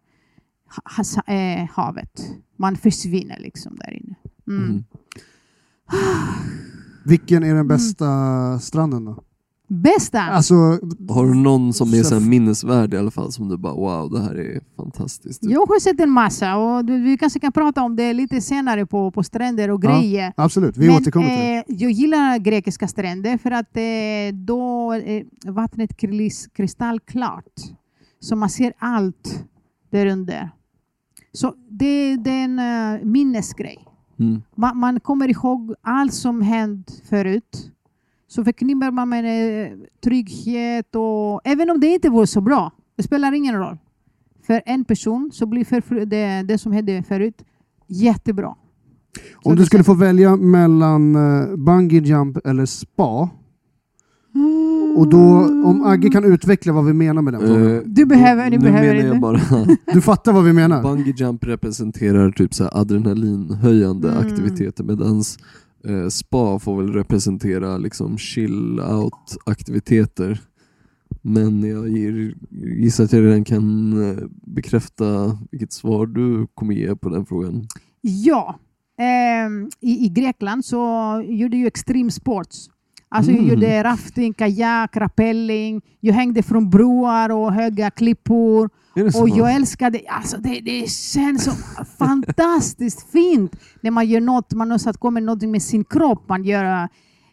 ha, 0.75 1.03
ha, 1.25 1.33
eh, 1.33 1.69
havet. 1.71 2.21
Man 2.57 2.75
försvinner 2.75 3.39
liksom 3.39 3.75
där 3.75 3.93
inne. 3.93 4.15
Mm. 4.47 4.63
Mm. 4.63 4.83
Vilken 7.05 7.43
är 7.43 7.55
den 7.55 7.67
bästa 7.67 8.59
stranden 8.59 9.05
då? 9.05 9.23
Bästa? 9.81 10.21
Alltså, 10.21 10.53
Har 11.09 11.25
du 11.27 11.33
någon 11.33 11.73
som 11.73 11.93
är 11.93 12.03
Så- 12.03 12.19
minnesvärd 12.19 12.93
i 12.93 12.97
alla 12.97 13.11
fall, 13.11 13.31
som 13.31 13.49
du 13.49 13.57
bara 13.57 13.73
wow, 13.73 14.11
det 14.11 14.21
här 14.21 14.35
är 14.35 14.61
fantastiskt. 14.75 15.43
Jag 15.43 15.59
har 15.65 15.79
sett 15.79 15.99
en 15.99 16.09
massa 16.09 16.57
och 16.57 16.89
vi 16.89 17.17
kanske 17.17 17.39
kan 17.39 17.51
prata 17.51 17.81
om 17.83 17.95
det 17.95 18.13
lite 18.13 18.41
senare 18.41 18.85
på, 18.85 19.11
på 19.11 19.23
stränder 19.23 19.69
och 19.71 19.83
Ja, 19.83 19.89
grejer. 19.99 20.33
absolut, 20.37 20.77
vi 20.77 20.87
Men, 20.87 20.95
återkommer 20.95 21.27
till 21.27 21.37
det. 21.37 21.57
eh, 21.57 21.63
jag 21.67 21.91
gillar 21.91 22.37
grekiska 22.37 22.87
stränder 22.87 23.37
för 23.37 23.51
att 23.51 23.77
eh, 23.77 24.35
då 24.45 24.91
är 24.93 25.25
vattnet 25.51 25.97
kristallklart. 26.55 27.53
Så 28.19 28.35
man 28.35 28.49
ser 28.49 28.73
allt 28.77 29.43
där 29.91 30.05
under. 30.05 30.49
Så 31.31 31.53
det, 31.69 32.15
det 32.17 32.29
är 32.31 32.43
en 32.43 32.59
eh, 32.59 33.05
minnesgrej. 33.05 33.77
Mm. 34.19 34.41
Man, 34.55 34.77
man 34.77 34.99
kommer 34.99 35.27
ihåg 35.29 35.75
allt 35.81 36.13
som 36.13 36.41
hänt 36.41 37.01
förut. 37.09 37.69
Så 38.35 38.43
förknippar 38.43 38.91
man 38.91 39.09
med 39.09 39.25
eh, 39.65 39.71
trygghet 40.03 40.95
och 40.95 41.41
även 41.43 41.69
om 41.69 41.79
det 41.79 41.87
inte 41.87 42.09
var 42.09 42.25
så 42.25 42.41
bra, 42.41 42.71
det 42.97 43.03
spelar 43.03 43.33
ingen 43.33 43.55
roll. 43.55 43.77
För 44.47 44.61
en 44.65 44.85
person 44.85 45.29
så 45.33 45.45
blir 45.45 45.65
för, 45.65 46.05
det, 46.05 46.43
det 46.47 46.57
som 46.57 46.71
hände 46.71 47.03
förut 47.07 47.43
jättebra. 47.87 48.55
Så 49.43 49.49
Om 49.49 49.55
det 49.55 49.61
du 49.61 49.65
skulle 49.65 49.83
få 49.83 49.93
välja 49.93 50.35
mellan 50.35 51.15
uh, 51.15 51.55
bungee 51.55 51.99
jump 52.01 52.37
eller 52.47 52.65
spa, 52.65 53.29
och 54.97 55.07
då, 55.09 55.19
om 55.65 55.83
Agge 55.85 56.09
kan 56.09 56.23
utveckla 56.23 56.73
vad 56.73 56.85
vi 56.85 56.93
menar 56.93 57.21
med 57.21 57.33
den 57.33 57.41
frågan. 57.41 57.75
Eh, 57.75 57.81
Du 57.85 58.05
behöver- 58.05 58.49
ni 58.49 58.57
nu 58.57 58.63
behöver 58.63 58.95
inte. 58.95 59.19
bara 59.19 59.39
Du 59.93 60.01
fattar 60.01 60.33
vad 60.33 60.43
vi 60.43 60.53
menar? 60.53 60.81
Bungee 60.83 61.13
jump 61.17 61.43
representerar 61.43 62.31
typ 62.31 62.53
så 62.53 62.63
här 62.63 62.77
adrenalinhöjande 62.81 64.11
Mm. 64.11 64.27
aktiviteter 64.27 64.83
medan 64.83 65.23
eh, 65.87 66.07
spa 66.07 66.59
får 66.59 66.81
väl 66.81 66.93
representera 66.93 67.77
liksom 67.77 68.17
chill 68.17 68.79
out 68.79 69.37
aktiviteter. 69.45 70.41
Men 71.21 71.63
jag 71.63 71.87
gissar 72.49 73.03
att 73.03 73.13
jag 73.13 73.25
redan 73.25 73.43
kan 73.43 73.93
eh, 74.09 74.23
bekräfta 74.29 75.37
vilket 75.51 75.73
svar 75.73 76.05
du 76.05 76.47
kommer 76.53 76.73
ge 76.73 76.95
på 76.95 77.09
den 77.09 77.25
frågan. 77.25 77.67
Ja, 78.01 78.59
Eh, 78.99 79.49
i, 79.79 80.05
i 80.05 80.09
Grekland 80.09 80.65
så 80.65 80.77
gjorde 81.25 81.57
ju 81.57 81.67
extreme 81.67 82.11
Alltså 83.15 83.31
jag 83.31 83.39
Mm. 83.39 83.49
gjorde 83.53 83.83
rafting, 83.83 84.33
kajak, 84.33 84.97
rappelling. 84.97 85.81
Jag 85.99 86.13
hängde 86.13 86.43
från 86.43 86.69
broar 86.69 87.29
och 87.29 87.53
höga 87.53 87.91
klippor. 87.91 88.69
Och 89.21 89.29
jag 89.29 89.53
älskade, 89.55 90.01
alltså 90.07 90.37
det, 90.37 90.59
det 90.59 90.89
känns 90.89 91.43
så 91.43 91.51
fantastiskt 91.99 93.11
fint 93.11 93.55
när 93.81 93.91
man 93.91 94.05
gör 94.05 94.21
något, 94.21 94.53
man 94.53 94.71
åstadkommer 94.71 95.21
något 95.21 95.41
med 95.43 95.61
sin 95.61 95.83
kropp. 95.83 96.29
Man 96.29 96.43
gör, 96.43 96.89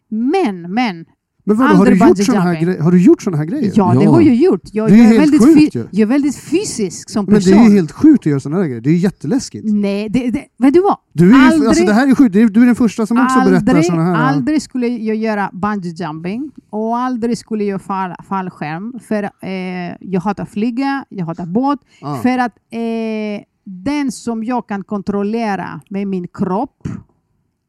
men, 0.08 0.74
men, 0.74 1.06
Men 1.54 1.66
vadå, 1.66 1.78
har, 1.78 1.86
du 1.86 1.96
gjort 1.96 2.18
såna 2.24 2.40
här 2.40 2.54
gre- 2.54 2.80
har 2.80 2.92
du 2.92 3.02
gjort 3.02 3.22
sådana 3.22 3.36
här 3.38 3.44
grejer? 3.44 3.72
ja, 3.76 3.94
det 3.98 4.04
Ja. 4.04 4.10
har 4.10 4.20
jag 4.20 4.34
gjort. 4.34 4.60
Jag, 4.72 4.90
Det 4.90 4.94
är 4.94 4.98
jag, 4.98 5.04
är 5.06 5.08
helt 5.08 5.22
väldigt 5.22 5.44
sjukt 5.44 5.74
ju. 5.74 5.86
jag 5.90 6.00
är 6.00 6.06
väldigt 6.06 6.36
fysisk 6.36 7.10
som 7.10 7.24
Men 7.24 7.34
det 7.34 7.40
person. 7.40 7.54
är 7.58 7.68
ju 7.68 7.74
helt 7.74 7.92
sjukt 7.92 8.20
att 8.22 8.26
göra 8.26 8.40
sådana 8.40 8.60
här 8.62 8.68
grejer. 8.68 8.80
Det 8.80 8.90
är 8.90 8.92
ju 8.92 8.98
jätteläskigt. 8.98 9.64
Nej, 9.72 10.08
det, 10.08 10.30
det, 10.30 10.44
vet 10.58 10.74
du 10.74 10.80
vad? 10.80 10.96
Du 11.12 11.24
är 11.24 11.36
ju, 11.38 11.44
Aldrig- 11.44 11.68
alltså 11.68 11.84
det 11.84 11.92
här 11.92 12.08
är 12.10 12.14
sjukt. 12.14 12.32
Det 12.32 12.42
är- 12.42 12.48
Du 12.48 12.62
är 12.62 12.66
den 12.66 12.74
första 12.74 13.06
som 13.06 13.18
också 13.18 13.38
berättar 13.38 13.56
aldrig, 13.68 13.84
sådana 13.84 14.04
här... 14.04 14.14
aldrig 14.14 14.62
skulle 14.62 14.86
jag 14.88 15.16
göra 15.16 15.50
bungee 15.52 15.92
jumping 15.96 16.50
och 16.70 16.98
aldrig 16.98 17.38
skulle 17.38 17.64
jag 17.64 17.82
fall, 17.82 18.14
fallskärm. 18.28 18.92
För 19.08 19.22
eh, 19.22 19.96
jag 20.00 20.20
hatar 20.20 20.44
flyga, 20.44 21.04
jag 21.08 21.26
hatar 21.26 21.46
båt. 21.46 21.78
Ja. 22.00 22.18
För 22.22 22.38
att 22.38 22.52
eh, 22.70 23.44
den 23.64 24.12
som 24.12 24.44
jag 24.44 24.68
kan 24.68 24.84
kontrollera 24.84 25.80
med 25.90 26.06
min 26.08 26.26
kropp 26.28 26.88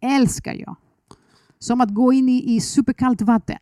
älskar 0.03 0.53
jag. 0.53 0.75
Som 1.61 1.81
att 1.81 1.93
gå 1.93 2.13
in 2.13 2.29
i, 2.29 2.55
i 2.55 2.61
superkallt 2.61 3.21
vatten. 3.21 3.57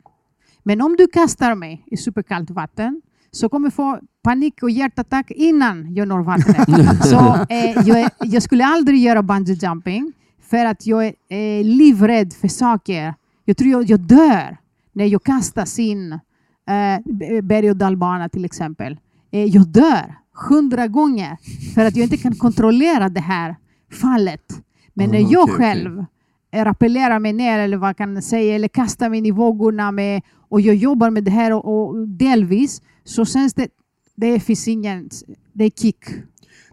Men 0.64 0.82
om 0.82 0.96
du 0.96 1.08
kastar 1.08 1.56
mig 1.56 1.84
i 1.86 1.98
superkallt 1.98 2.50
vatten 2.50 3.02
så 3.32 3.50
kommer 3.50 3.68
jag 3.68 3.74
få 3.74 4.00
panik 4.24 4.64
och 4.64 4.70
hjärtattack 4.70 5.32
innan 5.32 5.96
jag 5.96 6.08
når 6.08 6.20
vattnet. 6.20 7.04
så 7.10 7.46
eh, 7.50 7.88
jag, 7.88 8.10
jag 8.20 8.44
skulle 8.44 8.66
aldrig 8.66 9.00
göra 9.00 9.24
bungee 9.24 9.58
jumping 9.62 10.14
för 10.50 10.66
att 10.66 10.88
jag 10.88 11.06
är 11.06 11.14
eh, 11.30 11.66
livrädd 11.66 12.34
för 12.34 12.48
saker. 12.48 13.14
Jag 13.46 13.58
tror 13.58 13.72
jag, 13.72 13.84
jag 13.84 14.00
dör 14.00 14.58
när 14.94 15.06
jag 15.06 15.24
kastas 15.24 15.80
in 15.80 16.12
eh, 16.12 17.42
berg 17.42 17.70
och 17.70 17.78
dalbana 17.78 18.30
till 18.30 18.46
exempel. 18.46 19.00
Eh, 19.32 19.46
jag 19.46 19.68
dör 19.68 20.16
hundra 20.50 20.88
gånger 20.88 21.38
för 21.76 21.86
att 21.86 21.96
jag 21.96 22.04
inte 22.04 22.18
kan 22.18 22.36
kontrollera 22.36 23.10
det 23.10 23.22
här 23.22 23.56
fallet. 24.02 24.62
Men 24.94 25.10
när 25.10 25.32
jag 25.32 25.44
okej. 25.44 25.56
själv 25.56 26.00
eh, 26.00 26.06
rappellerar 26.52 27.20
mig 27.20 27.34
ner 27.34 27.60
eller 27.60 27.78
vad 27.78 27.98
kan 27.98 28.16
jag 28.16 28.24
säga, 28.24 28.56
eller 28.56 28.68
kastar 28.68 29.10
mig 29.10 29.18
in 29.20 29.26
i 29.26 29.32
vågorna 29.32 29.92
med, 29.92 30.22
och 30.50 30.62
jag 30.62 30.76
jobbar 30.76 31.10
med 31.10 31.24
det 31.24 31.32
här 31.32 31.54
och, 31.54 31.88
och 31.90 32.08
delvis 32.08 32.82
så 33.04 33.26
känns 33.26 33.54
det, 33.54 33.68
det 34.16 34.40
finns 34.40 34.68
ingen, 34.68 35.10
det 35.54 35.64
är 35.66 35.70
kick. 35.70 36.06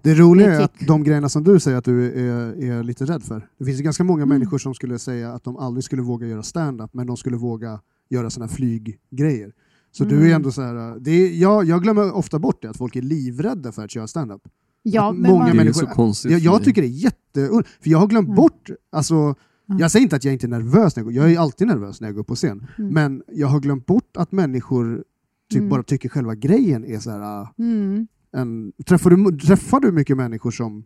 Det 0.02 0.14
roliga 0.14 0.54
är 0.54 0.60
att 0.64 0.74
de 0.86 1.04
grejerna 1.04 1.28
som 1.28 1.44
du 1.44 1.60
säger 1.60 1.76
att 1.78 1.84
du 1.84 2.06
är, 2.06 2.62
är 2.78 2.82
lite 2.82 3.04
rädd 3.04 3.22
för. 3.22 3.48
Det 3.58 3.64
finns 3.64 3.80
ganska 3.80 4.04
många 4.04 4.22
Mm. 4.22 4.28
människor 4.38 4.58
som 4.58 4.74
skulle 4.74 4.98
säga 4.98 5.32
att 5.32 5.44
de 5.44 5.56
aldrig 5.56 5.84
skulle 5.84 6.02
våga 6.02 6.26
göra 6.26 6.42
stand-up 6.42 6.90
men 6.94 7.06
de 7.06 7.16
skulle 7.16 7.36
våga 7.36 7.80
göra 8.10 8.30
såna 8.30 8.46
här 8.46 8.52
flyggrejer. 8.54 9.52
Så 9.92 10.04
du 10.04 10.14
är 10.16 10.20
Mm. 10.20 10.32
ändå 10.32 10.50
så 10.52 10.62
här, 10.62 10.98
det 11.00 11.10
är, 11.10 11.30
jag, 11.40 11.64
jag 11.64 11.82
glömmer 11.82 12.12
ofta 12.16 12.38
bort 12.38 12.62
det, 12.62 12.70
att 12.70 12.76
folk 12.76 12.96
är 12.96 13.02
livrädda 13.02 13.72
för 13.72 13.84
att 13.84 13.90
köra 13.90 14.06
stand-up. 14.06 14.42
Ja, 14.82 15.10
Att 15.10 15.16
men 15.16 15.30
många 15.30 15.44
Det 15.44 15.50
är 15.50 15.54
människor- 15.54 15.80
så 15.80 15.86
konstigt 15.86 16.30
Jag, 16.32 16.40
jag 16.40 16.64
tycker 16.64 16.82
det 16.82 16.88
är 16.88 16.90
jätte... 16.90 17.48
För 17.82 17.90
jag 17.90 17.98
har 17.98 18.06
glömt 18.06 18.26
Mm. 18.28 18.36
bort, 18.36 18.70
alltså, 18.92 19.34
Mm. 19.68 19.80
jag 19.80 19.90
säger 19.90 20.02
inte 20.02 20.16
att 20.16 20.24
jag 20.24 20.32
inte 20.32 20.46
är 20.46 20.48
nervös 20.48 20.96
när 20.96 21.04
jag 21.04 21.14
går, 21.14 21.22
jag 21.22 21.32
är 21.32 21.38
alltid 21.38 21.66
nervös 21.66 22.00
när 22.00 22.08
jag 22.08 22.14
går 22.14 22.22
på 22.22 22.34
scen. 22.34 22.66
Mm. 22.78 22.94
Men 22.94 23.22
jag 23.32 23.48
har 23.48 23.60
glömt 23.60 23.86
bort 23.86 24.16
att 24.16 24.32
människor 24.32 25.04
typ 25.50 25.58
Mm. 25.58 25.68
bara 25.68 25.82
tycker 25.82 26.08
själva 26.08 26.34
grejen 26.34 26.84
är 26.84 26.98
så 26.98 27.10
här, 27.10 27.20
ah, 27.20 27.54
mm. 27.58 28.06
en, 28.32 28.72
träffar, 28.86 29.10
du, 29.10 29.38
träffar 29.38 29.80
du 29.80 29.92
mycket 29.92 30.16
människor 30.16 30.50
som 30.50 30.84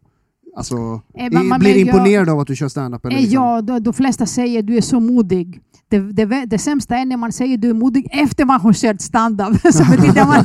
alltså, 0.57 0.75
Eh, 0.75 1.31
man- 1.31 1.31
blir 1.31 1.49
men 1.59 1.63
jag- 1.63 1.79
imponerade 1.79 2.33
av 2.33 2.39
att 2.41 2.47
du 2.47 2.57
kör 2.57 2.69
standup? 2.69 3.05
Eh, 3.05 3.11
liksom- 3.11 3.33
Ja, 3.33 3.63
de, 3.63 3.83
de 3.83 3.93
flesta 3.95 4.27
säger 4.27 4.63
du 4.63 4.77
är 4.77 4.81
så 4.81 5.01
modig. 5.01 5.61
Det, 5.89 5.99
det, 5.99 6.25
det 6.47 6.59
sämsta 6.59 6.97
är 6.97 7.05
när 7.05 7.17
man 7.17 7.33
säger 7.33 7.57
du 7.59 7.71
är 7.71 7.75
modig 7.75 8.09
efter 8.13 8.45
man 8.45 8.61
har 8.61 8.73
kört 8.73 9.01
stand-up. 9.01 9.61
så, 9.73 9.85
betyder 9.91 10.25
man, 10.27 10.45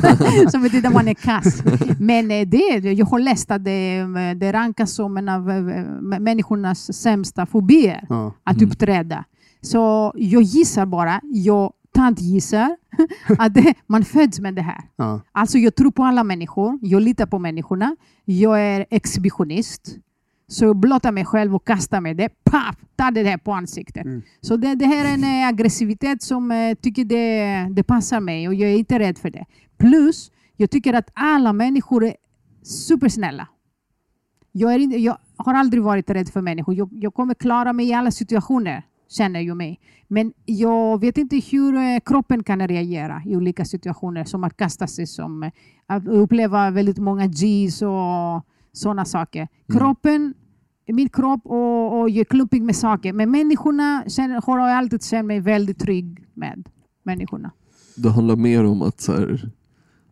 så 0.52 0.60
betyder 0.60 0.90
man 0.90 1.08
är 1.08 1.14
kass. 1.14 1.64
Men 2.00 2.32
eh, 2.32 2.48
det, 2.48 2.80
jag 2.92 3.06
har 3.06 3.20
läst 3.20 3.52
att 3.52 3.66
det, 3.66 4.04
det 4.36 4.52
rankas 4.54 4.92
som 4.92 5.18
en 5.18 5.30
av 5.30 5.42
människornas 6.20 6.94
sämsta 6.94 7.46
fobier. 7.46 8.06
Ja. 8.10 8.34
att 8.44 8.58
Mm. 8.58 8.70
uppträda. 8.70 9.24
Så 9.62 10.12
jag 10.16 10.42
gissar 10.42 10.86
bara, 10.86 11.22
jag 11.24 11.72
tantgissar, 11.96 12.76
att 13.40 13.54
det, 13.54 13.74
man 13.88 14.04
föds 14.04 14.40
med 14.40 14.56
det 14.56 14.62
här. 14.62 14.82
Ja. 14.96 15.22
Alltså 15.32 15.58
jag 15.58 15.76
tror 15.76 15.92
på 15.92 16.04
alla 16.04 16.24
människor, 16.24 16.80
jag 16.82 17.02
litar 17.02 17.26
på 17.26 17.40
människorna, 17.40 17.96
jag 18.26 18.62
är 18.62 18.86
exhibitionist. 18.90 19.98
Så 20.48 20.66
jag 20.66 20.76
blottar 20.76 21.12
mig 21.12 21.26
själv 21.26 21.56
och 21.56 21.68
kastar 21.68 22.02
med 22.02 22.18
det, 22.18 22.30
paff, 22.44 22.76
tar 22.96 23.12
det 23.12 23.24
här 23.24 23.38
på 23.38 23.52
ansiktet. 23.54 24.06
Mm. 24.06 24.22
Så 24.42 24.58
det, 24.58 24.76
det 24.76 24.86
här 24.86 25.06
är 25.06 25.14
en 25.14 25.24
eh, 25.24 25.48
aggressivitet 25.48 26.22
som 26.22 26.52
eh, 26.52 26.76
tycker 26.82 27.06
det, 27.06 27.68
det 27.74 27.84
passar 27.84 28.20
mig 28.20 28.48
och 28.48 28.54
jag 28.54 28.70
är 28.70 28.78
inte 28.78 29.00
rädd 29.00 29.18
för 29.18 29.30
det. 29.30 29.46
Plus, 29.78 30.32
jag 30.56 30.70
tycker 30.70 30.94
att 30.94 31.10
alla 31.14 31.54
människor 31.54 32.06
är 32.06 32.16
supersnälla. 32.64 33.48
Jag, 34.52 34.74
är 34.74 34.80
inte, 34.80 34.98
jag 34.98 35.18
har 35.38 35.54
aldrig 35.54 35.84
varit 35.84 36.10
rädd 36.10 36.30
för 36.30 36.42
människor. 36.42 36.76
Jag, 36.76 36.90
jag 36.92 37.14
kommer 37.14 37.34
klara 37.34 37.74
mig 37.74 37.88
i 37.88 37.94
alla 37.94 38.12
situationer, 38.12 38.84
känner 39.10 39.40
jag 39.42 39.58
mig. 39.58 39.80
Men 40.08 40.34
jag 40.46 41.00
vet 41.00 41.18
inte 41.18 41.42
hur 41.52 41.76
eh, 41.76 42.00
kroppen 42.06 42.44
kan 42.44 42.68
reagera 42.68 43.22
i 43.26 43.36
olika 43.36 43.66
situationer, 43.66 44.24
som 44.24 44.44
att 44.44 44.58
kasta 44.58 44.88
sig, 44.88 45.08
som 45.08 45.44
eh, 45.44 45.52
att 45.86 46.08
uppleva 46.08 46.72
väldigt 46.72 46.98
många 46.98 47.26
G's 47.26 47.84
och 47.84 48.46
sådana 48.72 49.06
saker. 49.06 49.48
Kroppen, 49.68 50.34
min 50.88 51.10
kropp 51.10 51.42
och, 51.46 52.00
och 52.00 52.10
jag 52.10 52.18
är 52.18 52.24
klumpig 52.26 52.64
med 52.64 52.76
saker. 52.76 53.14
Men 53.14 53.32
människorna 53.32 54.04
känner, 54.08 54.42
har 54.42 54.60
jag 54.60 54.78
alltid 54.78 55.04
känt 55.04 55.28
mig 55.28 55.40
väldigt 55.40 55.80
trygg 55.80 56.28
med. 56.34 56.70
Människorna. 57.04 57.52
Det 57.98 58.10
handlar 58.10 58.36
mer 58.36 58.66
om 58.66 58.82
att 58.82 59.02
så 59.02 59.12
här, 59.12 59.52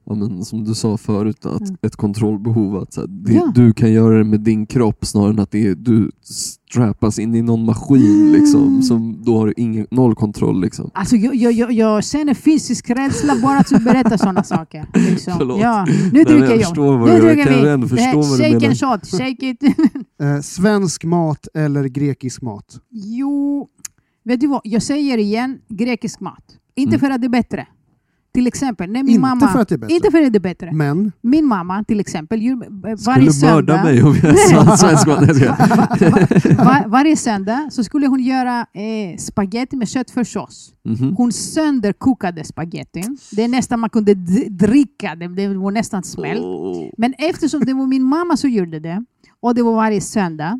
ja, 0.06 0.16
men, 0.16 0.46
som 0.46 0.63
du 0.63 0.74
sa 0.74 0.98
förut, 0.98 1.46
att 1.46 1.62
Mm. 1.62 1.76
ett 1.82 1.96
kontrollbehov. 1.96 2.76
Att 2.78 2.94
så 2.94 3.02
här, 3.02 3.08
det, 3.08 3.34
Ja. 3.34 3.52
Du 3.56 3.74
kan 3.74 3.92
göra 3.92 4.18
det 4.18 4.24
med 4.24 4.39
din 4.39 4.66
kropp 4.66 5.06
snarare 5.06 5.30
än 5.30 5.39
att 5.39 5.52
det 5.52 5.68
är, 5.68 5.76
du 5.76 6.12
strappas 6.22 7.20
in 7.20 7.36
i 7.36 7.42
någon 7.42 7.66
maskin 7.66 8.32
liksom, 8.32 8.82
som 8.82 9.24
då 9.26 9.38
har 9.38 9.48
du 9.48 9.54
ingen, 9.58 9.88
noll 9.92 10.16
kontroll. 10.16 10.62
Liksom. 10.62 10.92
Alltså, 10.94 11.16
jag, 11.16 11.36
jag, 11.36 11.52
jag, 11.54 11.72
jag 11.72 12.04
känner 12.04 12.34
fysisk 12.34 12.89
rädsla 12.89 13.34
bara 13.42 13.58
att 13.58 13.68
du 13.70 13.80
berättar 13.80 14.18
sådana 14.18 14.44
saker. 14.44 14.86
Liksom. 14.94 15.34
Förlåt. 15.38 15.60
Ja, 15.62 15.86
nu 15.86 15.94
men 16.12 16.12
dricker 16.24 16.34
jag 16.39 16.52
jag. 16.52 16.60
förstår 16.62 16.98
vad 16.98 17.10
Nu 17.10 17.16
jag 17.16 17.22
dricker 17.24 17.44
kan 17.54 17.63
vi. 17.63 17.70
ändå 17.70 17.88
förstå 17.88 18.22
vad 18.22 18.39
du 18.39 18.44
menar. 18.60 18.76
shot, 18.76 19.08
shake 19.20 19.50
it. 19.50 19.58
Eh, 20.22 20.39
svensk 20.42 21.04
mat 21.04 21.48
eller 21.54 21.84
grekisk 21.84 22.42
mat? 22.42 22.80
jo, 22.92 23.68
vet 24.26 24.39
du 24.39 24.48
vad? 24.48 24.62
Jag 24.63 24.84
säger 24.84 25.18
igen, 25.18 25.58
grekisk 25.70 26.20
mat. 26.20 26.44
Inte 26.76 26.89
Mm. 26.96 27.00
för 27.00 27.10
att 27.10 27.22
det 27.22 27.28
är 27.28 27.30
bättre. 27.30 27.68
Till 28.34 28.48
exempel, 28.48 28.91
när 28.91 29.04
min 29.04 29.10
Inte 29.10 29.22
mamma... 29.22 29.48
för 29.48 29.60
att 29.60 29.67
det 29.69 29.76
är 29.76 29.78
bättre. 29.78 29.93
Inte 29.96 30.12
för 30.12 30.22
att 30.22 30.34
det 30.34 30.38
är 30.38 30.39
bättre. 30.39 30.72
Men 30.72 31.12
Min 31.22 31.46
mamma 31.46 31.84
till 31.84 32.00
exempel, 32.00 32.39
varje 32.39 32.98
Skulle 32.98 33.15
mörda 33.15 33.32
söndag... 33.32 33.84
mig 33.84 34.04
om 34.04 34.15
jag 34.24 34.39
sa 34.39 34.78
svensk. 34.78 35.08
Nej, 35.08 36.56
var, 36.58 36.88
varje 36.88 37.17
söndag 37.17 37.69
så 37.72 37.84
skulle 37.84 38.08
hon 38.08 38.19
göra 38.24 38.60
eh, 38.60 39.17
spaghetti 39.17 39.76
med 39.76 39.89
köttfärssås. 39.89 40.74
Mhm. 40.84 41.15
Hon 41.15 41.32
sönderkokade 41.32 42.43
spagettin. 42.43 43.17
Det 43.32 43.43
är 43.43 43.48
nästan 43.48 43.80
man 43.80 43.89
kunde 43.89 44.13
dricka, 44.50 45.15
det, 45.15 45.28
det 45.28 45.48
var 45.48 45.72
nästan 45.72 46.04
smält. 46.04 46.41
Åh. 46.43 46.89
Men 46.98 47.13
eftersom 47.17 47.65
det 47.65 47.74
var 47.74 47.88
min 47.88 48.04
mamma 48.04 48.38
som 48.38 48.50
gjorde 48.50 48.80
det, 48.80 49.06
och 49.39 49.56
det 49.56 49.62
var 49.63 49.74
varje 49.74 50.02
söndag, 50.02 50.60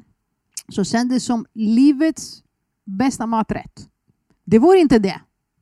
så 0.70 0.84
kändes 0.84 1.16
det 1.16 1.26
som 1.26 1.46
livets 1.54 2.44
bästa 2.86 3.26
maträtt. 3.26 3.88
Det 4.46 4.60
var 4.60 4.76
inte 4.76 5.00
det. 5.00 5.22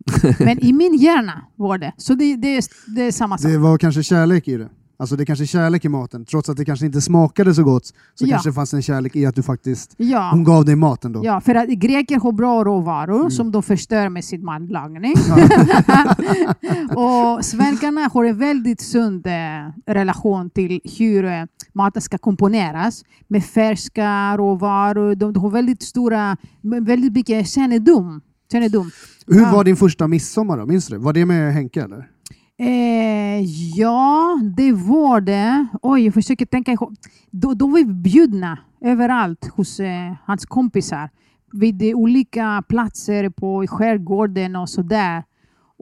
Men 0.39 0.59
i 0.65 0.73
min 0.73 0.93
hjärna 0.93 1.41
var 1.55 1.77
det. 1.77 1.93
Så 1.97 2.13
det, 2.15 2.35
det, 2.35 2.57
är, 2.57 2.63
det 2.95 3.01
är 3.01 3.11
samma 3.11 3.37
sak. 3.37 3.51
det 3.51 3.57
var 3.57 3.77
kanske 3.77 4.03
kärlek 4.03 4.47
i 4.47 4.57
det. 4.57 4.69
Alltså 4.99 5.15
det 5.15 5.25
kanske 5.25 5.43
är 5.43 5.47
kärlek 5.47 5.85
i 5.85 5.89
maten. 5.89 6.25
Trots 6.25 6.49
att 6.49 6.57
det 6.57 6.65
kanske 6.65 6.85
inte 6.85 7.01
smakade 7.01 7.53
så 7.55 7.63
gott 7.63 7.85
så 7.85 7.93
Ja. 8.17 8.27
kanske 8.29 8.49
det 8.49 8.53
fanns 8.53 8.73
en 8.73 8.81
kärlek 8.81 9.15
i 9.15 9.25
att 9.25 9.35
du 9.35 9.43
faktiskt, 9.43 9.93
Ja. 9.97 10.29
hon 10.31 10.43
gav 10.43 10.65
dig 10.65 10.75
maten 10.75 11.11
då. 11.11 11.21
Ja, 11.25 11.41
för 11.41 11.55
att 11.55 11.69
greker 11.69 12.19
har 12.19 12.31
bra 12.31 12.63
råvaror 12.63 13.19
Mm. 13.19 13.31
som 13.31 13.51
de 13.51 13.63
förstör 13.63 14.09
med 14.09 14.23
sin 14.25 14.45
matlagning. 14.45 15.13
och 16.95 17.45
svenskarna 17.45 18.09
har 18.13 18.25
en 18.25 18.37
väldigt 18.37 18.81
sund 18.81 19.27
eh, 19.27 19.31
relation 19.93 20.49
till 20.49 20.79
hur 20.99 21.25
eh, 21.25 21.43
maten 21.73 22.01
ska 22.01 22.17
komponeras 22.17 23.03
med 23.27 23.43
färska 23.45 24.37
råvaror. 24.37 25.15
De, 25.15 25.33
de 25.33 25.43
har 25.43 25.49
väldigt 25.49 25.81
stora, 25.83 26.37
väldigt 26.61 27.13
mycket 27.13 27.47
kännedom. 27.47 28.21
Kännedom. 28.51 28.91
Hur 29.27 29.41
Ja. 29.41 29.51
var 29.51 29.63
din 29.63 29.75
första 29.77 30.07
midsommar 30.07 30.57
då? 30.57 30.65
Minns 30.65 30.87
du? 30.87 30.97
Var 30.97 31.13
det 31.13 31.25
med 31.25 31.53
Henke 31.53 31.81
eller? 31.83 32.07
Eh, 32.59 33.41
ja, 33.75 34.39
det 34.57 34.71
var 34.71 35.21
det. 35.21 35.67
Oj, 35.81 36.05
jag 36.05 36.13
försöker 36.13 36.45
tänka. 36.45 36.71
ihåg. 36.71 36.95
Då, 37.31 37.53
då 37.53 37.67
var 37.67 37.77
vi 37.77 37.85
bjudna 37.85 38.59
överallt 38.81 39.49
hos 39.55 39.79
eh, 39.79 40.13
hans 40.25 40.45
kompisar. 40.45 41.09
Vid 41.53 41.83
olika 41.95 42.63
platser 42.69 43.29
på 43.29 43.67
skärgården 43.67 44.55
och 44.55 44.69
sådär. 44.69 45.23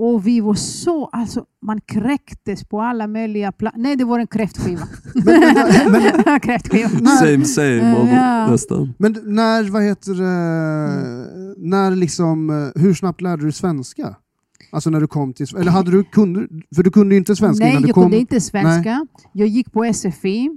Och 0.02 0.28
vi 0.28 0.40
var 0.40 0.54
så, 0.54 1.06
alltså 1.06 1.46
man 1.62 1.82
kräktes 1.82 2.64
på 2.64 2.82
alla 2.82 3.08
möjliga 3.08 3.52
platser. 3.52 3.80
Nej, 3.80 3.96
det 3.96 4.06
var 4.06 4.20
en 4.20 4.28
kräftskiva. 4.28 4.82
kräftskiva. 6.42 6.90
Same 7.10 7.46
same 7.46 7.96
av 7.96 8.08
Ja. 8.08 8.52
nästan. 8.52 8.94
Men 8.98 9.18
när, 9.26 9.70
vad 9.70 9.84
heter 9.84 10.12
Mm. 10.22 11.54
när 11.58 11.92
liksom, 11.96 12.50
eh, 12.50 12.82
hur 12.82 12.94
snabbt 12.94 13.22
lärde 13.22 13.46
du 13.46 13.52
svenska? 13.52 14.16
Alltså 14.72 14.90
när 14.90 15.02
du 15.02 15.08
kom 15.08 15.34
till, 15.34 15.48
eller 15.58 15.72
hade 15.72 15.92
du, 15.92 16.04
kunde, 16.04 16.48
för 16.76 16.84
du 16.84 16.92
kunde 16.92 17.16
ju 17.16 17.20
inte 17.20 17.36
svenska 17.36 17.64
Nej, 17.66 17.72
innan 17.72 17.82
du 17.82 17.88
jag 17.88 17.96
kom. 17.96 18.04
kunde 18.04 18.18
inte 18.18 18.42
svenska. 18.42 19.08
Jag 19.34 19.48
gick 19.48 19.72
på 19.72 19.94
SFI. 19.94 20.50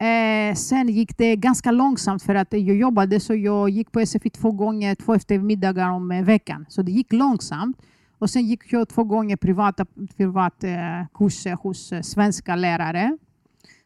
Eh, 0.00 0.54
sen 0.56 0.88
gick 0.88 1.18
det 1.18 1.36
ganska 1.36 1.70
långsamt 1.70 2.22
för 2.22 2.34
att 2.34 2.48
jag 2.50 2.76
jobbade 2.76 3.20
så 3.20 3.34
jag 3.34 3.70
gick 3.70 3.92
på 3.92 4.00
SFI 4.06 4.30
två 4.30 4.52
gånger, 4.52 4.94
två 4.94 5.14
eftermiddagar 5.14 5.90
om 5.90 6.10
eh, 6.10 6.24
veckan. 6.24 6.66
Så 6.68 6.82
det 6.82 6.92
gick 6.92 7.12
långsamt. 7.12 7.76
Och 8.20 8.30
sen 8.30 8.46
gick 8.46 8.72
jag 8.72 8.88
två 8.88 9.04
gånger 9.04 9.36
privata 9.36 9.86
privat, 10.16 10.64
eh, 10.64 10.70
kurser 11.14 11.52
hos 11.62 11.92
eh, 11.92 12.00
svenska 12.02 12.56
lärare. 12.56 13.18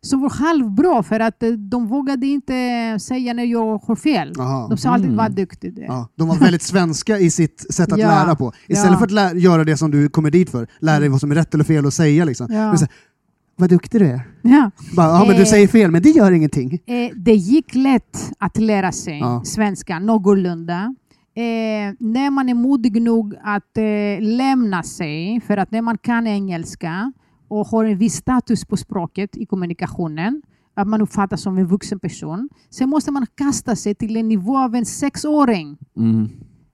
Som 0.00 0.20
var 0.20 0.30
halvbra 0.30 1.02
för 1.02 1.20
att 1.20 1.42
eh, 1.42 1.50
de 1.50 1.86
vågade 1.86 2.26
inte 2.26 2.96
säga 3.00 3.32
när 3.32 3.44
jag 3.44 3.78
har 3.78 3.96
fel. 3.96 4.32
Aha. 4.38 4.66
De 4.68 4.78
sa 4.78 4.90
alltid 4.90 5.04
Mm. 5.10 5.16
var 5.16 5.28
duktig 5.28 5.74
du 5.74 5.82
är." 5.82 5.86
Ja, 5.86 6.08
de 6.16 6.28
var 6.28 6.36
väldigt 6.36 6.62
svenska 6.62 7.18
i 7.18 7.30
sitt 7.30 7.74
sätt 7.74 7.92
att 7.92 7.98
Ja. 8.00 8.08
lära 8.08 8.34
på. 8.36 8.52
Istället 8.68 8.92
Ja. 8.92 8.98
för 8.98 9.04
att 9.04 9.10
lä- 9.10 9.32
göra 9.40 9.64
det 9.64 9.76
som 9.76 9.90
du 9.90 10.08
kommer 10.08 10.30
dit 10.30 10.50
för, 10.50 10.66
lära 10.78 11.00
dig 11.00 11.08
vad 11.08 11.20
som 11.20 11.30
är 11.30 11.34
rätt 11.34 11.54
eller 11.54 11.64
fel 11.64 11.86
att 11.86 11.94
säga. 11.94 12.24
Liksom. 12.24 12.46
Ja. 12.52 12.76
Så, 12.76 12.86
vad 13.56 13.68
duktig 13.70 14.00
du 14.00 14.06
är. 14.06 14.20
Ja. 14.42 14.70
Bara, 14.96 15.06
ja, 15.08 15.24
men 15.26 15.36
du 15.36 15.42
Eh. 15.42 15.48
säger 15.48 15.68
fel, 15.68 15.90
men 15.90 16.02
det 16.02 16.10
gör 16.10 16.32
ingenting. 16.32 16.72
Eh, 16.86 17.10
det 17.16 17.34
gick 17.34 17.74
lätt 17.74 18.30
att 18.38 18.58
lära 18.58 18.92
sig 18.92 19.22
svenska 19.44 19.98
någorlunda. 19.98 20.94
Eh, 21.36 21.94
när 21.98 22.30
man 22.30 22.48
är 22.48 22.54
modig 22.54 23.02
nog 23.02 23.34
att 23.42 23.76
eh, 23.76 24.20
lämna 24.20 24.82
sig, 24.82 25.40
för 25.40 25.56
att 25.56 25.70
när 25.70 25.82
man 25.82 25.98
kan 25.98 26.26
engelska 26.26 27.12
och 27.48 27.66
har 27.66 27.84
en 27.84 27.98
viss 27.98 28.14
status 28.14 28.64
på 28.64 28.76
språket 28.76 29.36
i 29.36 29.46
kommunikationen, 29.46 30.42
att 30.74 30.88
man 30.88 31.00
uppfattas 31.00 31.42
som 31.42 31.58
en 31.58 31.66
vuxen 31.66 32.00
person, 32.00 32.48
sen 32.70 32.88
måste 32.88 33.10
man 33.10 33.26
kasta 33.34 33.76
sig 33.76 33.94
till 33.94 34.16
en 34.16 34.28
nivå 34.28 34.58
av 34.58 34.74
en 34.74 34.86
sexåring. 34.86 35.78
Mm. 35.96 36.28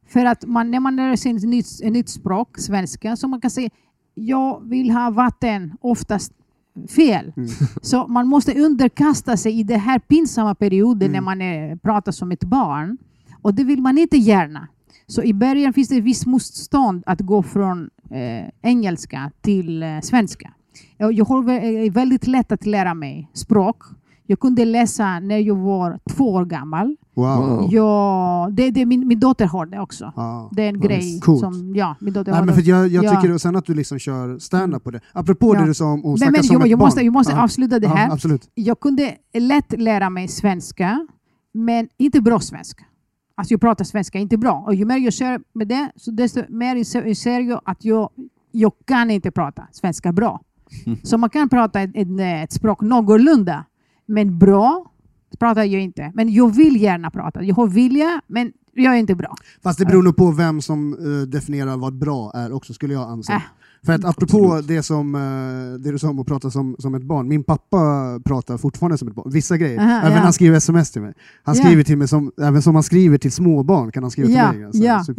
För 0.09 0.25
att 0.25 0.47
man, 0.47 0.71
när 0.71 0.81
man 0.81 0.97
lär 0.97 1.17
sig 1.17 1.37
ett 1.37 1.43
nytt, 1.43 1.67
ett 1.83 1.93
nytt 1.93 2.09
språk, 2.09 2.59
svenska, 2.59 3.17
så 3.17 3.29
man 3.29 3.41
kan 3.41 3.51
säga 3.51 3.71
jag 4.15 4.69
vill 4.69 4.91
ha 4.91 5.11
vatten, 5.11 5.73
oftast 5.81 6.33
fel. 6.97 7.33
Mm. 7.37 7.49
Så 7.83 8.07
man 8.07 8.29
måste 8.29 8.61
underkasta 8.61 9.37
sig 9.37 9.61
i 9.61 9.63
den 9.63 9.81
här 9.81 9.99
pinsamma 9.99 10.55
perioden 10.55 11.09
Mm. 11.09 11.13
när 11.13 11.21
man 11.21 11.41
är, 11.43 11.77
pratar 11.77 12.13
som 12.13 12.33
ett 12.33 12.45
barn. 12.45 12.99
Och 13.43 13.55
det 13.55 13.65
vill 13.65 13.83
man 13.83 13.99
inte 13.99 14.17
gärna. 14.17 14.69
Så 15.07 15.23
i 15.23 15.35
början 15.35 15.73
finns 15.73 15.89
det 15.89 15.97
ett 15.97 16.05
visst 16.05 16.27
motstånd 16.27 17.03
att 17.07 17.21
gå 17.21 17.43
från 17.43 17.91
eh, 18.11 18.49
engelska 18.63 19.31
till 19.41 19.83
eh, 19.83 19.89
svenska. 20.03 20.51
Jag, 20.99 21.13
jag 21.13 21.25
har 21.25 21.51
är 21.51 21.91
väldigt 21.91 22.27
lätt 22.27 22.53
att 22.53 22.67
lära 22.67 22.95
mig 22.95 23.31
språk. 23.35 23.77
Jag 24.27 24.41
kunde 24.41 24.65
läsa 24.65 25.21
när 25.21 25.39
jag 25.39 25.55
var 25.57 25.99
två 26.11 26.33
år 26.33 26.45
gammal. 26.45 26.97
Wow. 27.15 27.69
Jag, 27.73 28.53
det, 28.53 28.71
det, 28.71 28.87
min, 28.87 29.09
min 29.09 29.21
dotter 29.21 29.47
har 29.47 29.67
det 29.67 29.81
också. 29.81 30.13
Ja. 30.17 30.49
Det 30.53 30.63
är 30.63 30.69
en 30.69 30.75
Nice. 30.75 30.87
grej 30.89 31.21
Coolt. 31.21 31.41
som 31.41 31.75
ja, 31.77 31.97
min 32.01 32.13
dotter 32.15 32.33
Nej, 32.33 32.39
har 32.39 32.47
men 32.47 32.55
för 32.55 32.63
jag, 32.63 32.89
jag 32.89 33.05
Ja. 33.05 33.21
tycker, 33.23 33.39
sen 33.39 33.57
att 33.57 33.67
du 33.67 33.75
liksom 33.75 33.99
kör 33.99 34.39
stand-up 34.39 34.85
på 34.85 34.91
det. 34.91 35.01
Apropå 35.13 35.55
Ja. 35.55 35.61
det 35.61 35.67
du 35.67 35.75
sa 35.75 35.85
om 35.85 35.99
att 35.99 36.05
Men, 36.05 36.17
snacka 36.19 36.31
men 36.33 36.43
som 36.45 36.55
jag, 36.55 36.63
ett 36.65 36.71
jag 36.71 36.79
barn. 36.79 36.87
måste, 36.87 37.01
jag 37.01 37.13
måste 37.13 37.33
Ja. 37.33 37.43
avsluta 37.45 37.79
det 37.79 37.89
här. 37.89 38.11
Absolut. 38.13 38.51
jag 38.55 38.81
kunde 38.81 39.15
lätt 39.39 39.81
lära 39.81 40.11
mig 40.11 40.29
svenska, 40.29 41.07
men 41.55 41.89
inte 41.99 42.21
bra 42.21 42.41
svenska. 42.41 42.85
Alltså 43.41 43.55
jag 43.55 43.61
pratar 43.61 43.85
svenska 43.85 44.19
inte 44.19 44.37
bra. 44.37 44.65
Och 44.67 44.75
ju 44.75 44.85
mer 44.85 44.99
jag 44.99 45.13
kör 45.13 45.41
med 45.53 45.69
det, 45.69 45.93
så 45.97 46.11
desto 46.11 46.43
mer 46.49 46.77
inser 47.07 47.41
jag 47.41 47.61
att 47.65 47.85
jag, 47.85 48.11
jag 48.51 48.73
kan 48.85 49.11
inte 49.11 49.31
prata 49.31 49.69
svenska 49.73 50.13
bra. 50.13 50.41
Så 51.03 51.19
man 51.19 51.31
kan 51.31 51.49
prata 51.49 51.81
ett, 51.81 51.91
ett, 51.95 52.09
ett 52.21 52.53
språk 52.53 52.81
någorlunda, 52.81 53.65
men 54.07 54.39
bra 54.39 54.91
pratar 55.39 55.65
jag 55.65 55.83
inte. 55.83 56.13
Men 56.15 56.33
jag 56.33 56.55
vill 56.55 56.83
gärna 56.83 57.11
prata. 57.11 57.43
Jag 57.43 57.55
har 57.55 57.67
vilja, 57.67 58.21
men 58.27 58.53
jag 58.75 58.95
är 58.95 58.99
inte 58.99 59.15
bra. 59.15 59.35
Fast 59.63 59.79
det 59.79 59.87
beror 59.87 60.03
nog 60.03 60.17
på 60.17 60.31
vem 60.31 60.63
som 60.63 60.93
eh, 60.93 61.29
definierar 61.29 61.77
vad 61.77 61.99
bra 61.99 62.33
är 62.35 62.53
också, 62.53 62.75
skulle 62.75 62.95
jag 62.95 63.11
anse. 63.11 63.33
Äh. 63.33 63.43
För 63.87 63.93
att 63.93 64.05
apropå 64.05 64.45
Absolut. 64.45 64.69
det, 64.69 64.83
som, 64.83 65.15
eh, 65.15 65.81
det 65.81 65.93
du 65.93 65.99
sa 65.99 66.09
om 66.09 66.19
att 66.19 66.27
prata 66.27 66.51
som, 66.51 66.77
som 66.79 66.95
ett 66.95 67.03
barn, 67.03 67.29
min 67.29 67.45
pappa 67.45 68.21
pratar 68.25 68.59
fortfarande 68.59 68.99
som 68.99 69.09
ett 69.09 69.15
barn. 69.15 69.31
Vissa 69.31 69.57
grejer. 69.57 69.79
Aha, 69.79 70.01
även 70.01 70.13
ja. 70.13 70.19
han 70.19 70.33
skriver 70.33 70.57
sms 70.57 70.91
till 70.91 71.03
mig. 71.03 71.15
Han 71.43 71.55
skriver 71.55 71.83
till 71.83 71.97
mig 71.97 72.09
som, 72.09 72.33
även 72.43 72.63
som 72.63 72.75
han 72.75 72.83
skriver 72.83 73.19
till 73.19 73.33
småbarn 73.33 73.93
kan 73.93 74.03
han 74.03 74.11
skriva 74.11 74.27
till 74.27 74.37
Ja, 74.37 74.53
mig. 74.53 74.65
Alltså, 74.65 74.83
ja, 74.83 75.05
typ 75.05 75.19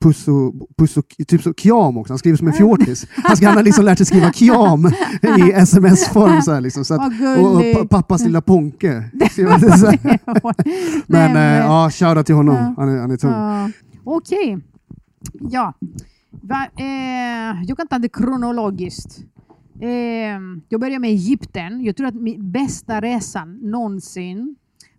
Puss 0.00 0.28
och, 0.28 1.16
typ 1.28 1.42
så 1.42 1.54
kjam 1.54 1.96
också, 1.96 2.12
han 2.12 2.18
skriver 2.18 2.36
som 2.36 2.46
en 2.46 2.52
fjortis. 2.52 3.06
Han, 3.10 3.36
ska, 3.36 3.46
han 3.46 3.56
har 3.56 3.62
liksom 3.62 3.84
lärt 3.84 3.98
sig 3.98 4.06
skriva 4.06 4.32
kjam 4.32 4.86
i 5.22 5.52
sms-form. 5.52 6.42
Så 6.42 6.52
här, 6.52 6.60
liksom, 6.60 6.84
så 6.84 6.94
att, 6.94 7.12
och, 7.38 7.82
och 7.82 7.90
pappas 7.90 8.24
lilla 8.24 8.40
Ponke. 8.40 9.10
Men 11.06 11.36
eh, 11.36 11.66
ja, 11.66 11.90
shoutout 11.90 12.26
till 12.26 12.34
honom. 12.34 12.54
Ja. 12.54 12.74
Han 12.76 12.88
är, 12.88 13.00
han 13.00 13.10
är 13.10 13.16
tung. 13.16 13.30
Ja. 13.30 13.70
Okej. 14.04 14.58
Ja. 15.40 15.74
Va, 16.30 16.66
eh, 16.76 17.62
jag 17.66 17.76
kan 17.76 17.88
ta 17.88 17.98
det 17.98 18.08
kronologiskt. 18.08 19.20
Eh, 19.80 20.40
jag 20.68 20.80
börjar 20.80 20.98
med 20.98 21.10
Egypten. 21.10 21.84
Jag 21.84 21.96
tror 21.96 22.06
att 22.06 22.14
min 22.14 22.52
bästa 22.52 23.00
resan 23.00 23.58
någonsin 23.62 24.56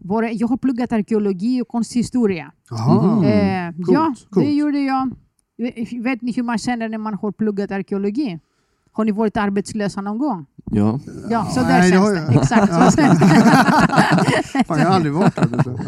var... 0.07 0.23
Jag 0.23 0.47
har 0.47 0.57
pluggat 0.57 0.91
arkeologi 0.91 1.61
och 1.61 1.67
konsthistoria. 1.67 2.51
Mhm. 2.71 3.23
Eh, 3.23 3.71
Coolt, 3.75 3.89
ja, 3.91 4.13
coolt. 4.29 4.45
det 4.45 4.53
gjorde 4.53 4.79
jag. 4.79 5.11
Vet 6.03 6.21
ni 6.21 6.31
hur 6.31 6.43
man 6.43 6.57
känner 6.57 6.89
när 6.89 6.97
man 6.97 7.13
har 7.13 7.31
pluggat 7.31 7.71
arkeologi? 7.71 8.39
Har 8.91 9.05
ni 9.05 9.11
varit 9.11 9.37
arbetslösa 9.37 10.01
någon 10.01 10.17
gång? 10.17 10.45
Ja. 10.71 10.99
Ja, 11.29 11.45
så 11.45 11.59
där 11.59 11.67
Nej, 11.79 11.91
känns 11.91 12.09
det. 12.09 12.15
jag. 12.15 12.35
Exakt. 12.35 12.71
Ja. 12.71 12.91
Så 12.91 13.01
känns 13.01 13.19
det. 13.19 13.25
Fan, 14.67 14.79
jag 14.79 14.87
har 14.87 14.95
aldrig 14.95 15.13
varit 15.13 15.33
så. 15.33 15.79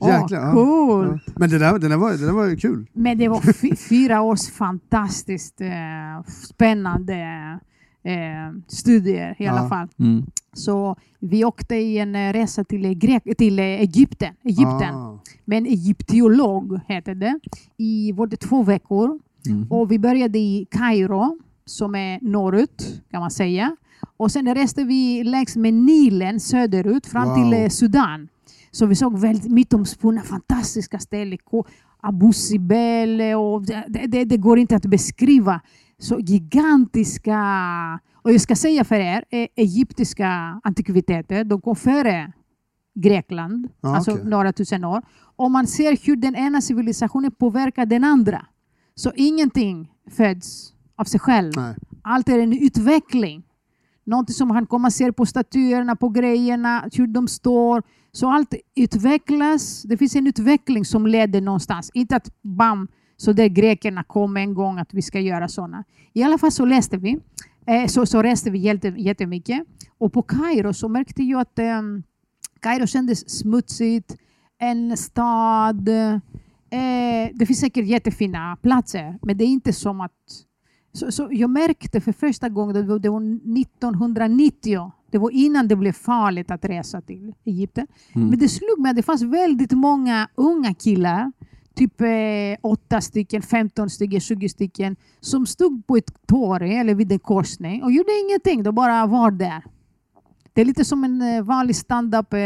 Ja. 0.00 0.08
Jäklar. 0.08 0.40
ja. 0.40 0.52
cool. 0.52 1.20
Ja. 1.26 1.32
Men 1.36 1.50
det 1.50 1.58
där, 1.58 1.78
det, 1.78 1.88
där 1.88 1.96
var, 1.96 2.10
det 2.10 2.26
där 2.26 2.32
var 2.32 2.56
kul. 2.60 2.86
Men 2.92 3.18
det 3.18 3.28
var 3.28 3.40
fy- 3.52 3.76
fyra 3.76 4.20
års 4.22 4.48
fantastiskt 4.50 5.60
eh, 5.60 5.68
spännande 6.48 7.14
eh, 8.02 8.60
studier 8.66 9.36
i 9.38 9.46
alla 9.46 9.62
Ja. 9.62 9.68
fall. 9.68 9.88
Mm. 9.98 10.26
Så 10.52 10.96
vi 11.18 11.44
åkte 11.44 11.74
i 11.76 11.98
en 11.98 12.14
eh, 12.14 12.32
resa 12.32 12.64
till, 12.64 12.84
eh, 12.84 12.90
Grek- 12.90 13.34
till 13.38 13.58
eh, 13.58 13.64
Egypten, 13.64 14.34
Egypten. 14.44 14.94
Ah. 14.94 15.18
med 15.44 15.58
en 15.58 15.66
egyptiolog 15.66 16.80
heter 16.88 17.14
det. 17.14 17.40
I 17.76 18.12
var 18.12 18.26
det 18.26 18.36
två 18.36 18.62
veckor. 18.62 19.18
Mm. 19.46 19.66
Och 19.72 19.90
vi 19.92 19.98
började 19.98 20.38
i 20.38 20.66
Kairo 20.70 21.38
som 21.64 21.94
är 21.94 22.18
norrut 22.22 23.02
kan 23.10 23.20
man 23.20 23.30
säga. 23.30 23.76
Och 24.16 24.30
sen 24.32 24.54
reste 24.54 24.84
vi 24.84 25.24
längs 25.24 25.56
med 25.56 25.74
Nilen 25.74 26.40
söderut 26.40 27.06
fram 27.06 27.28
Wow. 27.28 27.36
till 27.50 27.70
Sudan. 27.70 28.28
Så 28.70 28.86
vi 28.86 28.94
såg 28.94 29.18
väldigt 29.18 29.50
mytomspunna 29.52 30.22
fantastiska 30.22 30.98
ställen. 30.98 31.38
Abu 32.00 32.32
Simbel 32.32 33.20
och 33.34 33.62
det, 33.62 34.06
det, 34.08 34.24
det 34.24 34.36
går 34.36 34.58
inte 34.58 34.76
att 34.76 34.86
beskriva. 34.86 35.60
Så 36.00 36.18
gigantiska, 36.20 37.38
och 38.22 38.32
jag 38.32 38.40
ska 38.40 38.56
säga 38.56 38.84
för 38.84 38.94
er, 38.96 39.24
eh, 39.30 39.46
egyptiska 39.56 40.60
antikviteter, 40.64 41.44
de 41.44 41.60
kom 41.60 41.76
före 41.76 42.32
Grekland, 42.94 43.68
Ja, 43.80 43.96
alltså 43.96 44.12
okej. 44.12 44.24
några 44.24 44.52
tusen 44.52 44.84
år. 44.84 45.02
Och 45.36 45.50
man 45.50 45.66
ser 45.66 46.06
hur 46.06 46.16
den 46.16 46.36
ena 46.36 46.60
civilisationen 46.60 47.30
påverkar 47.30 47.86
den 47.86 48.04
andra. 48.04 48.46
Så 48.94 49.12
ingenting 49.16 49.92
föds 50.10 50.72
av 50.96 51.04
sig 51.04 51.20
själv. 51.20 51.52
Nej. 51.56 51.74
Allt 52.02 52.28
är 52.28 52.38
en 52.38 52.52
utveckling. 52.52 53.42
Någonting 54.04 54.34
som 54.34 54.50
han 54.50 54.66
kommer 54.66 54.90
se 54.90 55.12
på 55.12 55.26
statyerna, 55.26 55.96
på 55.96 56.08
grejerna, 56.08 56.88
hur 56.92 57.06
de 57.06 57.28
står. 57.28 57.82
Så 58.12 58.30
allt 58.30 58.54
utvecklas. 58.76 59.82
Det 59.82 59.96
finns 59.96 60.16
en 60.16 60.26
utveckling 60.26 60.84
som 60.84 61.06
leder 61.06 61.40
någonstans. 61.40 61.90
Inte 61.94 62.16
att 62.16 62.42
bam, 62.42 62.88
så 63.20 63.32
där 63.32 63.48
grekerna 63.48 64.02
kom 64.02 64.36
en 64.36 64.54
gång 64.54 64.78
att 64.78 64.94
vi 64.94 65.02
ska 65.02 65.20
göra 65.20 65.48
sådana. 65.48 65.84
I 66.12 66.22
alla 66.22 66.38
fall 66.38 66.52
så 66.52 66.64
läste 66.64 66.96
vi. 66.96 67.18
Eh, 67.66 67.86
så, 67.86 68.06
så 68.06 68.22
reste 68.22 68.50
vi 68.50 68.58
jätte- 68.58 68.94
jättemycket. 68.96 69.62
Och 69.98 70.12
på 70.12 70.22
Kairo 70.22 70.72
så 70.74 70.88
märkte 70.88 71.22
jag 71.22 71.40
att 71.40 71.58
eh, 71.58 71.82
Kairo 72.60 72.86
kändes 72.86 73.38
smutsigt. 73.38 74.16
En 74.58 74.96
stad. 74.96 75.88
Eh, 75.88 77.28
det 77.34 77.46
finns 77.46 77.60
säkert 77.60 77.86
jättefina 77.86 78.56
platser, 78.62 79.18
men 79.22 79.38
det 79.38 79.44
är 79.44 79.48
inte 79.48 79.72
som 79.72 80.00
att... 80.00 80.12
Så, 80.92 81.12
så 81.12 81.28
jag 81.30 81.50
märkte 81.50 82.00
för 82.00 82.12
första 82.12 82.48
gången, 82.48 82.74
det 82.74 82.82
var, 82.82 82.98
det 82.98 83.08
var 83.08 83.20
1990, 83.60 84.92
det 85.10 85.18
var 85.18 85.30
innan 85.30 85.68
det 85.68 85.76
blev 85.76 85.92
farligt 85.92 86.50
att 86.50 86.64
resa 86.64 87.00
till 87.00 87.34
Egypten. 87.44 87.86
Mm. 88.12 88.28
Men 88.28 88.38
det 88.38 88.48
slog 88.48 88.78
mig 88.80 88.90
att 88.90 88.96
det 88.96 89.02
fanns 89.02 89.22
väldigt 89.22 89.72
många 89.72 90.28
unga 90.34 90.74
killar, 90.74 91.32
typ 91.74 92.00
eh, 92.00 92.06
8 92.62 93.00
stycken, 93.00 93.42
15 93.42 93.90
stycken, 93.90 94.20
20 94.20 94.48
stycken, 94.48 94.96
som 95.20 95.46
stod 95.46 95.86
på 95.86 95.96
ett 95.96 96.10
torg 96.28 96.76
eller 96.76 96.94
vid 96.94 97.12
en 97.12 97.18
korsning 97.18 97.82
och 97.82 97.92
gjorde 97.92 98.10
ingenting, 98.28 98.62
de 98.62 98.74
bara 98.74 99.06
var 99.06 99.30
där. 99.30 99.62
Det 100.52 100.60
är 100.60 100.64
lite 100.64 100.84
som 100.84 101.04
en 101.04 101.22
eh, 101.36 101.42
vanlig 101.42 101.76
stand-up 101.76 102.32
eh, 102.32 102.38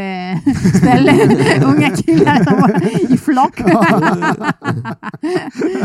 ställe. 0.78 1.12
Unga 1.64 1.90
killar 1.96 2.44
som 2.44 2.60
var 2.60 3.12
i 3.14 3.16
flock. 3.18 3.60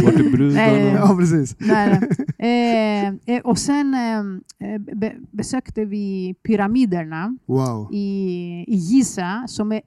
Vart 0.04 0.20
är 0.20 0.32
brudarna? 0.32 0.92
Ja, 0.94 1.16
precis. 1.20 1.56
Eh, 2.40 3.08
eh, 3.08 3.42
och 3.44 3.58
sen 3.58 3.96
be, 4.96 5.14
besökte 5.32 5.86
vi 5.86 6.36
pyramiderna 6.44 7.38
Wow. 7.46 7.90
i, 7.94 8.06
i 8.68 8.76
Giza 8.76 9.44
som 9.48 9.72
är 9.72 9.82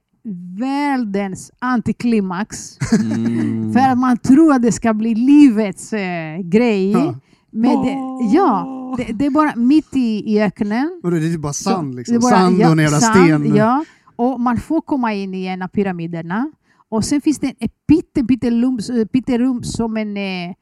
världens 0.59 1.51
antiklimax. 1.59 2.79
Mm. 3.01 3.73
För 3.75 3.81
att 3.81 3.99
man 3.99 4.18
tror 4.18 4.53
att 4.53 4.62
det 4.62 4.73
ska 4.73 4.95
bli 4.95 5.14
livets 5.14 5.93
eh, 5.93 6.39
grej. 6.39 6.91
Ja. 6.93 7.14
Men 7.51 7.83
det, 7.83 7.97
ja, 8.37 8.95
det, 8.99 9.12
det 9.12 9.27
är 9.27 9.31
bara 9.31 9.57
mitt 9.57 9.97
i, 9.97 10.33
i 10.35 10.43
öknen. 10.43 11.01
Och 11.03 11.11
det 11.11 11.16
är 11.16 11.20
typ 11.20 11.41
bara 11.41 11.53
sand 11.53 11.95
liksom. 11.95 12.18
bara- 12.20 12.31
Sand 12.31 12.59
ja, 12.59 12.73
och 12.87 13.03
sand, 13.03 13.25
sten. 13.27 13.55
Ja, 13.57 13.85
och 14.16 14.41
man 14.41 14.57
får 14.57 14.81
komma 14.81 15.14
in 15.14 15.35
i 15.35 15.47
en 15.47 15.62
av 15.62 15.68
pyramiderna. 15.68 16.53
Och 16.89 17.05
sen 17.05 17.20
finns 17.20 17.39
det 17.39 17.55
ett 17.59 17.87
pytte, 17.89 18.25
pytte 18.25 18.51
rum, 18.51 18.79
pytte 19.12 19.39
rum 19.39 19.62
som 19.62 19.97
en 19.97 20.16
eh, 20.16 20.49
eh, 20.49 20.55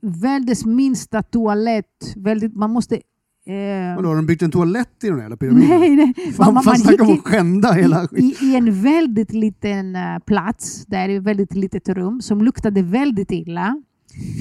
världens 0.00 0.64
minsta 0.66 1.22
toalett. 1.22 2.12
Väldigt, 2.16 2.56
man 2.56 2.70
måste... 2.70 3.00
Eh, 3.48 3.96
Vadå, 3.96 4.08
har 4.08 4.16
de 4.16 4.26
byggt 4.26 4.42
en 4.42 4.50
toalett 4.50 5.04
i 5.04 5.06
den 5.06 5.14
här 5.14 5.22
jävla 5.22 5.36
pyramiden? 5.36 5.80
nej, 5.80 5.96
nej. 5.96 6.14
Fan, 6.36 6.54
Man- 6.54 6.54
fan 6.54 6.72
man 6.72 6.78
snacka 6.78 7.04
om 7.04 7.12
att 7.12 7.24
skända 7.24 7.72
hela 7.72 8.08
i, 8.12 8.20
i, 8.24 8.36
I 8.46 8.56
en 8.56 8.82
väldigt 8.82 9.32
liten 9.32 9.96
eh, 9.96 10.18
plats, 10.26 10.86
där 10.86 11.08
är 11.08 11.16
ett 11.18 11.22
väldigt 11.22 11.54
litet 11.54 11.88
rum, 11.88 12.20
som 12.22 12.42
luktade 12.44 12.82
väldigt 12.82 13.30
illa. 13.32 13.82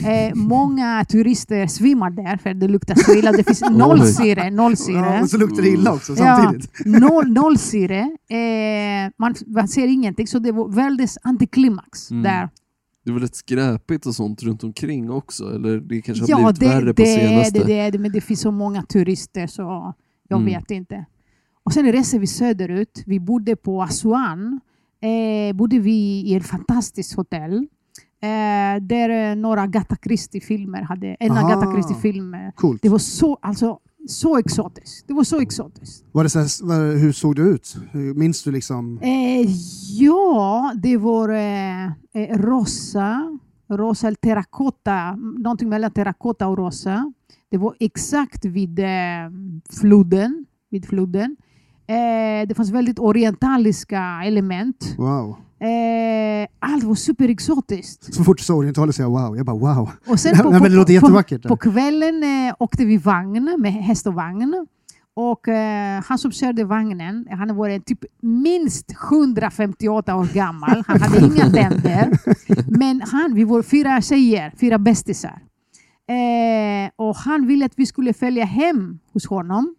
Eh, 0.06 0.36
många 0.36 1.06
turister 1.10 1.68
svimmar 1.68 2.10
där 2.10 2.38
för 2.38 2.54
det 2.54 2.68
luktar 2.68 2.96
så 2.96 3.14
illa. 3.14 3.32
Det 3.32 3.44
finns 3.44 3.62
noll 3.72 4.06
syre. 4.08 4.50
Noll 4.52 4.78
syre. 4.78 4.98
Ja, 4.98 5.22
och 5.22 5.30
så 5.30 5.38
luktar 5.38 5.64
det 5.64 5.70
illa 5.70 5.94
också 5.94 6.14
Ja, 6.18 6.36
samtidigt. 6.44 6.86
noll, 7.02 7.32
noll 7.34 7.58
syre. 7.58 8.00
Eh, 8.30 9.12
man, 9.20 9.36
man 9.48 9.68
ser 9.68 9.88
ingenting, 9.88 10.28
så 10.28 10.40
det 10.40 10.52
var 10.52 10.68
väldigt 10.70 11.18
antiklimax 11.24 12.12
Mm. 12.12 12.24
där. 12.24 12.50
Det 13.06 13.12
var 13.12 13.20
rätt 13.20 13.36
skräpigt 13.36 14.06
och 14.06 14.16
sånt 14.16 14.44
runt 14.44 14.64
omkring 14.64 15.12
också, 15.12 15.56
eller 15.56 15.80
det 15.80 16.02
kanske 16.02 16.24
har 16.24 16.30
Ja, 16.30 16.38
blivit 16.38 16.60
det, 16.60 16.68
värre 16.68 16.94
på 16.94 17.02
det, 17.02 17.16
är 17.16 17.28
senaste? 17.30 17.60
det, 17.60 17.66
det 17.66 17.80
är 17.80 17.92
det, 17.92 17.98
men 18.00 18.12
det 18.12 18.22
finns 18.22 18.42
så 18.42 18.52
många 18.52 18.82
turister 18.84 19.48
så 19.48 19.94
jag 20.28 20.42
Mm. 20.42 20.54
vet 20.54 20.72
inte. 20.72 21.06
Och 21.64 21.74
sen 21.74 21.92
reser 21.92 22.20
vi 22.20 22.28
söderut. 22.28 23.04
Vi 23.06 23.20
bodde 23.20 23.56
på 23.56 23.84
Aswan. 23.84 24.60
Eh, 25.02 25.56
bodde 25.56 25.80
vi 25.80 26.22
i 26.28 26.36
ett 26.36 26.46
fantastiskt 26.46 27.16
hotell. 27.16 27.54
Eh, 28.22 28.82
där 28.82 29.10
eh, 29.32 29.36
några 29.36 29.62
Agatha 29.62 29.96
Christie-filmer 30.04 30.82
hade, 30.82 31.08
en 31.20 31.32
Aha. 31.32 31.48
Agatha 31.48 31.72
Christie-film. 31.74 32.36
Det 32.82 32.90
var 32.90 32.98
så, 32.98 33.38
alltså 33.42 33.80
så 34.08 34.38
exotiskt. 34.38 35.08
Det 35.08 35.14
var 35.14 35.24
så 35.24 35.40
exotiskt. 35.40 36.06
Var 36.12 36.24
det 36.24 36.30
så 36.30 36.40
här, 36.40 36.98
hur 36.98 37.12
såg 37.12 37.36
det 37.36 37.42
ut? 37.42 37.76
Minns 37.94 38.44
du 38.44 38.52
liksom? 38.52 39.00
Eh, 39.02 39.48
ja, 40.00 40.74
det 40.84 40.98
var 40.98 41.30
eh, 41.30 41.86
eh, 41.86 42.38
rosa, 42.38 43.38
rosa 43.70 44.08
eller 44.08 44.16
terrakotta, 44.16 45.16
någonting 45.16 45.70
mellan 45.70 45.92
terrakotta 45.92 46.48
och 46.48 46.58
rosa. 46.58 47.14
Det 47.52 47.58
var 47.58 47.76
exakt 47.80 48.46
vid 48.46 48.80
eh, 48.80 48.86
floden. 49.70 50.46
Vid 50.70 50.86
floden. 50.86 51.36
Eh, 51.88 52.48
det 52.48 52.56
fanns 52.56 52.70
väldigt 52.70 53.00
orientaliska 53.00 54.22
element. 54.26 54.96
Wow. 54.98 55.38
Eh, 55.60 56.48
allt 56.60 56.84
var 56.84 56.96
superexotiskt. 56.96 58.14
Så 58.14 58.24
fort 58.24 58.38
du 58.38 58.44
sa 58.44 58.54
orientaler 58.54 58.92
säger 58.92 59.10
jag 59.10 59.22
wow. 59.28 59.38
Jag 59.38 59.46
bara 59.46 59.58
wow. 59.58 59.90
Och 60.08 60.20
sen 60.20 60.32
Nej, 60.34 60.44
på, 60.44 60.52
men 60.52 60.60
på, 60.62 60.68
det 60.68 60.76
låter 60.76 60.88
på, 60.88 60.92
jättevackert. 60.94 61.44
på 61.44 61.58
kvällen 61.58 62.24
eh, 62.24 62.56
åkte 62.60 62.86
vi 62.86 62.98
vagn 62.98 63.56
med 63.60 63.74
häst 63.74 64.08
och 64.08 64.14
vagn. 64.14 64.68
Och 65.14 65.48
eh, 65.48 66.04
han 66.06 66.18
som 66.18 66.32
körde 66.32 66.64
vagnen, 66.64 67.28
han 67.32 67.56
var 67.56 67.80
typ 67.80 68.00
minst 68.22 68.92
158 69.10 70.16
år 70.16 70.34
gammal. 70.34 70.84
Han 70.88 71.02
hade 71.02 71.26
inga 71.26 71.50
tänder. 71.54 72.20
Men 72.80 73.02
han, 73.02 73.34
vi 73.34 73.44
var 73.44 73.62
fyra 73.64 74.02
tjejer, 74.02 74.54
fyra 74.60 74.78
bästisar. 74.78 75.40
Eh, 76.08 76.90
och 76.96 77.16
han 77.16 77.48
ville 77.48 77.66
att 77.66 77.74
vi 77.76 77.86
skulle 77.86 78.14
följa 78.14 78.46
hem 78.46 79.00
hos 79.14 79.28
honom. 79.28 79.76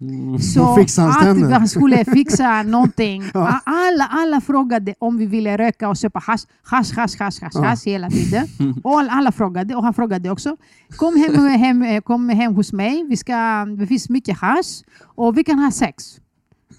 Mm. 0.00 0.38
Så 0.38 0.80
att 0.98 1.50
han 1.52 1.68
skulle 1.68 2.04
fixa 2.04 2.62
någonting. 2.66 3.22
Ja. 3.34 3.60
Alla, 3.64 4.06
alla 4.10 4.40
frågade 4.40 4.94
om 4.98 5.18
vi 5.18 5.26
ville 5.26 5.58
röka 5.58 5.88
och 5.88 5.96
köpa 5.96 6.18
hasch, 6.18 6.40
hasch, 6.62 6.92
hasch, 6.96 7.20
hasch, 7.20 7.42
hasch, 7.42 7.52
Ja. 7.54 7.64
hasch 7.64 7.86
hela 7.86 8.10
tiden. 8.10 8.46
Och 8.84 9.00
alla, 9.00 9.32
frågade, 9.32 9.74
och 9.74 9.82
han 9.84 9.94
frågade 9.94 10.30
också. 10.30 10.56
Kom 10.96 11.16
hem, 11.16 11.46
hem, 11.46 11.82
eh, 11.82 12.00
kom 12.00 12.28
hem 12.28 12.54
hos 12.54 12.72
mig, 12.72 13.04
vi 13.08 13.16
ska, 13.16 13.64
det 13.78 13.86
finns 13.86 14.08
mycket 14.08 14.38
hasch 14.38 14.82
och 15.14 15.38
vi 15.38 15.44
kan 15.44 15.58
ha 15.58 15.70
sex. 15.70 16.04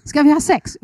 Ska 0.04 0.22
vi 0.22 0.32
ha 0.32 0.40
sex? 0.40 0.76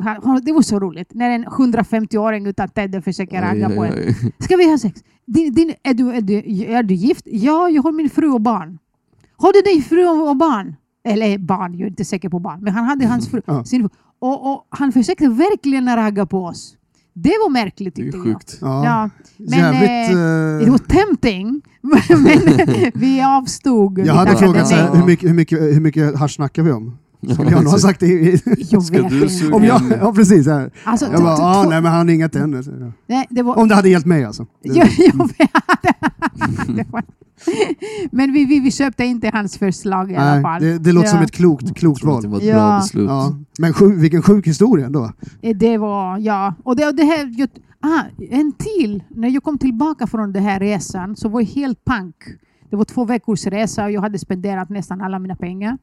Det 0.43 0.53
var 0.53 0.63
så 0.63 0.81
roligt 0.81 1.15
när 1.15 1.31
en 1.31 1.47
150-åring 1.47 2.47
utan 2.47 2.69
tänder 2.69 3.01
försöker 3.01 3.43
ragga 3.43 3.71
på 3.71 3.85
en. 3.85 3.93
Ska 4.39 4.57
vi 4.57 4.71
ha 4.71 4.79
sex? 4.79 5.01
Din, 5.27 5.55
din, 5.55 5.75
är, 5.83 5.95
du, 5.95 6.11
är, 6.11 6.21
du, 6.21 6.35
är 6.65 6.83
du 6.83 6.95
gift? 6.95 7.23
Ja, 7.27 7.69
jag 7.69 7.83
har 7.83 7.93
min 7.93 8.11
fru 8.11 8.29
och 8.31 8.41
barn. 8.41 8.79
Har 9.37 9.53
du 9.53 9.73
din 9.73 9.83
fru 9.83 10.07
och 10.07 10.37
barn? 10.37 10.77
Eller 11.05 11.39
barn, 11.39 11.73
jag 11.73 11.81
är 11.83 11.87
inte 11.91 12.05
säker 12.05 12.29
på 12.29 12.39
barn. 12.39 12.59
Men 12.63 12.75
han 12.75 12.85
hade 12.85 13.07
hans 13.07 13.29
fru. 13.29 13.43
Ja. 13.47 13.65
Sin, 13.65 13.89
och, 14.19 14.53
och 14.53 14.67
han 14.71 14.93
försökte 14.93 15.29
verkligen 15.29 15.97
ragga 15.97 16.27
på 16.27 16.45
oss. 16.45 16.77
Det 17.15 17.29
var 17.45 17.51
märkligt 17.51 17.95
Det 17.95 18.03
är 18.03 18.05
tyckte 18.05 18.17
jag. 18.19 18.25
sjukt. 18.25 18.59
Ja. 18.61 18.85
Ja, 18.85 19.11
men, 19.37 19.59
Jävligt... 19.59 20.17
eh, 20.17 20.23
eh, 20.23 20.59
Det 20.65 20.71
var 20.71 20.79
tempting, 20.79 21.63
men 21.81 22.91
vi 22.95 23.23
avstod. 23.23 23.99
jag 23.99 24.15
hade 24.15 24.37
frågat 24.37 24.69
så 24.69 24.75
nej. 24.77 24.85
här, 24.85 24.95
hur 24.97 25.07
mycket, 25.07 25.29
hur 25.29 25.35
mycket, 25.35 25.61
hur 25.61 25.81
mycket 25.81 26.19
hasch 26.19 26.35
snackar 26.35 26.63
vi 26.63 26.73
om? 26.73 26.99
Skulle 27.31 27.51
jag 27.51 27.63
nog 27.65 27.73
ha 27.73 27.79
sagt 27.79 28.01
det. 28.01 28.07
i- 28.07 28.41
Jag 28.71 28.83
Ska 28.83 29.03
vet 29.03 29.09
du 29.11 29.17
inte. 29.17 29.29
suga 29.29 29.57
Om 29.57 29.65
jag, 29.65 29.83
ja, 30.01 30.13
precis. 30.15 30.47
Här. 30.47 30.71
Alltså, 30.85 31.07
Jag 31.13 31.23
bara, 31.23 31.35
ah, 31.37 31.63
nej 31.69 31.81
men 31.83 31.93
han 31.93 32.09
har 32.09 32.15
inga 32.15 32.29
tänder. 32.29 32.93
Nej, 33.07 33.27
det 33.31 33.43
var, 33.43 33.59
Om 33.59 33.69
det 33.69 33.75
hade 33.75 33.89
hjälpt 33.89 34.07
mig 34.07 34.25
alltså. 34.25 34.47
Jag 34.63 34.75
vet. 34.87 35.15
Var- 36.91 37.03
Men 38.13 38.33
vi, 38.33 38.45
vi, 38.45 38.61
vi 38.61 38.71
köpte 38.71 39.05
inte 39.05 39.31
hans 39.35 39.59
förslag 39.59 40.13
i 40.13 40.17
alla 40.17 40.33
nej, 40.35 40.43
fall. 40.43 40.63
det, 40.63 40.79
det 40.79 40.93
låter 40.93 41.09
Ja. 41.09 41.13
som 41.13 41.23
ett 41.23 41.31
klokt, 41.33 41.75
klokt 41.77 42.05
att 42.05 42.23
det 42.23 42.29
val. 42.29 42.31
var 42.31 42.39
ett 42.39 42.45
Ja. 42.45 42.55
bra 42.55 42.79
beslut. 42.79 43.09
Ja. 43.09 43.37
Men 43.59 43.73
sjuk, 43.73 43.95
vilken 44.03 44.23
sjuk 44.23 44.47
historia 44.47 44.87
ändå. 44.87 45.13
Eh, 45.43 45.57
Det 45.57 45.79
var, 45.79 46.19
ja. 46.19 46.55
Och 46.65 46.77
det, 46.77 46.93
det 46.93 47.05
här, 47.05 47.35
jag, 47.39 47.49
ah, 47.81 48.03
en 48.31 48.53
till. 48.53 49.03
När 49.09 49.29
jag 49.29 49.43
kom 49.43 49.59
tillbaka 49.59 50.07
från 50.07 50.33
den 50.33 50.43
här 50.43 50.61
resan 50.61 51.17
så 51.17 51.29
var 51.29 51.41
jag 51.41 51.49
helt 51.49 51.85
pank. 51.85 52.17
Det 52.71 52.77
var 52.77 52.85
två 52.85 53.05
veckors 53.05 53.47
resa 53.47 53.85
och 53.85 53.91
jag 53.91 54.01
hade 54.01 54.19
spenderat 54.19 54.69
nästan 54.69 55.01
alla 55.01 55.19
mina 55.19 55.37
pengar. 55.37 55.79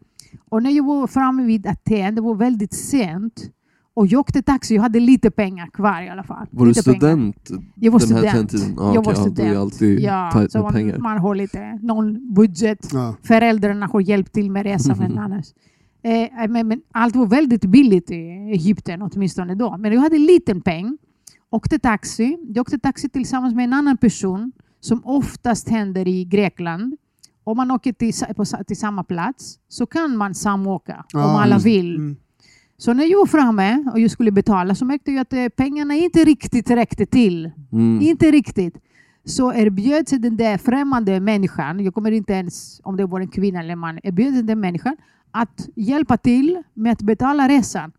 Och 0.50 0.64
när 0.64 0.70
jag 0.72 0.86
var 0.86 1.08
framme 1.08 1.44
vid 1.44 1.68
Aten, 1.68 2.16
det 2.16 2.22
var 2.22 2.36
väldigt 2.36 2.74
sent. 2.74 3.50
Och 3.94 4.08
jag 4.08 4.20
åkte 4.20 4.42
taxi, 4.42 4.76
jag 4.76 4.82
hade 4.82 5.00
lite 5.00 5.32
pengar 5.32 5.68
kvar 5.68 6.02
i 6.02 6.10
alla 6.10 6.24
fall. 6.24 6.48
Var 6.52 6.66
du 6.66 6.70
lite 6.72 6.84
pengar. 6.84 6.98
student 7.00 7.50
Jag 7.76 7.92
var 7.92 8.00
den 8.00 8.12
här 8.12 8.18
student. 8.28 8.50
tiden? 8.52 8.74
Ja, 8.78 8.94
jag 8.94 9.04
var 9.06 9.12
ja, 9.14 9.18
då 9.20 9.26
är 9.26 9.30
student. 9.32 9.54
det 9.54 9.60
alltid 9.60 10.00
Ja, 10.00 10.30
tajt 10.34 10.52
så 10.52 10.58
med 10.58 10.64
man, 10.64 10.74
pengar. 10.74 10.98
man 10.98 11.18
har 11.18 11.36
lite, 11.36 11.80
någon 11.82 12.34
budget. 12.34 12.90
Ja. 12.94 13.16
Föräldrarna 13.24 13.86
har 13.88 14.02
hjälpt 14.02 14.34
till 14.34 14.52
med 14.52 14.64
resan. 14.64 14.98
Men, 14.98 15.18
annars. 15.26 15.46
Eh, 16.04 16.48
men, 16.50 16.68
men 16.68 16.82
allt 16.92 17.16
var 17.16 17.26
väldigt 17.26 17.66
billigt 17.66 18.12
i 18.12 18.16
Egypten, 18.54 19.02
åtminstone 19.02 19.56
då. 19.56 19.78
Men 19.78 19.94
jag 19.94 20.02
hade 20.02 20.16
en 20.16 20.26
liten 20.26 20.62
peng. 20.62 20.98
Åkte 21.50 21.80
taxi. 21.80 22.38
Jag 22.48 22.62
åkte 22.62 22.80
taxi 22.80 23.10
tillsammans 23.10 23.56
med 23.56 23.64
en 23.64 23.74
annan 23.74 23.98
person 23.98 24.52
som 24.80 25.02
oftast 25.06 25.70
händer 25.70 26.08
i 26.08 26.26
Grekland. 26.26 26.96
Om 27.50 27.58
man 27.58 27.72
åker 27.72 27.94
till, 27.94 28.14
på, 28.36 28.46
till 28.46 28.78
samma 28.78 29.04
plats 29.04 29.60
så 29.68 29.86
kan 29.86 30.18
man 30.18 30.36
samåka 30.36 30.96
om 31.14 31.20
Ja, 31.20 31.42
alla 31.44 31.56
just- 31.56 31.66
vill. 31.66 31.96
Mm. 31.96 32.16
Så 32.78 32.94
när 32.94 33.06
jag 33.06 33.20
var 33.20 33.26
framme 33.26 33.84
och 33.94 34.00
jag 34.00 34.12
skulle 34.12 34.32
betala 34.32 34.76
så 34.76 34.86
märkte 34.86 35.12
jag 35.12 35.22
att 35.22 35.34
eh, 35.34 35.48
pengarna 35.50 35.94
inte 35.96 36.24
riktigt 36.24 36.70
räckte 36.72 37.06
till. 37.06 37.52
Mm. 37.72 38.02
Inte 38.02 38.32
riktigt. 38.32 38.78
Så 39.26 39.54
erbjöd 39.54 40.08
sig 40.08 40.20
den 40.20 40.38
där 40.38 40.58
främmande 40.58 41.20
människan, 41.20 41.80
jag 41.80 41.94
kommer 41.94 42.12
inte 42.12 42.34
ens 42.34 42.82
om 42.84 42.98
det 42.98 43.06
var 43.06 43.20
en 43.20 43.28
kvinna 43.28 43.60
eller 43.60 43.74
en 43.74 43.80
man, 43.80 44.00
erbjöd 44.04 44.34
sig 44.34 44.44
den 44.44 44.60
människan 44.60 44.98
att 45.32 45.70
hjälpa 45.76 46.18
till 46.18 46.64
med 46.74 46.92
att 46.92 47.02
betala 47.02 47.48
resan. 47.48 47.92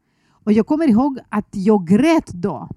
Och 0.45 0.53
jag 0.53 0.67
kommer 0.67 0.89
ihåg 0.89 1.19
att 1.29 1.49
jag 1.53 1.87
grät 1.87 2.27
då. 2.33 2.69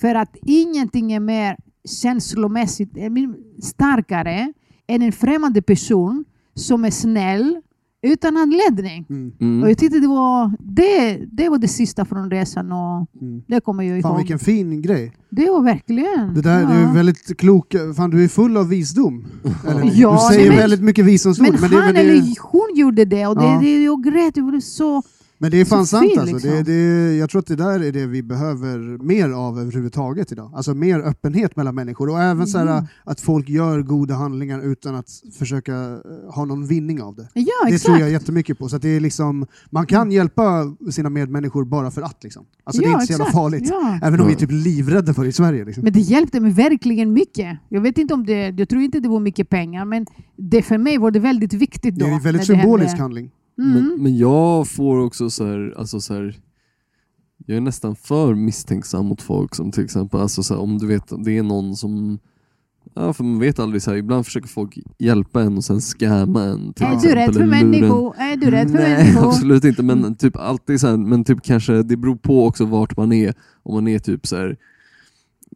För 0.00 0.14
att 0.14 0.36
ingenting 0.42 1.12
är 1.12 1.20
mer 1.20 1.56
känslomässigt 2.02 2.94
mer 2.94 3.34
starkare 3.62 4.52
än 4.90 5.02
en 5.02 5.12
främmande 5.12 5.62
person 5.62 6.24
som 6.54 6.84
är 6.84 6.90
snäll 6.90 7.60
utan 8.02 8.36
anledning. 8.36 9.06
Mm. 9.10 9.32
Mm. 9.40 9.62
Och 9.62 9.70
jag 9.70 9.78
tyckte 9.78 9.98
det 9.98 10.06
var 10.06 10.52
det, 10.58 11.16
det 11.32 11.48
var 11.48 11.58
det 11.58 11.68
sista 11.68 12.04
från 12.04 12.30
resan 12.30 12.72
och 12.72 13.06
Mm. 13.20 13.42
det 13.46 13.60
kommer 13.60 13.82
jag 13.82 14.02
Fan 14.02 14.10
ihåg. 14.10 14.18
vilken 14.18 14.38
fin 14.38 14.82
grej. 14.82 15.12
Det 15.30 15.50
var 15.50 15.62
verkligen... 15.62 16.34
Det 16.34 16.40
där 16.42 16.60
ja. 16.60 16.68
det 16.68 16.74
är 16.74 16.94
väldigt 16.94 17.38
klok. 17.38 17.74
Fan 17.96 18.10
du 18.10 18.24
är 18.24 18.28
full 18.28 18.56
av 18.56 18.68
visdom. 18.68 19.24
Eller, 19.68 19.92
Ja, 19.94 20.12
du 20.28 20.34
säger 20.34 20.48
men- 20.50 20.58
väldigt 20.58 20.80
mycket 20.82 21.04
visdomsord. 21.04 21.46
Men 21.50 21.60
Men, 21.60 21.70
han 21.72 21.84
men, 21.84 21.94
det, 21.94 22.00
eller 22.00 22.34
hon 22.40 22.68
gjorde 22.74 23.04
det 23.04 23.26
och 23.26 23.36
det, 23.36 23.44
Ja. 23.44 23.58
det, 23.62 23.82
jag 23.84 24.04
grät. 24.04 24.36
Jag 24.36 24.46
blev 24.46 24.60
så... 24.60 25.02
men 25.42 25.50
det 25.50 25.60
är 25.60 25.64
fan 25.64 25.86
så 25.86 25.96
sant 25.96 26.10
fin, 26.10 26.18
alltså. 26.20 26.34
liksom. 26.34 26.50
Det, 26.50 26.62
det, 26.62 27.16
jag 27.16 27.30
tror 27.30 27.38
att 27.38 27.46
det 27.46 27.56
där 27.56 27.80
är 27.84 27.92
det 27.92 28.06
vi 28.06 28.22
behöver 28.22 28.78
mer 29.04 29.30
av 29.30 29.58
överhuvudtaget 29.60 30.32
idag. 30.32 30.52
Alltså 30.54 30.74
mer 30.74 31.00
öppenhet 31.00 31.56
mellan 31.56 31.74
människor 31.74 32.08
och 32.10 32.20
även 32.22 32.46
så 32.46 32.58
Mm. 32.58 32.74
här, 32.74 32.86
att 33.04 33.20
folk 33.20 33.48
gör 33.48 33.82
goda 33.82 34.14
handlingar 34.14 34.60
utan 34.60 34.94
att 34.94 35.08
försöka 35.38 35.72
eh, 35.74 36.34
ha 36.34 36.44
någon 36.44 36.66
vinning 36.66 37.02
av 37.02 37.14
det. 37.16 37.28
Ja, 37.34 37.44
Det 37.64 37.68
exakt. 37.68 37.84
tror 37.84 37.98
jag 37.98 38.10
jättemycket 38.10 38.58
på. 38.58 38.68
Så 38.68 38.76
att 38.76 38.82
det 38.82 38.88
är 38.88 39.00
liksom, 39.00 39.46
man 39.70 39.86
kan 39.86 40.12
hjälpa 40.12 40.76
sina 40.90 41.10
medmänniskor 41.10 41.64
bara 41.64 41.90
för 41.90 42.02
att. 42.02 42.24
Liksom. 42.24 42.44
Alltså, 42.64 42.82
det 42.82 42.88
är 42.88 42.90
Ja, 42.90 42.94
inte 43.00 43.06
så 43.06 43.12
jävla 43.12 43.24
farligt. 43.32 43.68
Ja. 43.70 43.98
Även 44.02 44.20
om 44.20 44.26
vi 44.26 44.32
är 44.32 44.36
Ja. 44.36 44.40
typ 44.40 44.50
livrädda 44.52 45.14
för 45.14 45.22
det 45.22 45.28
i 45.28 45.32
Sverige. 45.32 45.64
Liksom. 45.64 45.84
Men 45.84 45.92
det 45.92 46.00
hjälpte 46.00 46.40
mig 46.40 46.52
verkligen 46.52 47.12
mycket. 47.12 47.58
Jag 47.68 47.80
vet 47.80 47.98
inte 47.98 48.14
om 48.14 48.26
det, 48.26 48.48
jag 48.58 48.68
tror 48.68 48.82
inte 48.82 49.00
det 49.00 49.08
var 49.08 49.20
mycket 49.20 49.48
pengar, 49.48 49.84
men 49.84 50.06
det 50.36 50.62
för 50.62 50.78
mig 50.78 50.98
var 50.98 51.10
det 51.10 51.18
väldigt 51.20 51.52
viktigt 51.52 51.94
då. 51.94 52.04
det 52.04 52.10
är 52.10 52.14
en 52.14 52.20
väldigt 52.22 52.46
symbolisk 52.46 52.98
handling. 52.98 53.30
Mm. 53.58 53.72
Men, 53.72 54.02
men 54.02 54.16
jag 54.16 54.68
får 54.68 54.98
också 54.98 55.30
så 55.30 55.46
här, 55.46 55.74
alltså 55.78 56.00
så 56.00 56.14
här, 56.14 56.40
jag 57.46 57.56
är 57.56 57.60
nästan 57.60 57.96
för 57.96 58.34
misstänksam 58.34 59.06
mot 59.06 59.22
folk 59.22 59.54
som 59.54 59.72
till 59.72 59.84
exempel, 59.84 60.20
alltså 60.20 60.42
så 60.42 60.54
här, 60.54 60.60
om 60.60 60.78
du 60.78 60.86
vet, 60.86 61.24
det 61.24 61.38
är 61.38 61.42
någon 61.42 61.76
som 61.76 62.18
Ja, 62.94 63.12
för 63.12 63.24
man 63.24 63.38
vet 63.38 63.58
aldrig, 63.58 63.82
så 63.82 63.90
här, 63.90 63.98
ibland 63.98 64.24
försöker 64.26 64.48
folk 64.48 64.78
hjälpa 64.98 65.42
en 65.42 65.56
och 65.56 65.64
sen 65.64 65.80
scamma 65.80 66.44
en. 66.44 66.72
Till 66.72 66.86
Är 66.86 66.90
du 66.90 66.96
exempel, 66.96 67.18
rädd 67.18 67.34
för 67.34 67.46
människor? 67.46 68.16
Är 68.18 68.36
du 68.36 68.50
rädd 68.50 68.70
för 68.70 68.78
Nej, 68.78 69.04
människor? 69.04 69.28
absolut 69.28 69.64
inte. 69.64 69.82
Men 69.82 70.14
typ 70.14 70.36
alltid 70.36 70.80
så 70.80 70.86
här, 70.86 70.96
men 70.96 71.24
typ 71.24 71.42
kanske, 71.42 71.82
det 71.82 71.96
beror 71.96 72.16
på 72.16 72.46
också 72.46 72.64
vart 72.64 72.96
man 72.96 73.12
är. 73.12 73.34
Om 73.62 73.74
man 73.74 73.88
är 73.88 73.98
typ 73.98 74.26
så 74.26 74.36
här 74.36 74.56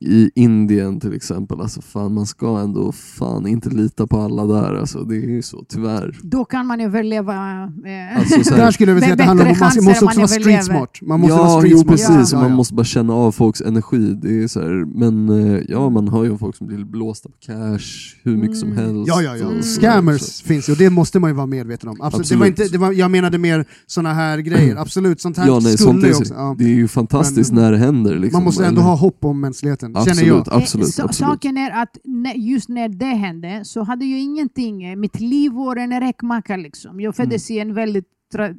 i 0.00 0.30
Indien 0.34 1.00
till 1.00 1.12
exempel, 1.14 1.60
alltså 1.60 1.80
fan 1.82 2.14
man 2.14 2.26
ska 2.26 2.58
ändå 2.58 2.92
fan 2.92 3.46
inte 3.46 3.68
lita 3.70 4.06
på 4.06 4.20
alla 4.20 4.46
där. 4.46 4.74
Alltså, 4.74 4.98
det 5.04 5.16
är 5.16 5.28
ju 5.30 5.42
så, 5.42 5.64
tyvärr. 5.68 6.18
Då 6.22 6.44
kan 6.44 6.66
man 6.66 6.80
överleva. 6.80 7.34
Eh, 7.62 8.18
Alltså, 8.18 8.44
så 8.44 8.54
Där 8.56 8.70
skulle 8.70 8.90
jag 8.90 8.94
vilja 8.94 9.06
säga 9.06 9.12
att 9.12 9.18
det 9.18 9.24
handlar 9.24 9.44
om 9.46 9.48
man 9.50 9.56
chanser 9.58 9.80
måste 9.82 10.04
om 10.04 10.08
också 10.08 10.20
man 10.20 10.26
vara 10.28 10.40
street 10.40 10.64
smart. 10.64 10.98
Man 11.02 11.20
måste 11.20 11.36
ja, 11.36 11.42
vara 11.42 11.60
street 11.60 11.72
jo 11.72 11.78
smart. 11.78 11.90
precis, 11.90 12.32
Ja, 12.32 12.38
och 12.38 12.44
man 12.44 12.52
måste 12.56 12.74
bara 12.74 12.84
känna 12.84 13.12
av 13.14 13.32
folks 13.32 13.60
energi. 13.60 14.18
Det 14.22 14.42
är 14.42 14.48
så 14.48 14.60
här, 14.60 14.84
men 14.98 15.28
eh, 15.28 15.62
ja, 15.68 15.88
man 15.90 16.08
hör 16.08 16.24
ju 16.24 16.38
folk 16.38 16.56
som 16.56 16.66
blir 16.66 16.84
blåsta 16.84 17.28
på 17.28 17.34
cash 17.46 18.14
hur 18.22 18.36
mycket 18.36 18.58
som 18.58 18.72
Mm. 18.72 18.84
helst. 18.84 19.08
Ja, 19.08 19.22
ja, 19.22 19.36
ja. 19.36 19.46
Mm. 19.50 19.62
Scammers 19.62 20.42
finns 20.42 20.68
ju 20.68 20.72
och 20.72 20.78
det 20.78 20.90
måste 20.90 21.18
man 21.20 21.30
ju 21.30 21.34
vara 21.36 21.46
medveten 21.46 21.88
om. 21.88 21.96
Absolut. 22.00 22.28
Det 22.28 22.36
var 22.36 22.46
Absolut. 22.46 22.58
inte, 22.60 22.72
det 22.72 22.78
var, 22.78 22.92
jag 22.92 23.10
menade 23.10 23.38
mer 23.38 23.64
såna 23.86 24.12
här 24.14 24.38
grejer. 24.38 24.76
Absolut, 24.76 25.20
sånt 25.20 25.36
här 25.36 25.46
Ja, 25.46 25.52
nej, 25.62 25.62
skulle 25.62 25.76
sånt 25.78 26.04
är, 26.04 26.12
så- 26.12 26.18
också... 26.20 26.34
Ja. 26.34 26.54
det 26.58 26.64
är 26.64 26.68
ju 26.68 26.88
fantastiskt 26.88 27.52
Men- 27.52 27.62
när 27.62 27.72
det 27.72 27.78
händer. 27.78 28.18
Liksom, 28.18 28.36
Man 28.38 28.44
måste 28.44 28.66
ändå 28.66 28.80
eller- 28.80 28.90
ha 28.90 28.96
hopp 28.96 29.24
om 29.24 29.40
mänskligheten, 29.40 29.83
Absolut, 29.86 30.18
känner 30.18 30.28
jag. 30.28 30.48
absolut. 30.50 30.86
Eh, 30.86 30.90
sa- 30.90 31.04
absolut. 31.04 31.28
Saken 31.30 31.56
är 31.56 31.70
att 31.82 31.98
just 32.36 32.68
när 32.68 32.88
det 32.88 33.04
hände 33.04 33.60
så 33.64 33.82
hade 33.82 34.04
jag 34.04 34.20
ingenting. 34.20 34.84
eh, 34.84 34.96
Mitt 34.96 35.20
liv 35.20 35.52
var 35.52 35.76
en 35.76 36.00
räkmacka. 36.00 36.56
Liksom. 36.56 37.00
Jag 37.00 37.16
föddes 37.16 37.50
Mm. 37.50 37.56
i 37.58 37.60
en 37.60 37.74
väldigt 37.74 38.08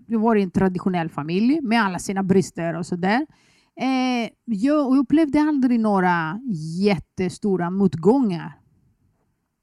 jag 0.07 0.19
var 0.19 0.35
i 0.35 0.43
en 0.43 0.51
traditionell 0.51 1.09
familj 1.09 1.61
med 1.61 1.81
alla 1.83 1.99
sina 1.99 2.23
brister 2.23 2.77
och 2.77 2.85
sådär. 2.85 3.25
Eh, 3.81 4.29
jag 4.45 4.97
upplevde 4.97 5.41
aldrig 5.41 5.79
några 5.79 6.39
jättestora 6.81 7.69
motgångar. 7.69 8.59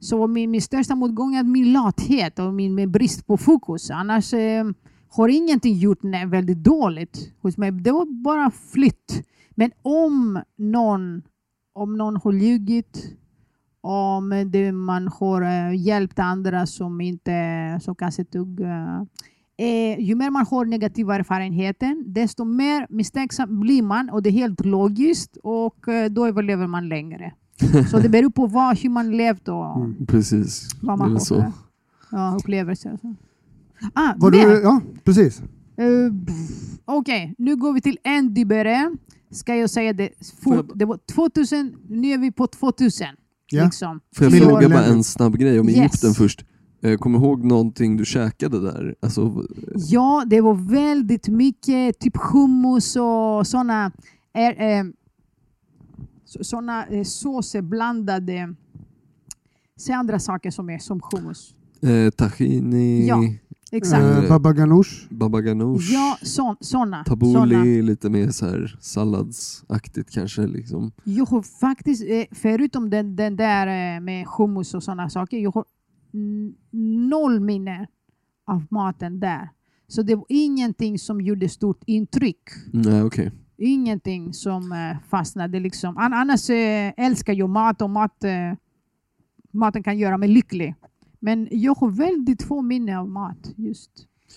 Så 0.01 0.27
min, 0.27 0.51
min 0.51 0.63
största 0.63 0.95
motgång 0.95 1.35
är 1.35 1.43
min 1.45 1.73
lathet 1.73 2.39
och 2.39 2.55
min, 2.55 2.75
min 2.75 2.93
brist 2.93 3.27
på 3.27 3.37
fokus. 3.37 3.91
Annars 3.91 4.35
eh, 4.35 4.65
har 5.11 5.29
ingenting 5.29 5.75
gjort 5.79 6.01
väldigt 6.27 6.59
dåligt 6.65 7.33
hos 7.43 7.57
mig. 7.57 7.71
Det 7.73 7.93
var 7.93 8.23
bara 8.25 8.51
flytt. 8.73 9.23
Men 9.51 9.71
om 9.83 10.41
någon, 10.59 11.23
om 11.73 11.97
någon 11.99 12.16
har 12.16 12.33
ljugit, 12.33 13.16
om 13.81 14.51
det, 14.53 14.73
man 14.73 15.09
har 15.09 15.43
eh, 15.43 15.75
hjälpt 15.81 16.18
andra 16.18 16.66
som 16.66 17.01
inte 17.01 17.33
som 17.83 17.95
kanske 17.95 18.25
tog... 18.25 18.61
eh, 18.61 19.01
eh, 19.57 20.01
ju 20.01 20.14
mer 20.14 20.31
man 20.31 20.47
har 20.47 20.64
negativa 20.64 21.14
erfarenheter, 21.14 22.05
desto 22.07 22.45
mer 22.45 22.87
misstänksam 22.91 23.61
blir 23.61 23.83
man 23.83 24.11
och 24.11 24.23
det 24.23 24.29
är 24.31 24.33
helt 24.33 24.64
logiskt 24.64 25.37
och 25.43 25.89
eh, 25.89 26.11
då 26.11 26.27
överlever 26.27 26.66
man 26.66 26.89
längre. 26.89 27.33
Så 27.91 27.99
det 27.99 28.09
beror 28.09 28.31
på 28.31 28.47
vad, 28.47 28.79
hur 28.79 28.91
man 28.91 29.16
levt 29.16 29.49
och 29.49 29.77
Mm. 29.77 30.07
Precis. 30.07 30.68
vad 30.83 30.99
man 30.99 31.12
har 31.12 31.18
för 31.18 31.53
ja, 32.11 32.37
upplevelser. 32.41 32.99
Ah, 33.95 34.12
Var 34.16 34.31
men, 34.31 34.41
du, 34.41 34.61
ja, 34.62 34.81
precis. 35.05 35.43
Pff, 35.77 36.79
Okej, 36.85 37.35
nu 37.39 37.57
går 37.57 37.73
vi 37.73 37.81
till 37.81 37.99
en 38.05 38.35
dybere. 38.35 38.97
Ska 39.31 39.57
jag 39.57 39.70
säga 39.70 39.93
det 39.93 40.09
Får 40.43 40.57
fort? 40.57 40.66
jag- 40.68 40.79
Det 40.79 40.85
var 40.85 40.97
2000, 41.14 41.75
nu 41.89 42.09
är 42.09 42.18
vi 42.18 42.33
på 42.33 42.47
2000. 42.47 43.07
Ja. 43.51 43.64
Liksom. 43.64 44.01
Får 44.16 44.25
jag 44.33 44.43
fråga 44.43 44.68
bara 44.68 44.85
en 44.85 45.05
snabb 45.05 45.37
grej 45.39 45.61
om 45.61 45.68
Yes. 45.68 45.79
Egypten 45.79 46.14
först? 46.14 46.45
Eh, 46.83 46.97
Kommer 46.99 47.18
du 47.18 47.25
ihåg 47.25 47.45
någonting 47.45 47.97
du 47.97 48.05
käkade 48.05 48.61
där? 48.61 48.95
Alltså, 49.01 49.45
Ja, 49.77 50.25
det 50.27 50.41
var 50.41 50.55
väldigt 50.55 51.29
mycket 51.29 51.99
typ 51.99 52.16
hummus 52.33 52.97
och 52.97 53.47
sådana 53.47 53.93
eh, 54.35 54.85
så- 56.25 56.45
såna, 56.45 56.87
eh, 56.87 57.03
såser 57.05 57.62
blandade. 57.62 58.55
Se 59.77 59.93
andra 59.93 60.18
saker 60.18 60.51
som 60.51 60.70
är 60.70 60.79
som 60.79 61.01
hummus. 61.12 61.55
eh, 61.83 62.11
tahini, 62.11 63.07
Ja, 63.09 63.23
Exakt. 63.73 64.03
Eh, 64.03 64.18
Eh, 64.25 64.29
Baba 64.29 64.53
ganoush. 64.53 65.07
baba 65.11 65.41
ganoush, 65.41 65.93
Ja, 65.93 66.18
så, 66.23 66.57
sådana. 66.61 67.05
tabbouleh, 67.05 67.62
såna. 67.62 67.64
lite 67.83 68.11
mer 68.11 68.31
så 68.31 68.47
här 68.47 68.77
salladsaktigt 68.81 70.11
kanske. 70.11 70.47
Liksom. 70.47 70.93
Jag 71.05 71.27
har 71.27 71.43
faktiskt, 71.43 72.03
eh, 72.09 72.25
förutom 72.31 72.91
den, 72.91 73.16
den 73.16 73.37
där 73.37 73.66
eh, 73.97 74.01
med 74.01 74.27
hummus 74.39 74.75
och 74.75 74.83
sådana 74.83 75.11
saker, 75.11 75.39
jag 75.39 75.51
har 75.55 75.64
noll 77.11 77.41
minne 77.41 77.87
av 78.47 78.62
maten 78.70 79.20
där. 79.20 79.49
Så 79.89 80.03
det 80.03 80.14
var 80.14 80.25
ingenting 80.29 80.99
som 80.99 81.20
gjorde 81.20 81.49
stort 81.49 81.83
intryck. 81.87 82.41
Nej, 82.73 83.03
okej. 83.03 83.31
Ingenting 83.59 84.33
som 84.35 84.75
fastnade. 85.09 85.61
Liksom. 85.61 85.97
An- 85.97 86.12
Annars 86.12 86.51
älskar 86.97 87.33
jag 87.33 87.51
mat 87.51 87.83
och 87.83 87.91
mat, 87.91 88.25
maten 89.53 89.83
kan 89.83 89.99
göra 89.99 90.18
mig 90.18 90.29
lycklig. 90.29 90.75
Men 91.25 91.49
jag 91.51 91.75
har 91.75 91.89
väldigt 91.91 92.43
få 92.43 92.62
minne 92.62 92.99
av 92.99 93.09
mat 93.09 93.53
just 93.57 93.91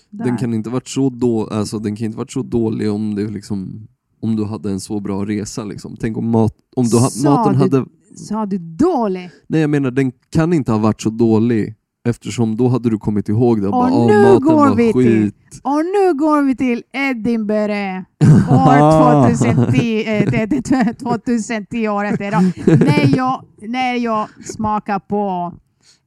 där. 0.09 0.25
Den 0.25 0.37
kan 0.37 0.53
inte 0.53 0.69
varit 0.69 0.87
så 0.87 1.09
då, 1.09 1.47
alltså, 1.51 1.79
den 1.79 1.95
kan 1.95 2.05
inte 2.05 2.17
varit 2.17 2.31
så 2.31 2.41
dålig 2.43 2.91
om 2.91 3.15
det 3.15 3.27
liksom 3.27 3.87
om 4.21 4.35
du 4.35 4.45
hade 4.45 4.71
en 4.71 4.79
så 4.79 4.99
bra 4.99 5.25
resa. 5.25 5.63
Liksom. 5.63 5.95
Tänk 5.99 6.17
om, 6.17 6.29
mat, 6.29 6.55
om 6.75 6.85
du 6.85 6.97
ha, 6.97 7.09
maten 7.23 7.53
du- 7.53 7.59
hade... 7.59 7.85
Sa 8.15 8.45
du 8.45 8.57
dålig? 8.57 9.29
Nej 9.47 9.61
jag 9.61 9.69
menar 9.69 9.91
den 9.91 10.11
kan 10.29 10.53
inte 10.53 10.71
ha 10.71 10.79
varit 10.79 11.01
så 11.01 11.09
dålig 11.09 11.75
eftersom 12.07 12.55
då 12.55 12.67
hade 12.67 12.89
du 12.89 12.97
kommit 12.97 13.29
ihåg 13.29 13.61
det. 13.61 13.67
Och 13.67 13.71
Bara, 13.71 13.91
"Ah, 13.93 14.07
nu 14.07 14.21
maten 14.21 14.41
går 14.41 14.75
vi 14.75 14.93
till- 14.93 15.03
skit. 15.23 15.61
Och 15.63 15.77
nu 15.85 16.13
går 16.19 16.41
vi 16.41 16.55
till 16.55 16.83
Edinburgh 16.93 18.01
år 18.49 19.33
2010, 19.35 20.03
eh, 20.07 20.31
det, 20.31 20.45
det, 20.45 20.93
2010 20.93 21.87
året. 21.87 22.21
Är 22.21 22.31
det. 22.31 22.85
När, 22.85 23.17
jag, 23.17 23.43
när 23.61 23.93
jag 23.95 24.27
smakar 24.45 24.99
på 24.99 25.53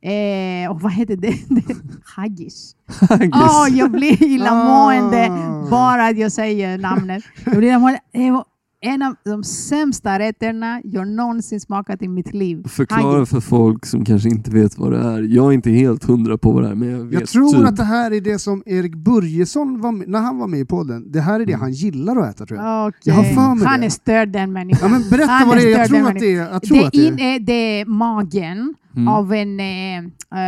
Eh, 0.02 0.70
och 0.70 0.80
vad 0.80 0.92
heter 0.92 1.16
det? 1.16 1.34
Haggis. 2.16 2.76
Åh, 3.32 3.66
jag 3.70 3.90
blir 3.90 4.22
illamående 4.22 5.26
Ah. 5.30 5.70
bara 5.70 6.06
att 6.06 6.18
jag 6.18 6.32
säger 6.32 6.78
namnet. 6.78 7.24
Jag 7.44 7.56
blir 7.56 7.68
illamående. 7.68 8.00
En 8.80 9.02
av 9.02 9.14
de 9.24 9.44
sämsta 9.44 10.18
rätterna 10.18 10.80
jag 10.84 11.08
någonsin 11.08 11.60
smakat 11.60 12.02
i 12.02 12.08
mitt 12.08 12.34
liv. 12.34 12.68
Förklara 12.68 13.26
för 13.26 13.40
folk 13.40 13.86
som 13.86 14.04
kanske 14.04 14.28
inte 14.28 14.50
vet 14.50 14.78
vad 14.78 14.92
det 14.92 14.98
är. 14.98 15.22
Jag 15.22 15.46
är 15.48 15.52
inte 15.52 15.70
helt 15.70 16.04
hundra 16.04 16.38
på 16.38 16.52
vad 16.52 16.62
det 16.62 16.68
är 16.70 16.74
men 16.74 16.88
jag 16.90 16.98
vet 17.04 17.20
Jag 17.20 17.28
tror 17.28 17.52
typ. 17.58 17.68
att 17.68 17.76
det 17.76 17.84
här 17.84 18.10
är 18.10 18.20
det 18.20 18.38
som 18.38 18.62
Erik 18.66 18.94
Börjesson, 18.94 19.80
var 19.80 19.92
med, 19.92 20.08
när 20.08 20.18
han 20.20 20.38
var 20.38 20.46
med 20.46 20.60
i 20.60 20.64
podden, 20.64 21.12
det 21.12 21.20
här 21.20 21.40
är 21.40 21.46
det 21.46 21.52
Mm. 21.52 21.60
han 21.60 21.72
gillar 21.72 22.16
att 22.16 22.34
äta 22.34 22.46
tror 22.46 22.60
jag. 22.60 22.88
Okej. 22.88 23.00
Jag 23.04 23.14
har 23.14 23.54
mig 23.54 23.66
Han 23.66 23.80
det. 23.80 23.86
är 23.86 23.90
störd 23.90 24.28
den 24.28 24.52
människan. 24.52 24.92
Ja, 24.92 24.98
men 24.98 25.08
berätta 25.10 25.32
Han 25.32 25.48
vad 25.48 25.56
det 25.56 25.72
är, 25.72 25.78
jag 25.78 25.88
tror 25.88 26.08
att 26.08 26.18
det 26.18 26.34
är. 26.34 26.52
Jag 26.52 26.62
tror 26.62 26.78
det, 26.80 26.86
att 26.86 26.92
det 26.92 27.06
in, 27.06 27.18
är. 27.18 27.34
är, 27.34 27.38
det 27.40 27.52
är 27.80 27.84
magen 27.86 28.74
Mm. 28.96 29.08
av 29.08 29.32
en 29.34 29.60
eh, 29.60 29.98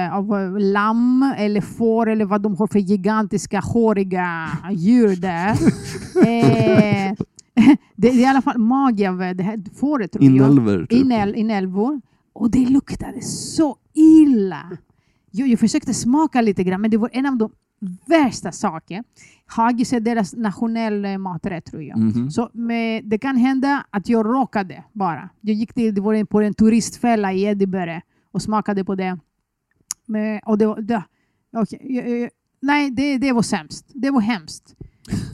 eh, 0.07 0.17
av 0.17 0.35
eh, 0.35 0.59
lamm 0.59 1.33
eller 1.39 1.61
får 1.61 2.09
eller 2.09 2.25
vad 2.25 2.43
de 2.43 2.57
har 2.57 2.67
för 2.67 2.79
gigantiska 2.79 3.61
håriga 3.61 4.49
djur 4.73 5.17
där. 5.17 5.51
eh, 6.27 7.13
det 7.97 8.09
är 8.09 8.15
i 8.15 8.25
alla 8.25 8.43
fall 8.43 8.59
mage 8.59 9.09
av 9.11 9.19
det 9.19 9.43
här 9.43 9.63
fåret 9.75 10.13
tror 10.13 10.25
jag. 10.25 10.35
Inälvor 10.35 10.87
typ. 10.87 10.93
Inäl, 10.93 11.35
inälvor. 11.35 12.01
Och 12.33 12.51
det 12.51 12.67
luktade 12.67 13.21
så 13.23 13.77
illa. 13.95 14.79
Jag, 15.31 15.49
jag 15.49 15.59
försökte 15.61 15.95
smaka 15.95 16.41
lite 16.41 16.65
grann, 16.65 16.81
men 16.81 16.91
det 16.91 16.97
var 16.97 17.11
en 17.13 17.27
av 17.27 17.37
de 17.37 17.51
värsta 18.07 18.53
saker. 18.53 19.05
Haggis 19.47 19.93
är 19.93 20.01
deras 20.01 20.35
nationella 20.37 21.19
maträtt 21.19 21.65
tror 21.65 21.83
jag. 21.83 21.99
Mhm. 21.99 22.31
Så 22.31 22.51
med, 22.53 23.05
det 23.05 23.19
kan 23.19 23.37
hända 23.37 23.85
att 23.91 24.09
jag 24.09 24.27
råkade 24.27 24.85
bara. 24.93 25.29
Jag 25.41 25.55
gick 25.57 25.73
till, 25.73 25.95
det 25.95 26.01
var 26.01 26.25
på 26.25 26.41
en 26.41 26.55
turistfälla 26.55 27.33
i 27.33 27.43
Edinburgh 27.45 27.99
och 28.33 28.43
smakade 28.43 28.85
på 28.85 28.95
det. 28.95 29.19
Men, 30.07 30.41
och 30.47 30.59
det, 30.59 30.67
var- 30.67 30.81
det, 30.81 31.03
okej, 31.57 31.81
jag- 31.95 32.09
jag- 32.21 32.31
nej, 32.61 32.91
det, 32.91 33.19
det 33.19 33.33
var 33.33 33.43
sämst. 33.43 33.87
Det 33.95 34.11
var 34.11 34.21
hemskt. 34.21 34.75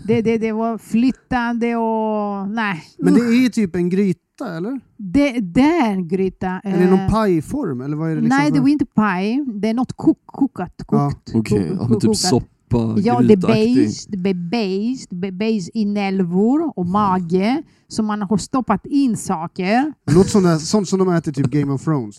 Det, 0.04 0.22
det, 0.22 0.38
det 0.38 0.52
var 0.52 0.78
flyttande 0.78 1.76
och 1.76 2.48
nej. 2.48 2.82
Men 2.98 3.14
det 3.14 3.20
är 3.20 3.42
ju 3.42 3.48
typ 3.48 3.76
en 3.76 3.88
gryta, 3.88 4.56
eller? 4.56 4.80
det, 4.96 5.40
det 5.40 5.60
är 5.60 5.90
en 5.92 6.08
gryta. 6.08 6.60
Är 6.64 6.78
det 6.78 6.84
eh, 6.84 6.90
någon 6.90 7.10
pajform? 7.10 7.80
Eller 7.80 7.96
vad 7.96 8.10
är 8.10 8.14
det 8.14 8.20
liksom 8.20 8.38
nej, 8.38 8.46
för- 8.48 8.54
det 8.54 8.60
var 8.60 8.68
inte 8.68 8.86
paj. 8.86 9.44
Det 9.46 9.68
är 9.68 9.74
något 9.74 9.92
kok, 9.96 10.18
kokat. 10.26 10.74
Ja, 10.78 10.84
Kokt. 11.10 11.32
Okej, 11.34 11.68
Ko- 11.68 11.74
ja, 11.80 11.88
typ 11.88 12.02
kokat. 12.02 12.16
Soppa, 12.70 13.00
Ja, 13.00 13.20
det 13.20 13.32
är 13.32 13.36
det 14.08 14.26
det 15.18 15.28
är 15.28 15.32
beige 15.32 15.70
inälvor 15.74 16.72
och 16.78 16.86
mage. 16.86 17.62
Så 17.88 18.02
man 18.02 18.22
har 18.22 18.36
stoppat 18.36 18.86
in 18.86 19.16
saker. 19.16 19.92
Det 20.06 20.14
låter 20.14 20.30
som 20.30 20.42
det, 20.42 20.58
sånt 20.58 20.88
som 20.88 20.98
de 20.98 21.08
äter 21.08 21.32
typ 21.32 21.46
Game 21.46 21.72
of 21.72 21.84
Thrones. 21.84 22.18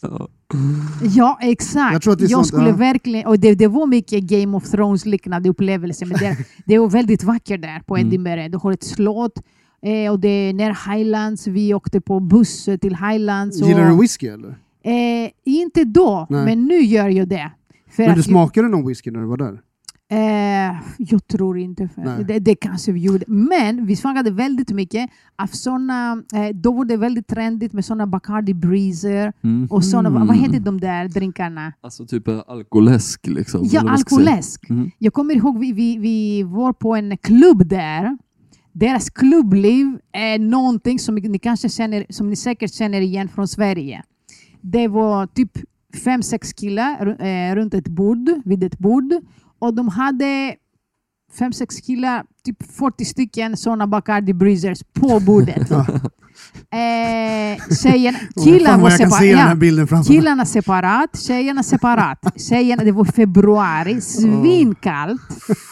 Ja. 1.15 1.37
Exakt. 1.41 1.93
Jag 1.93 2.01
tror 2.01 2.13
att 2.13 2.19
det 2.19 2.25
är 2.25 2.29
sånt, 2.29 2.47
skulle 2.47 2.69
ja. 2.69 2.75
verkligen, 2.75 3.27
och 3.27 3.39
det, 3.39 3.55
det 3.55 3.67
var 3.67 3.85
mycket 3.85 4.23
Game 4.23 4.57
of 4.57 4.63
Thrones-liknande 4.71 5.49
upplevelser, 5.49 6.05
men 6.05 6.17
det, 6.17 6.37
det 6.65 6.77
var 6.77 6.89
väldigt 6.89 7.23
vackert 7.23 7.61
där 7.61 7.79
på 7.79 7.95
Mm. 7.97 8.07
Edinburgh. 8.07 8.49
Du 8.51 8.57
har 8.57 8.71
ett 8.71 8.83
slott, 8.83 9.39
eh, 9.81 10.11
och 10.11 10.19
det 10.19 10.27
är 10.27 10.53
nära 10.53 10.93
Highlands. 10.93 11.47
Vi 11.47 11.73
åkte 11.73 12.01
på 12.01 12.19
buss 12.19 12.65
till 12.81 12.95
Highlands. 12.95 13.61
Och, 13.61 13.67
Gillar 13.67 13.89
du 13.89 14.01
whisky 14.01 14.27
eller? 14.27 14.49
eh, 14.83 15.29
inte 15.43 15.83
då, 15.83 16.27
Nej. 16.29 16.45
men 16.45 16.65
nu 16.65 16.79
gör 16.79 17.09
jag 17.09 17.27
det. 17.27 17.51
För 17.91 18.03
Men 18.07 18.15
du 18.15 18.23
smakade 18.23 18.67
någon 18.67 18.87
whisky 18.87 19.11
när 19.11 19.19
du 19.19 19.25
var 19.25 19.37
där? 19.37 19.61
Eh, 20.10 20.76
jag 20.97 21.28
tror 21.28 21.58
inte. 21.58 21.89
Det, 22.28 22.39
det 22.39 22.55
kanske 22.55 22.91
vi 22.91 22.99
gjorde. 22.99 23.26
Men 23.28 23.86
vi 23.86 23.95
smakade 23.95 24.32
väldigt 24.32 24.70
mycket 24.72 25.10
av 25.36 25.47
såna, 25.47 26.24
eh, 26.34 26.55
då 26.55 26.72
var 26.72 26.86
det 26.86 26.97
väldigt 26.97 27.28
trendigt 27.28 27.74
med 27.74 27.86
såna 27.86 28.08
Bacardi 28.08 28.53
Breezer 28.53 29.34
Mm. 29.43 29.68
och 29.72 29.86
såna, 29.86 30.10
vad, 30.10 30.28
vad 30.28 30.38
Mm. 30.38 30.43
heter 30.51 30.60
de 30.66 30.80
där 30.80 31.08
drinkarna? 31.08 31.74
Alltså 31.82 32.05
typ 32.05 32.28
eh, 32.28 32.39
alkoläsk 32.47 33.28
liksom. 33.28 33.62
Ja, 33.72 33.89
alkoläsk. 33.89 34.70
Mm. 34.70 34.91
Jag 34.97 35.14
kommer 35.14 35.36
ihåg 35.36 35.60
vi, 35.60 35.72
vi, 35.72 35.97
vi 35.97 36.43
var 36.43 36.74
på 36.74 36.95
en 36.95 37.18
klubb 37.18 37.68
där. 37.68 38.18
Deras 38.72 39.10
klubbliv 39.10 39.97
är 40.12 40.39
någonting 40.39 40.99
som 40.99 41.16
ni, 41.16 41.39
kanske 41.39 41.70
känner, 41.70 42.05
som 42.10 42.30
ni 42.30 42.36
säkert 42.36 42.74
känner 42.74 43.01
igen 43.01 43.28
från 43.30 43.47
Sverige. 43.47 44.03
Det 44.62 44.88
var 44.88 45.28
typ 45.28 45.51
fem, 46.03 46.24
sex 46.24 46.53
killar 46.53 47.22
eh, 47.26 47.55
runt 47.55 47.74
ett 47.74 47.88
bord, 47.88 48.30
vid 48.45 48.64
ett 48.64 48.80
bord. 48.80 49.14
Och 49.60 49.74
de 49.74 49.88
hade 49.88 50.55
fem, 51.39 51.53
sex 51.53 51.76
killar, 51.76 52.24
typ 52.43 52.72
40 52.78 53.05
stycken 53.05 53.58
sådana 53.58 53.88
Bacardi 53.88 54.34
Breezers 54.34 54.80
på 54.93 55.20
bordet. 55.20 55.72
Eh, 56.72 57.58
tjejerna, 57.84 58.20
killarna 58.43 58.78
var 58.78 58.89
separat. 58.89 60.08
Killarna 60.08 60.45
separat, 60.45 61.20
tjejerna 61.28 61.64
separat. 61.64 62.20
Tjejerna, 62.49 62.84
det 62.84 62.91
var 62.91 63.05
februari, 63.05 64.01
svinkallt. 64.01 65.22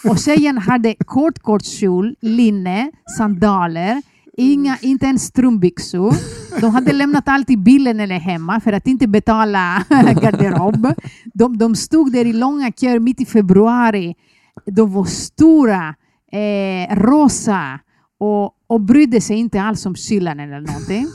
Och 0.09 0.19
tjejen 0.19 0.57
hade 0.57 0.95
kort, 1.05 1.39
kort 1.39 1.65
kjol, 1.65 2.15
linne, 2.21 2.91
sandaler, 3.17 4.01
inga, 4.37 4.77
inte 4.81 5.05
ens 5.05 5.23
strumpbyxor. 5.23 6.13
De 6.61 6.71
hade 6.71 6.93
lämnat 6.93 7.27
allt 7.27 7.49
i 7.49 7.57
bilen 7.57 7.99
eller 7.99 8.19
hemma 8.19 8.59
för 8.59 8.73
att 8.73 8.87
inte 8.87 9.07
betala 9.07 9.83
garderob. 10.21 10.93
De, 11.33 11.57
de 11.57 11.75
stod 11.75 12.11
där 12.11 12.25
i 12.25 12.33
långa 12.33 12.71
köer 12.71 12.99
mitt 12.99 13.21
i 13.21 13.25
februari. 13.25 14.15
De 14.65 14.93
var 14.93 15.05
stora, 15.05 15.95
eh, 16.31 16.95
rosa 16.95 17.79
och, 18.19 18.51
och 18.67 18.81
brydde 18.81 19.21
sig 19.21 19.37
inte 19.37 19.61
alls 19.61 19.85
om 19.85 19.95
kylan 19.95 20.39
eller 20.39 20.59
någonting. 20.59 21.07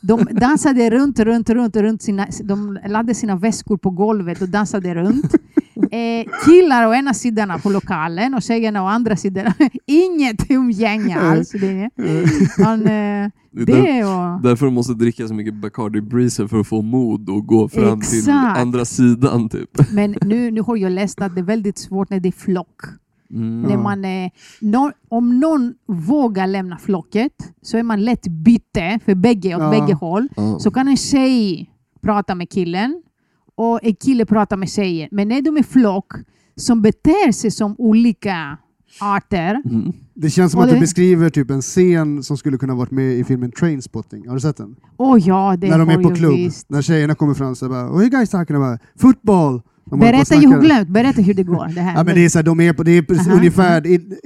De 0.00 0.24
dansade 0.30 0.90
runt, 0.90 1.20
runt, 1.20 1.50
runt, 1.50 1.76
runt. 1.76 2.02
Sina, 2.02 2.26
de 2.44 2.78
lade 2.86 3.14
sina 3.14 3.36
väskor 3.36 3.76
på 3.76 3.90
golvet 3.90 4.42
och 4.42 4.48
dansade 4.48 4.94
runt. 4.94 5.34
Eh, 5.90 6.26
killar 6.44 6.86
å 6.86 6.94
ena 6.94 7.14
sidan 7.14 7.60
på 7.60 7.70
lokalen 7.70 8.34
och 8.34 8.42
tjejerna 8.42 8.82
å 8.82 8.86
andra 8.86 9.16
sidan. 9.16 9.52
Inget 9.86 10.50
umgänge 10.50 11.20
alls. 11.20 11.50
Det, 11.50 11.90
men, 12.58 12.80
eh, 12.82 13.30
Det 13.50 14.04
och, 14.04 14.42
Därför 14.42 14.66
de 14.66 14.74
måste 14.74 14.94
dricka 14.94 15.28
så 15.28 15.34
mycket 15.34 15.54
Bacardi 15.54 16.00
Breezer 16.00 16.46
för 16.46 16.60
att 16.60 16.66
få 16.66 16.82
mod 16.82 17.28
och 17.30 17.46
gå 17.46 17.68
fram 17.68 18.00
till 18.00 18.18
Exakt. 18.18 18.58
andra 18.58 18.84
sidan 18.84 19.48
typ. 19.48 19.92
men 19.92 20.16
nu, 20.22 20.50
nu 20.50 20.60
har 20.60 20.76
jag 20.76 20.92
läst 20.92 21.20
att 21.20 21.34
det 21.34 21.40
är 21.40 21.44
väldigt 21.44 21.78
svårt 21.78 22.10
när 22.10 22.20
det 22.20 22.28
är 22.28 22.32
flock. 22.32 22.80
Mm. 23.30 23.62
När 23.62 23.76
man, 23.76 24.04
eh, 24.04 24.30
nå- 24.60 24.92
om 25.08 25.40
någon 25.40 25.74
vågar 25.86 26.46
lämna 26.46 26.78
flocket 26.78 27.32
så 27.62 27.76
är 27.78 27.82
man 27.82 28.04
lätt 28.04 28.28
byte 28.28 28.98
för 29.04 29.14
bägge 29.14 29.54
åt 29.54 29.60
Ja. 29.62 29.70
bägge 29.70 29.94
håll. 29.94 30.28
Ja. 30.36 30.58
Så 30.58 30.70
kan 30.70 30.88
en 30.88 30.96
tjej 30.96 31.70
prata 32.00 32.34
med 32.34 32.50
killen 32.50 33.02
och 33.56 33.80
en 33.82 33.94
kille 33.94 34.26
prata 34.26 34.56
med 34.56 34.68
tjejen. 34.70 35.08
Men 35.12 35.28
när 35.28 35.42
de 35.42 35.56
är 35.56 35.62
flock 35.62 36.12
som 36.56 36.82
beter 36.82 37.32
sig 37.32 37.50
som 37.50 37.74
olika 37.78 38.58
arter. 39.00 39.62
Mm. 39.64 39.92
Det 40.14 40.30
känns 40.30 40.52
som 40.52 40.58
Och 40.58 40.64
att 40.64 40.70
du 40.70 40.74
det- 40.76 40.80
beskriver 40.80 41.30
typ 41.30 41.50
en 41.50 41.60
scen 41.62 42.22
som 42.22 42.36
skulle 42.36 42.58
kunna 42.58 42.74
varit 42.74 42.90
med 42.90 43.12
i 43.14 43.24
filmen 43.24 43.52
Trainspotting. 43.52 44.28
Har 44.28 44.34
du 44.34 44.40
sett 44.40 44.56
den? 44.56 44.76
Åh 44.96 45.18
ja, 45.28 45.56
det 45.58 45.70
När 45.70 45.78
de 45.78 45.88
är 45.88 46.02
på 46.02 46.14
klubb. 46.14 46.32
visst. 46.34 46.70
När 46.70 46.82
tjejerna 46.82 47.14
kommer 47.14 47.34
fram 47.34 47.54
så 47.56 47.68
bara 47.68 47.82
What 47.84 47.94
are 47.94 48.00
you 48.02 48.10
guys 48.10 48.30
talking 48.30 48.56
about? 48.56 48.80
Football! 49.00 49.62
Berätta, 49.96 50.34
jag 50.34 50.40
har 50.40 50.40
snackar. 50.46 50.60
glömt. 50.60 50.88
Berätta 50.88 51.22
hur 51.22 51.34
det 51.34 51.42
går. 51.42 51.66
Det 51.74 51.80
här. 51.80 51.96
Ja, 51.96 52.04
men 52.04 52.14
det 52.14 52.24
är 52.24 52.28
så 52.28 52.38
här, 52.38 52.42
de 52.42 52.60
är 52.60 52.72
på, 52.72 52.82
det 52.82 52.90
är 52.92 53.02
precis 53.02 53.26
Aha, 53.28 53.36
ungefär, 53.36 53.82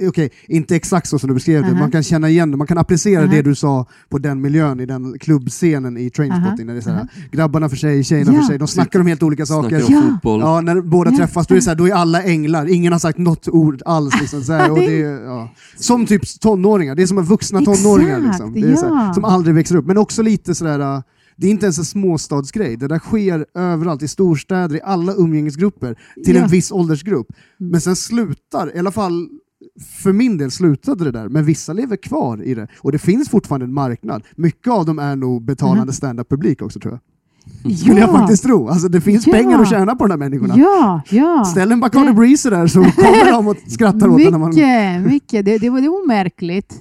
okej, 0.07 0.29
inte 0.47 0.75
exakt 0.75 1.07
så 1.07 1.19
som 1.19 1.27
du 1.27 1.33
beskrev 1.33 1.61
det, 1.61 1.69
Aha. 1.69 1.79
man 1.79 1.91
kan 1.91 2.03
känna 2.03 2.29
igen 2.29 2.51
det, 2.51 2.57
man 2.57 2.67
kan 2.67 2.77
applicera 2.77 3.23
Aha. 3.23 3.31
det 3.31 3.41
du 3.41 3.55
sa 3.55 3.85
på 4.09 4.17
den 4.17 4.41
miljön 4.41 4.79
i 4.79 4.85
den 4.85 5.19
klubbscenen 5.19 5.97
i 5.97 6.09
Trainspotting, 6.09 6.65
när 6.65 6.73
det 6.73 6.79
är 6.79 6.81
så 6.81 6.89
här, 6.89 7.07
grabbarna 7.31 7.69
för 7.69 7.75
sig, 7.77 8.03
tjejerna 8.03 8.33
Ja. 8.33 8.39
för 8.39 8.47
sig, 8.47 8.57
de 8.57 8.67
snackar 8.67 8.99
om 8.99 9.07
helt 9.07 9.23
olika 9.23 9.45
saker. 9.45 9.79
Snackar 9.79 9.85
om 9.97 10.03
Ja. 10.05 10.11
fotboll. 10.13 10.39
Ja, 10.39 10.61
när 10.61 10.81
båda 10.81 11.11
Ja. 11.11 11.17
träffas 11.17 11.47
då 11.47 11.53
är, 11.53 11.55
det 11.55 11.61
så 11.61 11.69
här, 11.69 11.75
då 11.77 11.87
är 11.87 11.93
alla 11.93 12.23
änglar, 12.23 12.69
ingen 12.73 12.91
har 12.93 12.99
sagt 12.99 13.17
något 13.17 13.47
ord 13.47 13.81
alls. 13.85 14.21
Liksom, 14.21 14.41
så 14.41 14.53
här, 14.53 14.71
och 14.71 14.77
det 14.79 15.01
är, 15.01 15.23
ja. 15.25 15.49
Som 15.75 16.05
typ 16.05 16.39
tonåringar, 16.39 16.95
det 16.95 17.01
är 17.03 17.07
som 17.07 17.17
en 17.17 17.23
vuxna 17.23 17.59
Exakt, 17.59 17.83
tonåringar. 17.83 18.19
Liksom. 18.19 18.53
Det 18.53 18.59
är 18.71 18.75
så 18.75 18.95
här, 18.95 19.05
ja. 19.07 19.13
som 19.13 19.25
aldrig 19.25 19.55
växer 19.55 19.75
upp, 19.75 19.85
men 19.85 19.97
också 19.97 20.21
lite 20.21 20.55
sådär 20.55 21.03
det 21.35 21.47
är 21.47 21.51
inte 21.51 21.65
ens 21.65 21.77
en 21.77 21.85
småstadsgrej, 21.85 22.77
det 22.77 22.87
där 22.87 22.99
sker 22.99 23.45
överallt, 23.55 24.01
i 24.03 24.07
storstäder, 24.07 24.75
i 24.75 24.81
alla 24.83 25.13
umgängesgrupper, 25.13 25.95
till. 26.25 26.35
Mm. 26.35 26.43
en 26.43 26.49
viss 26.49 26.71
åldersgrupp. 26.71 27.27
Men 27.57 27.81
sen 27.81 27.95
slutar, 27.95 28.75
i 28.75 28.79
alla 28.79 28.91
fall 28.91 29.29
för 30.01 30.13
min 30.13 30.37
del 30.37 30.51
slutade 30.51 31.03
det 31.03 31.11
där, 31.11 31.29
men 31.29 31.45
vissa 31.45 31.73
lever 31.73 31.95
kvar 31.95 32.43
i 32.43 32.53
det. 32.53 32.67
Och 32.79 32.91
det 32.91 32.97
finns 32.99 33.29
fortfarande 33.29 33.65
en 33.65 33.73
marknad. 33.73 34.23
Mycket 34.35 34.73
av 34.73 34.85
dem 34.85 34.99
är 34.99 35.15
nog 35.15 35.45
betalande 35.45 35.83
Mhm. 35.83 35.91
stand-up-publik 35.93 36.61
också 36.61 36.79
tror 36.79 36.93
jag. 36.93 36.99
Skulle 37.77 37.99
jag 37.99 38.09
Ja. 38.09 38.17
faktiskt 38.17 38.43
tro. 38.43 38.67
Alltså 38.67 38.87
det 38.87 39.01
finns 39.01 39.27
Ja. 39.27 39.33
pengar 39.33 39.59
att 39.61 39.69
tjäna 39.69 39.95
på 39.95 40.07
de 40.07 40.11
här 40.11 40.17
människorna. 40.17 40.53
Ja, 40.57 41.01
ja. 41.09 41.45
Ställ 41.45 41.71
en 41.71 41.79
Bacardi 41.79 42.13
Breezer 42.13 42.51
där 42.51 42.67
så 42.67 42.83
kommer 42.83 43.31
de 43.31 43.47
och 43.47 43.57
skrattar 43.67 44.07
åt 44.07 44.21
en 44.21 44.31
när 44.31 44.39
man... 44.39 44.49
Mycket, 44.49 45.01
mycket. 45.13 45.45
Det, 45.45 45.57
det, 45.57 45.69
var, 45.69 45.81
det 45.81 45.89
var 45.89 46.07
märkligt. 46.07 46.73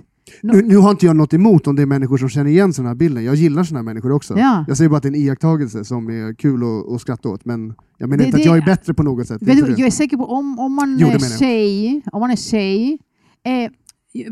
Nu, 0.42 0.62
nu 0.62 0.76
har 0.76 0.90
inte 0.90 1.06
jag 1.06 1.16
något 1.16 1.34
emot 1.34 1.66
om 1.66 1.76
det 1.76 1.82
är 1.82 1.86
människor 1.86 2.16
som 2.18 2.28
känner 2.28 2.50
igen 2.50 2.72
sådana 2.72 2.88
här 2.90 2.94
bilden. 2.94 3.24
Jag 3.24 3.34
gillar 3.34 3.64
sådana 3.64 3.78
här 3.78 3.84
människor 3.84 4.12
också. 4.12 4.38
Ja. 4.38 4.64
Jag 4.68 4.76
säger 4.76 4.88
bara 4.90 4.96
att 4.96 5.02
det 5.02 5.08
är 5.08 5.10
en 5.10 5.16
iakttagelse 5.16 5.84
som 5.84 6.08
är 6.10 6.34
kul 6.34 6.62
att, 6.62 6.92
att 6.94 7.00
skratta 7.00 7.28
åt. 7.28 7.44
Men 7.44 7.74
jag 7.98 8.08
menar 8.08 8.18
Det- 8.18 8.24
inte 8.26 8.36
att 8.36 8.42
det- 8.42 8.48
jag 8.48 8.56
är 8.56 8.62
bättre 8.66 8.94
på 8.94 9.02
något 9.02 9.26
sätt. 9.28 9.38
Du, 9.40 9.52
jag 9.52 9.80
är 9.80 9.90
säker 9.90 10.16
på 10.16 10.24
om, 10.26 10.58
om 10.58 10.72
man 10.74 10.96
Jo, 11.00 11.08
är 11.08 11.38
tjej, 11.38 12.02
om 12.12 12.20
man 12.20 12.30
är 12.30 12.36
tjej 12.36 12.98
eh, 13.44 13.70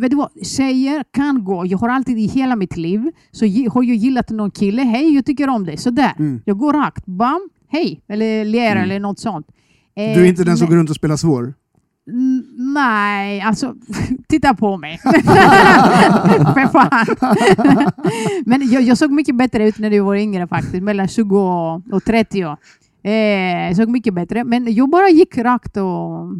vet 0.00 0.10
du 0.10 0.16
vad, 0.16 0.28
tjejer 0.46 1.04
kan 1.10 1.44
gå, 1.44 1.66
jag 1.66 1.78
har 1.78 1.88
alltid 1.88 2.18
i 2.18 2.26
hela 2.26 2.56
mitt 2.56 2.76
liv, 2.76 3.10
så 3.30 3.44
har 3.44 3.82
jag 3.82 3.96
gillat 3.96 4.30
någon 4.30 4.50
kille, 4.50 4.82
hej 4.82 5.14
jag 5.14 5.26
tycker 5.26 5.48
om 5.48 5.64
dig, 5.66 5.76
sådär. 5.76 6.12
Mm. 6.18 6.40
Jag 6.44 6.58
går 6.58 6.72
rakt, 6.72 7.06
bam, 7.06 7.48
hej, 7.68 8.02
eller 8.08 8.44
ler 8.44 8.70
Mm. 8.72 8.84
eller 8.84 9.00
något 9.00 9.18
sånt. 9.18 9.46
Eh, 9.96 10.14
Du 10.18 10.20
är 10.20 10.24
inte 10.24 10.44
den 10.44 10.56
som 10.56 10.68
går 10.68 10.76
runt 10.76 10.90
och 10.90 10.96
spelar 10.96 11.16
svår? 11.16 11.54
Nej, 12.56 13.40
alltså 13.40 13.74
titta 14.28 14.54
på 14.54 14.76
mig. 14.76 14.98
För 16.54 16.68
fan. 16.68 17.16
Men 18.46 18.70
jag, 18.70 18.82
jag 18.82 18.98
såg 18.98 19.10
mycket 19.10 19.36
bättre 19.36 19.68
ut 19.68 19.78
när 19.78 19.90
jag 19.90 20.04
var 20.04 20.14
yngre 20.14 20.46
faktiskt, 20.48 20.82
mellan 20.82 21.08
20 21.08 21.38
och, 21.38 21.82
och 21.92 22.04
30. 22.04 22.56
Eh, 23.02 23.12
jag 23.12 23.76
såg 23.76 23.88
mycket 23.88 24.14
bättre, 24.14 24.44
men 24.44 24.74
jag 24.74 24.90
bara 24.90 25.08
gick 25.08 25.38
rakt 25.38 25.76
och 25.76 26.34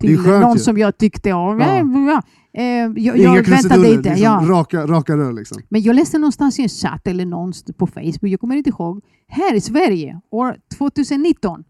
till 0.00 0.20
någon 0.20 0.52
ju. 0.52 0.58
som 0.58 0.78
jag 0.78 0.98
tyckte 0.98 1.32
om. 1.32 1.60
Ja. 1.60 1.76
Ja. 1.76 1.82
Ja. 2.12 2.22
Eh, 2.60 2.64
jag 2.96 3.16
Inga 3.16 3.36
jag 3.36 3.48
väntade 3.48 3.92
inte. 3.92 4.08
liksom 4.10 4.24
Ja. 4.24 4.44
raka, 4.48 4.86
raka 4.86 5.16
rör 5.16 5.32
liksom. 5.32 5.62
Men 5.68 5.82
jag 5.82 5.96
läste 5.96 6.18
någonstans 6.18 6.58
i 6.58 6.62
en 6.62 6.68
chatt 6.68 7.06
eller 7.06 7.26
någonstans 7.26 7.76
på 7.76 7.86
Facebook, 7.86 8.18
jag 8.22 8.40
kommer 8.40 8.56
inte 8.56 8.70
ihåg, 8.70 9.00
här 9.28 9.54
i 9.54 9.60
Sverige 9.60 10.20
år 10.30 10.56
2019. 10.78 11.64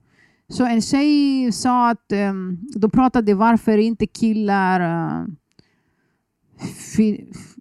Så 0.53 0.66
en 0.66 0.82
tjej 0.82 1.53
sa 1.53 1.90
att 1.90 2.12
ehm, 2.12 2.30
um, 2.30 2.59
de 2.80 2.90
pratade 2.90 3.34
varför 3.34 3.78
inte 3.78 4.07
killar 4.07 4.80
uh, 4.80 5.26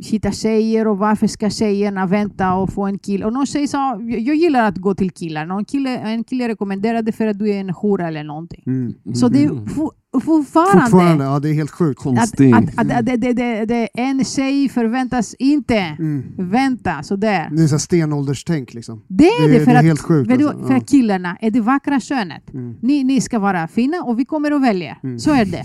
hittar 0.06 0.32
tjejer 0.32 0.88
och 0.88 0.98
varför 0.98 1.28
ska 1.28 1.50
tjejerna 1.50 2.06
vänta 2.06 2.54
och 2.54 2.74
få 2.74 2.86
en 2.86 3.00
kille. 3.00 3.26
Och 3.26 3.34
någon 3.34 3.46
tjej 3.46 3.68
sa, 3.68 4.02
jag, 4.02 4.36
gillar 4.36 4.68
att 4.68 4.78
gå 4.78 4.96
till 4.96 5.12
killar. 5.12 5.46
Någon 5.46 5.66
kille, 5.66 5.98
en 5.98 6.24
kille 6.24 6.48
rekommenderade 6.48 7.12
för 7.12 7.28
att 7.28 7.40
du 7.40 7.50
är 7.50 7.60
en 7.60 7.70
hora 7.70 8.08
eller 8.08 8.24
någonting. 8.24 8.64
Mm. 8.66 8.94
Så 9.16 9.28
det 9.28 9.44
är 9.44 9.50
Mm. 9.50 9.68
for, 9.68 9.92
fortfarande, 10.22 10.82
Fortfarande, 10.82 11.24
ja 11.26 11.40
det 11.40 11.50
är 11.50 11.54
helt 11.54 11.72
sjukt. 11.72 12.00
att, 12.00 12.04
Konstigt. 12.04 12.56
att, 12.56 12.64
att, 12.78 12.92
att 12.92 13.06
det, 13.06 13.16
det, 13.18 13.34
det, 13.34 13.66
det, 13.66 13.88
en 13.94 14.26
tjej 14.26 14.70
förväntas 14.70 15.34
inte 15.40 15.78
Mm. 15.78 16.24
vänta 16.38 17.04
sådär. 17.04 17.50
Det 17.52 17.64
är 17.64 17.68
så 17.68 17.80
stenålderstänk 17.80 18.74
liksom. 18.74 19.02
Det 19.08 19.28
är 19.28 19.50
Det 19.50 19.60
för, 19.60 19.66
det 19.66 19.72
är 19.72 19.80
att, 19.80 19.86
helt 19.86 20.02
sjukt, 20.02 20.32
alltså. 20.32 20.68
för 20.68 20.74
att 20.74 20.90
killarna 20.90 21.38
är 21.42 21.52
det 21.52 21.62
vackra 21.62 22.00
könet. 22.00 22.54
Mm. 22.54 22.76
Ni, 22.82 23.04
ni 23.04 23.22
ska 23.22 23.40
vara 23.40 23.68
fina 23.68 24.04
och 24.04 24.20
vi 24.20 24.26
kommer 24.26 24.52
att 24.52 24.62
välja. 24.62 24.98
Mm. 25.04 25.20
Så 25.20 25.32
är 25.34 25.46
det. 25.46 25.64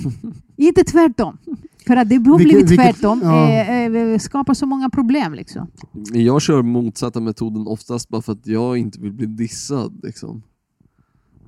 inte 0.57 0.85
tvärtom. 0.85 1.39
För 1.87 1.97
att 1.97 2.09
det 2.09 2.15
har 2.17 2.37
blivit 2.37 2.71
vilket- 2.71 2.77
tvärtom. 2.77 3.21
ja. 3.23 3.49
Eh, 3.51 3.85
eh, 3.87 4.19
skapar 4.19 4.55
så 4.55 4.67
många 4.67 4.91
problem. 4.91 5.35
Liksom. 5.35 5.67
Jag 6.13 6.43
kör 6.43 6.63
motsatta 6.63 7.21
metoden 7.21 7.67
oftast 7.67 8.09
bara 8.09 8.23
för 8.23 8.33
att 8.33 8.47
jag 8.47 8.77
inte 8.79 9.01
vill 9.01 9.13
bli 9.13 9.27
dissad. 9.27 10.01
Liksom. 10.03 10.43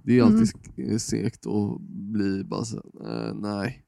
Det 0.05 0.19
är 0.19 0.23
alltid 0.23 0.43
sk- 0.77 0.99
segt 0.99 1.47
att 1.47 1.81
bli 1.89 2.45
bara 2.45 2.65
så, 2.65 2.77
eh, 2.77 3.35
nej. 3.35 3.83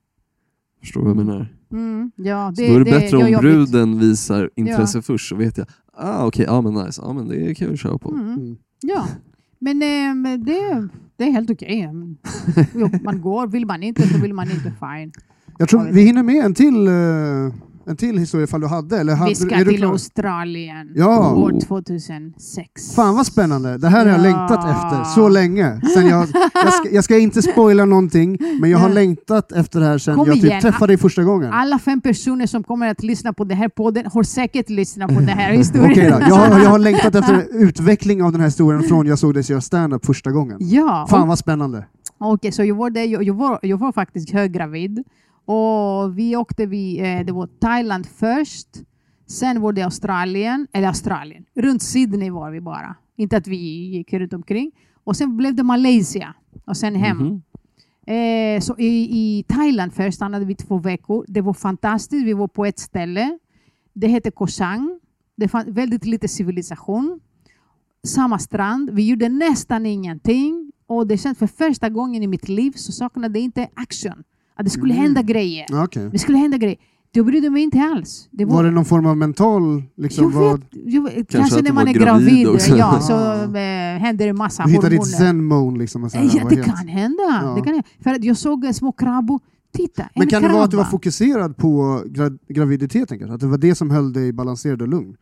Förstår 0.81 1.01
du 1.01 1.07
vad 1.07 1.17
jag 1.17 1.27
menar? 1.27 1.55
Mm, 1.73 2.13
ja, 2.17 2.53
Så 2.57 2.63
då 2.63 2.69
är 2.75 2.79
det, 2.79 2.85
bättre 2.85 3.17
om 3.17 3.41
bruden 3.41 3.99
visar 3.99 4.51
intresse 4.57 5.03
först 5.03 5.29
så 5.29 5.37
vet 5.37 5.59
jag, 5.59 5.67
ah 5.93 6.27
okej, 6.27 6.45
ja 6.49 6.61
men 6.61 6.75
nice, 6.75 7.03
ja 7.05 7.13
men 7.13 7.29
det 7.29 7.51
är 7.51 7.55
kul 7.55 7.73
att 7.73 7.81
köra 7.81 7.99
på. 7.99 8.11
Mm, 8.11 8.33
Mm. 8.33 8.57
ja. 8.83 9.07
Men 9.59 9.83
eh, 9.83 10.39
det, 10.39 10.89
det 11.17 11.25
är 11.25 11.31
helt 11.33 11.51
okej. 11.51 11.91
Jo, 12.75 12.91
Man 13.05 13.21
går, 13.21 13.47
vill 13.47 13.67
man 13.67 13.83
inte 13.83 14.09
så 14.09 14.19
vill 14.19 14.35
man 14.35 14.51
inte, 14.51 14.73
fine. 14.81 15.13
Jag 15.59 15.69
tror 15.69 15.85
vi 15.93 16.03
hinner 16.03 16.23
med 16.23 16.45
en 16.45 16.55
till, 16.55 16.87
eh, 16.87 16.93
en 17.87 17.97
till 17.97 18.19
historia 18.19 18.45
ifall 18.45 18.61
du 18.61 18.67
hade. 18.67 18.99
Eller 18.99 19.15
hade 19.15 19.29
Vi 19.31 19.35
ska 19.35 19.55
är 19.55 19.65
till 19.65 19.77
klar? 19.77 19.91
Australien 19.91 20.93
Ja. 20.95 21.35
år 21.35 21.61
2006. 21.61 22.95
Fan 22.95 23.15
vad 23.17 23.27
spännande. 23.27 23.79
Det 23.79 23.89
här 23.89 23.99
har 24.07 24.07
jag 24.13 24.19
Ja. 24.19 24.23
längtat 24.23 24.65
efter 24.71 25.05
så 25.15 25.29
länge. 25.29 25.81
Sen 25.95 26.07
jag, 26.07 26.27
jag, 26.65 26.73
ska, 26.73 26.91
jag 26.91 27.05
ska 27.05 27.19
inte 27.19 27.43
spoila 27.43 27.85
någonting, 27.85 28.39
men 28.61 28.71
jag 28.71 28.79
har 28.79 28.89
längtat 28.89 29.53
efter 29.53 29.81
det 29.81 29.87
här 29.87 29.99
sen 29.99 30.17
Kom 30.17 30.27
jag 30.27 30.35
typ 30.35 30.45
igen. 30.45 30.61
träffade 30.63 30.87
dig 30.87 30.97
första 30.97 31.23
gången. 31.23 31.53
Alla 31.53 31.79
fem 31.79 32.01
personer 32.01 32.47
som 32.47 32.63
kommer 32.65 32.89
att 32.91 33.03
lyssna 33.03 33.33
på 33.33 33.45
den 33.45 33.57
här 33.59 33.69
podden 33.69 34.07
har 34.13 34.23
säkert 34.23 34.71
lyssnat 34.71 35.09
på 35.09 35.15
den 35.21 35.29
här 35.29 35.53
historien. 35.53 35.91
Okej 35.91 36.11
då, 36.11 36.19
jag, 36.29 36.35
har- 36.37 36.61
jag 36.61 36.71
har 36.71 36.79
längtat 36.79 37.15
efter 37.15 37.47
utveckling 37.53 38.23
av 38.23 38.33
den 38.33 38.41
här 38.41 38.49
historien 38.49 38.83
från 38.83 39.07
jag 39.07 39.19
såg 39.19 39.35
dig 39.35 39.43
göra 39.47 39.61
stand-up 39.61 40.07
första 40.07 40.31
gången. 40.31 40.57
Ja, 40.61 41.07
Fan 41.11 41.29
vad 41.29 41.39
spännande. 41.39 41.85
Okej, 42.19 42.53
så 42.53 42.65
jag 42.65 42.75
var, 42.75 42.91
där, 42.91 43.05
jag, 43.05 43.23
jag, 43.23 43.35
var, 43.35 43.59
jag 43.63 43.77
var 43.77 43.93
faktiskt 43.93 44.31
höggravid. 44.31 45.05
Och 45.45 46.19
vi 46.19 46.37
åkte, 46.37 46.67
vi, 46.67 46.99
eh, 46.99 47.27
det 47.27 47.33
var 47.33 47.47
Thailand 47.47 48.07
först. 48.07 48.69
Sen 49.27 49.61
var 49.61 49.73
det 49.73 49.83
Australien, 49.83 50.67
eller 50.73 50.89
Australien. 50.89 51.45
Runt 51.55 51.83
Sydney 51.83 52.31
var 52.31 52.51
vi 52.51 52.61
bara. 52.61 52.97
Inte 53.17 53.37
att 53.37 53.47
vi 53.47 53.57
gick 53.97 54.13
runt 54.13 54.33
omkring. 54.33 54.73
Och 55.05 55.17
sen 55.17 55.37
blev 55.37 55.55
det 55.55 55.63
Malaysia. 55.63 56.35
Och 56.67 56.77
sen 56.77 56.95
hem. 56.95 57.17
Mhm. 57.19 57.43
Eh, 58.07 58.61
så 58.61 58.79
i, 58.79 59.09
I 59.11 59.45
Thailand 59.49 59.93
först 59.93 60.17
stannade 60.17 60.45
vi 60.45 60.55
två 60.55 60.79
veckor. 60.79 61.25
Det 61.29 61.41
var 61.41 61.53
fantastiskt. 61.55 62.27
Vi 62.27 62.33
var 62.33 62.49
på 62.49 62.65
ett 62.65 62.79
ställe. 62.79 63.39
Det 63.93 64.07
hette 64.07 64.31
Koh 64.31 64.49
Chang. 64.49 65.01
Det 65.37 65.49
fanns 65.49 65.69
väldigt 65.69 66.05
lite 66.05 66.29
civilisation. 66.29 67.21
Samma 68.07 68.39
strand. 68.39 68.91
Vi 68.91 69.09
gjorde 69.09 69.29
nästan 69.29 69.87
ingenting. 69.87 70.73
Och 70.87 71.07
det 71.07 71.19
känns 71.19 71.39
för 71.39 71.47
första 71.47 71.89
gången 71.89 72.23
i 72.23 72.27
mitt 72.27 72.49
liv 72.49 72.73
så 72.77 72.93
saknade 72.93 73.39
jag 73.39 73.45
inte 73.45 73.69
action. 73.75 74.25
Att 74.57 74.65
det 74.65 74.71
skulle 74.71 74.93
Mm. 74.95 75.03
hända 75.05 75.23
grejer. 75.23 75.67
Ja, 75.69 75.85
okej. 75.85 76.09
Det 76.13 76.19
skulle 76.19 76.39
hända 76.39 76.57
grejer. 76.59 76.77
Jag 77.17 77.27
brydde 77.27 77.51
mig 77.51 77.63
inte 77.63 77.81
alls. 77.81 78.29
Det 78.31 78.45
var, 78.45 78.55
Var 78.55 78.65
det 78.65 78.71
någon 78.71 78.85
form 78.85 79.07
av 79.07 79.17
mental... 79.17 79.83
Liksom, 79.97 80.25
jag 80.25 80.41
vad, 80.41 80.59
vet, 80.61 80.69
jag, 80.73 81.29
kanske, 81.29 81.57
att 81.59 81.63
när 81.63 81.71
du 81.71 81.75
man 81.75 81.85
var 81.85 81.91
är 81.91 81.95
gravid 81.99 82.27
gravid, 82.29 82.49
också. 82.49 82.77
ja, 82.77 83.01
så 83.01 83.13
eh, 83.59 84.01
händer 84.01 84.27
det 84.27 84.33
massa 84.33 84.65
du 84.65 84.71
hittade 84.71 84.89
ditt 84.97 85.07
zen-mode 85.17 85.79
liksom? 85.79 86.05
Och 86.05 86.13
här, 86.13 86.23
Ja, 86.35 86.49
det 86.49 86.55
helt- 86.57 86.67
kan 86.67 86.89
hända. 86.89 87.23
Ja. 87.43 87.55
Det 87.57 87.61
kan, 87.63 87.73
hända. 87.75 87.89
för 88.05 88.11
att 88.11 88.25
jag 88.25 88.37
såg 88.37 88.65
eh, 88.65 88.71
små 88.73 88.93
krabbor. 88.93 89.41
Titta, 89.77 90.09
Men 90.15 90.23
en 90.23 90.29
kan 90.29 90.43
det 90.43 90.49
vara 90.49 90.65
att 90.65 90.71
du 90.71 90.77
var 90.77 90.85
krabba. 90.85 90.91
fokuserad 90.91 91.57
på 91.57 92.03
gra 92.07 92.31
graviditeten 92.49 93.19
kanske? 93.19 93.35
Att 93.35 93.41
det 93.41 93.47
var 93.47 93.59
det 93.59 93.75
som 93.75 93.91
höll 93.91 94.13
dig 94.13 94.33
balanserad 94.33 94.83
och 94.83 94.89
lugn? 94.89 95.17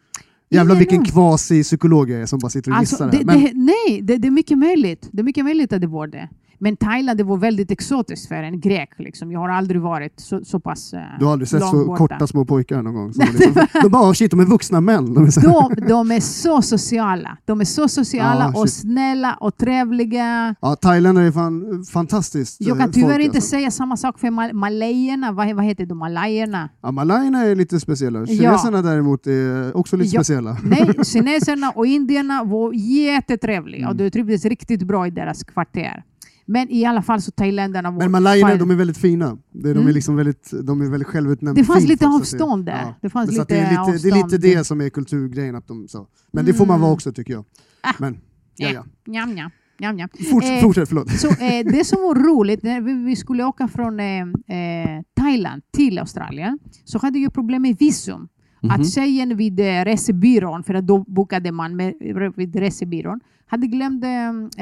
Jävlar 0.51 0.75
vilken 0.77 1.05
kvasi-psykolog 1.05 2.11
jag 2.11 2.21
är 2.23 2.27
som 2.27 2.39
bara 2.39 2.51
sitter 2.51 2.71
och 2.71 2.77
Alltså, 2.77 2.95
gissar 2.95 3.11
det, 3.11 3.17
här. 3.17 3.25
Men, 3.25 3.41
det, 3.45 3.53
nej, 3.55 4.01
det, 4.03 4.17
det 4.17 4.29
är 4.29 4.33
mycket 4.33 4.59
möjligt. 4.59 5.09
Det 5.13 5.21
är 5.21 5.25
mycket 5.25 5.45
möjligt 5.45 5.73
att 5.73 5.81
det 5.81 5.87
var 5.87 6.07
det. 6.07 6.29
Men 6.65 6.77
Thailand 6.77 7.19
det 7.19 7.25
var 7.25 7.37
väldigt 7.37 7.71
exotiskt 7.71 8.29
för 8.29 8.35
en 8.35 8.61
grek. 8.61 8.91
Liksom. 8.99 9.33
Jag 9.33 9.41
har 9.41 9.49
aldrig 9.49 9.81
varit 9.81 10.21
så, 10.21 10.45
så 10.45 10.61
pass 10.61 10.93
eh, 10.93 11.01
du 11.19 11.25
har 11.25 11.33
aldrig 11.33 11.49
sett 11.49 11.63
så 11.63 11.85
borta. 11.87 11.99
korta 11.99 12.27
små 12.27 12.45
pojkar 12.45 12.83
någon 12.83 12.95
gång? 12.95 13.13
Som 13.13 13.25
liksom, 13.39 13.67
de 13.83 13.89
bara, 13.91 14.03
oh, 14.09 14.13
shit, 14.13 14.31
de 14.31 14.41
är 14.41 14.45
vuxna 14.45 14.81
män. 14.81 15.15
De 15.15 15.25
är 15.27 15.31
så 15.31 15.41
De, 15.41 15.87
de 15.89 16.11
är 16.11 16.21
så 16.21 16.63
sociala. 16.63 17.37
De 17.45 17.61
är 17.61 17.65
så 17.65 17.89
sociala 17.89 18.53
Ah, 18.55 18.61
och 18.61 18.69
snälla 18.71 19.35
och 19.41 19.57
trevliga. 19.57 20.55
ja, 20.61 20.77
thailändare 20.77 21.27
är 21.27 21.33
fan 21.33 21.85
fantastiskt 21.85 22.57
Jag 22.61 22.77
eh, 22.77 22.83
kan 22.83 22.93
tyvärr 22.93 23.13
folk, 23.13 23.25
inte 23.25 23.37
alltså. 23.39 23.51
säga 23.51 23.71
samma 23.71 23.97
sak 23.97 24.19
för 24.19 24.31
mal- 24.31 24.53
malajerna. 24.55 25.33
Vad, 25.33 25.53
vad 25.55 25.65
heter 25.65 25.87
de? 25.87 25.99
Malajerna? 25.99 26.69
Ja, 26.83 26.91
malajerna 26.93 27.39
är 27.45 27.55
lite 27.55 27.81
speciella. 27.81 28.19
Ja. 28.21 28.27
Kineserna 28.27 28.83
däremot 28.83 29.27
är 29.27 29.77
också 29.77 29.97
lite 29.97 30.15
Ja. 30.17 30.21
speciella. 30.21 30.57
Nej, 30.65 31.05
kineserna 31.05 31.71
och 31.71 31.87
indierna 31.87 32.45
var 32.45 32.73
jättetrevliga 32.73 33.79
Mm. 33.83 33.91
och 33.91 33.97
du 33.97 34.11
trivdes 34.11 34.45
riktigt 34.45 34.83
bra 34.83 35.07
i 35.07 35.11
deras 35.11 35.45
kvarter. 35.45 36.03
Men 36.47 36.71
i 36.71 36.85
alla 36.85 37.03
fall 37.03 37.23
så 37.23 37.31
thailändarna 37.31 37.91
var... 37.91 37.99
Men 37.99 38.11
malajerna 38.11 38.57
de 38.57 38.71
är 38.71 38.75
väldigt 38.75 38.99
fina. 38.99 39.39
De 39.53 39.69
är, 39.69 39.75
Mm. 39.75 39.87
liksom 39.95 40.17
väldigt, 40.17 40.51
de 40.63 40.81
är 40.81 40.91
väldigt 40.91 41.09
självutnämnt 41.09 41.59
Det 41.59 41.65
fanns 41.65 41.89
lite 41.89 42.07
avstånd 42.09 42.65
där. 42.67 42.95
Det 43.03 43.11
fanns 43.11 43.31
lite 43.31 43.45
det, 43.49 43.61
är 43.61 43.71
lite, 43.71 44.09
det 44.09 44.09
är 44.09 44.15
lite 44.15 44.21
avstånd. 44.25 44.43
det 44.43 44.65
som 44.65 44.81
är 44.81 44.89
kulturgrejen. 44.89 45.55
Att 45.57 45.69
de, 45.69 45.89
så. 45.89 46.07
Men 46.33 46.45
det 46.45 46.55
får 46.55 46.67
man 46.67 46.75
Mm. 46.75 46.83
vara 46.83 46.93
också 46.93 47.13
tycker 47.13 47.33
jag. 47.33 47.45
Ah. 47.81 47.93
Men, 47.99 48.21
ja, 48.57 48.69
ja. 48.69 48.85
Njam, 49.07 49.35
njam, 49.35 49.51
njam, 49.81 49.97
njam. 49.97 50.09
Forts, 50.31 50.47
Eh, 50.51 50.63
fortsätt, 50.63 50.89
förlåt. 50.89 51.11
Så 51.11 51.29
eh, 51.29 51.65
det 51.73 51.85
som 51.87 52.03
var 52.03 52.15
roligt, 52.15 52.63
när 52.63 52.81
vi, 52.81 52.93
vi 52.95 53.17
skulle 53.17 53.45
åka 53.45 53.69
från 53.69 54.01
eh, 54.01 54.21
eh, 54.21 55.03
Thailand 55.21 55.63
till 55.77 55.99
Australien, 55.99 56.59
så 56.85 56.99
hade 56.99 57.19
jag 57.19 57.33
problem 57.35 57.63
med 57.63 57.77
visum. 57.79 58.29
Mhm. 58.63 58.71
Att 58.71 58.91
tjejen 58.91 59.37
vid 59.37 59.61
eh, 59.61 59.65
resebyrån, 59.85 60.63
för 60.63 60.81
då 60.81 60.99
bokade 60.99 61.53
man 61.53 61.77
med, 61.77 61.95
vid 62.37 62.57
resebyrån, 62.57 63.21
hade 63.47 63.67
glömt 63.67 64.05
eh, 64.05 64.11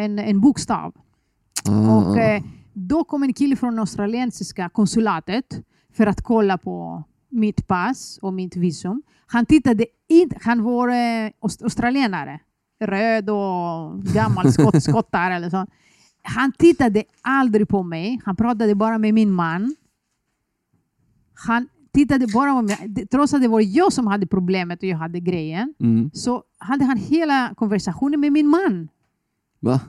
en, 0.05 0.19
en 0.19 0.41
bokstav. 0.41 0.95
Ah, 1.71 1.97
Och, 1.97 2.19
eh, 2.19 2.43
då 2.73 3.05
kom 3.05 3.23
en 3.23 3.33
kille 3.33 3.57
från 3.57 3.79
australiensiska 3.79 4.69
konsulatet 4.69 5.63
för 5.93 6.07
att 6.07 6.23
kolla 6.23 6.59
på 6.59 7.05
mitt 7.29 7.67
pass 7.67 8.19
och 8.23 8.33
mitt 8.35 8.57
visum. 8.57 9.03
Han 9.27 9.47
tittade 9.47 9.87
inte, 10.09 10.37
han 10.43 10.63
var 10.63 10.89
eh, 10.89 11.31
aust- 11.41 11.63
australienare, 11.65 12.41
röd 12.81 13.31
och 13.31 14.03
gammal 14.03 14.53
skott, 14.53 14.83
skottare 14.83 15.35
eller 15.35 15.51
så. 15.51 15.67
Han 16.23 16.53
tittade 16.53 17.05
aldrig 17.23 17.69
på 17.69 17.83
mig, 17.83 18.21
han 18.25 18.37
pratade 18.37 18.75
bara 18.75 18.99
med 18.99 19.15
min 19.15 19.31
man. 19.31 19.77
Han 21.47 21.69
tittade 21.93 22.27
bara 22.27 22.53
på 22.55 22.63
mig, 22.63 23.07
trots 23.11 23.35
att 23.35 23.43
det 23.43 23.49
var 23.49 23.61
jag 23.61 23.93
som 23.93 24.07
hade 24.07 24.27
problemet 24.27 24.79
och 24.83 24.89
jag 24.89 24.99
hade 24.99 25.21
grejen, 25.21 25.75
mm. 25.81 26.11
så 26.15 26.43
hade 26.59 26.85
han 26.85 26.97
hela 26.97 27.55
konversationen 27.57 28.21
med 28.21 28.33
min 28.33 28.47
man. 28.49 28.89
Va? 29.61 29.81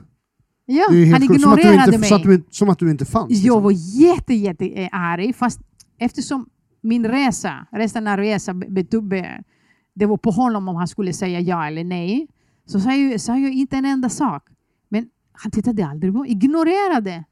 Ja, 0.72 0.84
Det 0.90 0.96
är 1.02 1.12
han 1.12 1.22
helt 1.22 1.30
sjukt. 1.30 1.42
Som 1.42 1.52
att, 1.52 1.56
du 1.56 1.62
ignorerade 1.62 1.86
inte, 1.94 1.98
mig. 1.98 2.12
att 2.12 2.22
du, 2.22 2.44
som 2.50 2.68
att 2.68 2.78
du 2.78 2.90
inte 2.90 3.04
fanns. 3.04 3.30
Jag 3.30 3.36
liksom. 3.42 3.62
var 3.62 3.72
jätte, 4.02 4.34
jätte 4.34 4.66
eh, 4.82 4.88
arg, 4.92 5.32
fast 5.32 5.60
eftersom 5.98 6.46
min 6.80 7.06
resa, 7.06 7.66
resten 7.72 8.06
av 8.06 8.16
resan, 8.16 8.60
be- 8.60 8.66
betog- 8.68 9.08
be- 9.08 9.42
det 9.94 10.06
var 10.06 10.16
på 10.16 10.30
honom 10.30 10.68
om 10.68 10.76
han 10.76 10.88
skulle 10.88 11.12
säga 11.12 11.40
ja 11.40 11.66
eller 11.66 11.84
nej, 11.84 12.28
så 12.66 12.80
sa 12.80 12.92
jag, 12.92 13.20
sa 13.20 13.36
jag 13.38 13.52
inte 13.52 13.76
en 13.76 13.84
enda 13.84 14.08
sak. 14.08 14.42
Men 14.88 15.06
han 15.32 15.50
tittade 15.50 15.86
aldrig 15.86 16.12
på 16.12 16.26
ignorerade. 16.26 17.24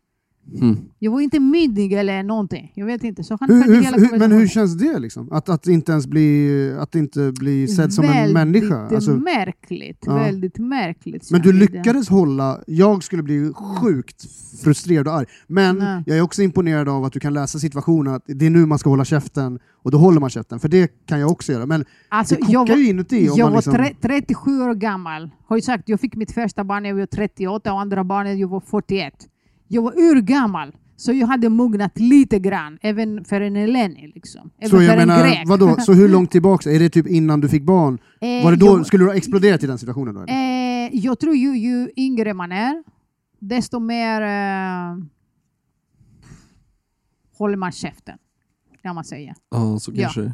Mm. 0.54 0.76
Jag 0.98 1.12
var 1.12 1.20
inte 1.20 1.40
myndig 1.40 1.92
eller 1.92 2.22
någonting. 2.22 2.72
Jag 2.74 2.86
vet 2.86 3.04
inte. 3.04 3.24
Så 3.24 3.36
han 3.40 3.50
Hur, 3.50 3.62
hur, 3.62 4.10
hur, 4.10 4.18
men 4.18 4.32
hur 4.32 4.46
känns 4.46 4.78
det? 4.78 4.98
Liksom? 4.98 5.32
Att, 5.32 5.48
att 5.48 5.66
inte 5.66 5.92
ens 5.92 6.06
bli, 6.06 6.76
att 6.78 6.94
inte 6.94 7.32
bli 7.32 7.68
sedd 7.68 7.92
som 7.92 8.04
en 8.04 8.10
Väldigt 8.10 8.34
människa? 8.34 8.88
Alltså, 8.94 9.10
märkligt. 9.10 10.04
Ja. 10.06 10.14
Väldigt 10.14 10.58
märkligt. 10.58 11.30
men 11.30 11.40
du 11.42 11.48
jag. 11.48 11.54
lyckades 11.54 12.08
hålla... 12.08 12.60
Jag 12.66 13.04
skulle 13.04 13.22
bli 13.22 13.52
sjukt 13.54 14.24
frustrerad 14.64 15.08
och 15.08 15.14
arg. 15.14 15.26
Men 15.46 15.78
Nej. 15.78 16.02
jag 16.06 16.18
är 16.18 16.22
också 16.22 16.42
imponerad 16.42 16.88
av 16.88 17.04
att 17.04 17.12
du 17.12 17.20
kan 17.20 17.34
läsa 17.34 17.58
situationen, 17.58 18.14
att 18.14 18.22
det 18.26 18.46
är 18.46 18.50
nu 18.50 18.66
man 18.66 18.78
ska 18.78 18.90
hålla 18.90 19.04
käften, 19.04 19.58
och 19.82 19.90
då 19.90 19.98
håller 19.98 20.20
man 20.20 20.30
käften. 20.30 20.60
För 20.60 20.68
det 20.68 21.06
kan 21.06 21.20
jag 21.20 21.30
också 21.30 21.52
göra. 21.52 21.66
Men 21.66 21.84
Alltså, 22.08 22.34
det 22.34 22.40
kokar 22.40 22.52
jag 22.52 22.68
var, 22.68 22.76
ju 22.76 22.88
inuti. 22.88 23.30
Jag 23.36 23.50
var 23.50 23.56
liksom, 23.56 23.74
tre, 23.74 23.94
37 24.00 24.62
år 24.62 24.74
gammal. 24.74 25.30
Har 25.46 25.56
ju 25.56 25.62
sagt, 25.62 25.88
jag 25.88 26.00
fick 26.00 26.16
mitt 26.16 26.32
första 26.32 26.64
barn 26.64 26.82
när 26.82 26.90
jag 26.90 26.96
var 26.96 27.06
38 27.06 27.72
och 27.72 27.80
andra 27.80 28.04
barnet 28.04 28.38
jag 28.38 28.48
var 28.48 28.60
41. 28.60 29.14
Jag 29.72 29.82
var 29.82 29.92
urgammal. 29.98 30.76
Så 30.96 31.12
jag 31.12 31.26
hade 31.26 31.48
mognat 31.48 31.98
lite 31.98 32.38
grann, 32.38 32.78
även 32.82 33.24
för 33.24 33.40
en 33.40 33.56
Eleni. 33.56 34.12
Liksom. 34.14 34.50
Även 34.58 34.70
så 34.70 34.76
för 34.76 34.82
jag 34.84 34.92
en 35.02 35.08
menar, 35.08 35.22
grek. 35.28 35.42
vadå? 35.46 35.76
Så 35.80 35.92
hur 35.92 36.08
långt 36.16 36.30
tillbaka? 36.30 36.70
Är 36.70 36.78
det 36.78 36.88
typ 36.90 37.06
innan 37.06 37.40
du 37.40 37.48
fick 37.48 37.62
barn? 37.62 37.98
Eh, 38.20 38.44
Var 38.44 38.50
det 38.50 38.56
då, 38.56 38.66
jag, 38.66 38.86
skulle 38.86 39.04
du 39.04 39.08
ha 39.08 39.14
exploderat 39.16 39.62
i 39.64 39.66
den 39.66 39.78
situationen 39.78 40.14
då? 40.14 40.24
eh, 40.24 40.96
jag 40.96 41.18
tror 41.18 41.34
ju, 41.36 41.58
ju 41.58 41.90
yngre 41.96 42.34
man 42.34 42.52
är, 42.52 42.84
desto 43.38 43.78
mer 43.78 44.22
eh, 44.22 44.98
håller 47.38 47.56
man 47.56 47.72
käften. 47.72 48.18
Kan 48.82 48.94
man 48.94 49.04
säga. 49.04 49.34
Ja, 49.50 49.78
så 49.78 49.92
kanske. 49.96 50.20
Ja. 50.22 50.30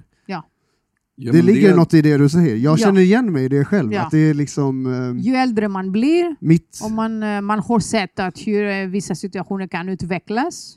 Ja, 1.18 1.32
det 1.32 1.42
ligger 1.42 1.76
något 1.76 1.94
i 1.94 2.02
det 2.02 2.16
du 2.16 2.28
säger. 2.28 2.56
Jag 2.56 2.72
Ja. 2.72 2.76
känner 2.76 3.00
igen 3.00 3.32
mig 3.32 3.44
i 3.44 3.48
det 3.48 3.64
själv. 3.64 3.92
Ja. 3.92 4.02
Att 4.02 4.10
det 4.10 4.18
är 4.18 4.34
liksom 4.34 4.86
eh, 4.86 5.24
Ju 5.26 5.34
äldre 5.34 5.68
man 5.68 5.92
blir, 5.92 6.36
mitt... 6.40 6.80
Om 6.82 6.94
man, 6.94 7.22
eh, 7.22 7.40
man 7.40 7.58
har 7.58 7.80
sett 7.80 8.18
att 8.18 8.38
hur 8.46 8.66
eh, 8.68 8.86
vissa 8.86 9.14
situationer 9.14 9.66
kan 9.66 9.88
utvecklas. 9.88 10.76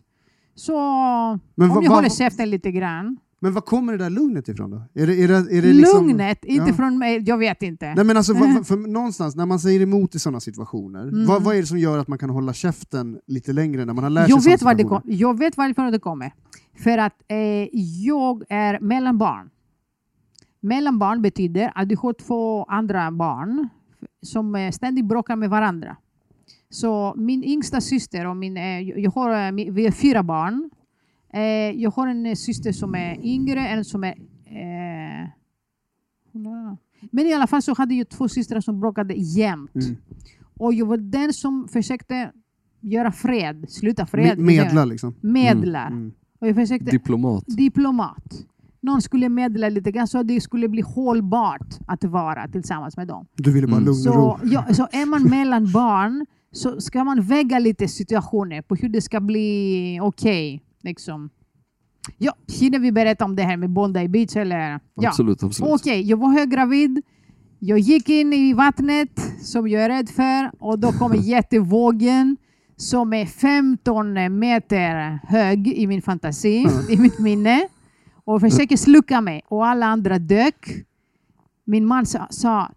Så 0.55 0.73
Men 1.55 1.69
om 1.69 1.75
vad- 1.75 1.87
håller 1.87 2.09
käften 2.09 2.49
lite 2.49 2.71
grann. 2.71 3.17
Men 3.41 3.53
var 3.53 3.61
kommer 3.61 3.91
det 3.93 3.97
där 4.03 4.09
lugnet 4.09 4.47
ifrån 4.49 4.71
då? 4.71 4.83
Är 5.01 5.07
det, 5.07 5.15
är 5.23 5.27
det, 5.27 5.35
är 5.57 5.61
det 5.61 5.73
liksom... 5.73 6.07
Lugnet, 6.07 6.45
inte 6.45 6.69
ja. 6.69 6.73
från 6.75 6.97
mig, 6.97 7.23
jag 7.25 7.37
vet 7.37 7.63
inte. 7.63 7.93
Nej 7.95 8.05
men 8.05 8.17
alltså, 8.17 8.33
vad- 8.33 8.67
för 8.67 8.77
någonstans 8.93 9.35
när 9.35 9.45
man 9.45 9.59
säger 9.59 9.81
emot 9.81 10.15
i 10.15 10.19
sådana 10.19 10.39
situationer, 10.39 11.01
Mm. 11.03 11.25
vad, 11.25 11.43
vad 11.43 11.55
är 11.55 11.59
det 11.61 11.67
som 11.67 11.77
gör 11.79 11.97
att 11.97 12.07
man 12.07 12.17
kan 12.17 12.29
hålla 12.29 12.53
käften 12.53 13.17
lite 13.27 13.53
längre 13.53 13.85
när 13.85 13.93
man 13.93 14.03
har 14.03 14.11
lärt 14.11 14.29
jag, 14.29 14.43
sig 14.43 14.51
vet 14.51 14.61
var 14.61 14.73
det 14.73 14.83
kom, 14.83 15.01
jag 15.05 15.39
vet 15.39 15.57
varifrån 15.57 15.91
det 15.91 15.99
kommer. 15.99 16.33
För 16.83 16.97
att 16.97 17.13
eh, 17.27 17.37
jag 18.05 18.43
är 18.49 18.79
mellanbarn. 18.79 19.49
Mellanbarn 20.59 21.21
betyder 21.21 21.71
att 21.75 21.89
du 21.89 21.95
har 21.95 22.13
två 22.13 22.63
andra 22.63 23.11
barn 23.11 23.69
som 24.21 24.55
eh, 24.55 24.71
ständigt 24.71 25.05
bråkar 25.05 25.35
med 25.35 25.49
varandra. 25.49 25.97
Så 26.69 27.13
min 27.17 27.43
yngsta 27.43 27.81
syster 27.81 28.27
och 28.27 28.37
min, 28.37 28.57
eh, 28.57 28.79
jag 28.81 29.11
har, 29.11 29.47
eh, 29.47 29.51
vi 29.51 29.85
är 29.85 29.91
fyra 29.91 30.23
barn. 30.23 30.69
Jag 31.75 31.91
har 31.91 32.07
en 32.07 32.35
syster 32.35 32.71
som 32.71 32.95
är 32.95 33.25
yngre, 33.25 33.67
en 33.67 33.85
som 33.85 34.03
är... 34.03 34.15
Eh, 34.45 35.29
men 37.11 37.25
i 37.25 37.33
alla 37.33 37.47
fall 37.47 37.61
så 37.61 37.73
hade 37.77 37.95
jag 37.95 38.09
två 38.09 38.27
systrar 38.29 38.61
som 38.61 38.79
bråkade 38.79 39.13
jämt. 39.13 39.75
Mm. 39.75 39.97
Och 40.57 40.73
jag 40.73 40.85
var 40.85 40.97
den 40.97 41.33
som 41.33 41.67
försökte 41.67 42.31
göra 42.81 43.11
fred, 43.11 43.65
sluta 43.69 44.05
fred. 44.05 44.37
Me- 44.37 44.43
Medla 44.43 44.85
liksom. 44.85 45.15
Medlar. 45.21 45.87
Mm. 45.87 46.11
Och 46.39 46.47
jag 46.47 46.55
försökte 46.55 46.91
Diplomat. 46.91 47.43
diplomat. 47.47 48.45
Någon 48.81 49.01
skulle 49.01 49.29
medla 49.29 49.69
lite 49.69 49.91
grann 49.91 50.07
så 50.07 50.17
att 50.19 50.27
det 50.27 50.41
skulle 50.41 50.67
bli 50.67 50.81
hållbart 50.81 51.67
att 51.87 52.03
vara 52.03 52.47
tillsammans 52.47 52.97
med 52.97 53.07
dem. 53.07 53.25
Du 53.35 53.51
ville 53.51 53.67
bara 53.67 53.77
Mm. 53.77 53.85
lugn 53.85 54.07
och 54.09 54.15
ro. 54.15 54.37
Så, 54.41 54.47
ja, 54.47 54.73
så 54.73 54.87
är 54.91 55.05
man 55.05 55.23
mellan 55.29 55.71
barn 55.71 56.25
så 56.51 56.81
ska 56.81 57.03
man 57.03 57.21
väga 57.21 57.59
lite 57.59 57.87
situationer 57.87 58.61
på 58.61 58.75
hur 58.75 58.89
det 58.89 59.01
ska 59.01 59.19
bli 59.19 59.99
okej. 60.01 60.61
liksom. 60.83 61.29
Ja, 62.17 62.33
hinner 62.59 62.79
vi 62.79 62.91
berätta 62.91 63.25
om 63.25 63.35
det 63.35 63.43
här 63.43 63.57
med 63.57 63.69
Bondi 63.69 64.07
Beach? 64.07 64.35
Eller? 64.35 64.79
Ja. 64.95 65.09
Absolut, 65.09 65.43
absolut. 65.43 65.71
Okej, 65.73 66.01
jag 66.01 66.17
var 66.17 66.29
höggravid. 66.29 67.01
Jag 67.59 67.79
gick 67.79 68.09
in 68.09 68.33
i 68.33 68.53
vattnet 68.53 69.19
som 69.41 69.67
jag 69.67 69.83
är 69.83 69.89
rädd 69.89 70.09
för 70.09 70.51
och 70.59 70.79
då 70.79 70.91
kommer 70.91 71.15
jättevågen 71.63 72.37
som 72.77 73.13
är 73.13 73.25
15 73.25 74.39
meter 74.39 75.19
hög 75.27 75.67
i 75.67 75.87
min 75.87 76.01
fantasi, 76.01 76.67
i 76.89 76.97
mitt 76.97 77.19
minne 77.19 77.67
och 78.29 78.41
försöker 78.41 78.77
sluka 78.77 79.21
mig 79.21 79.41
och 79.47 79.67
alla 79.67 79.85
andra 79.85 80.19
dök. 80.19 80.85
Min 81.65 81.85
man 81.85 82.05
sa, 82.05 82.27
sa 82.29 82.71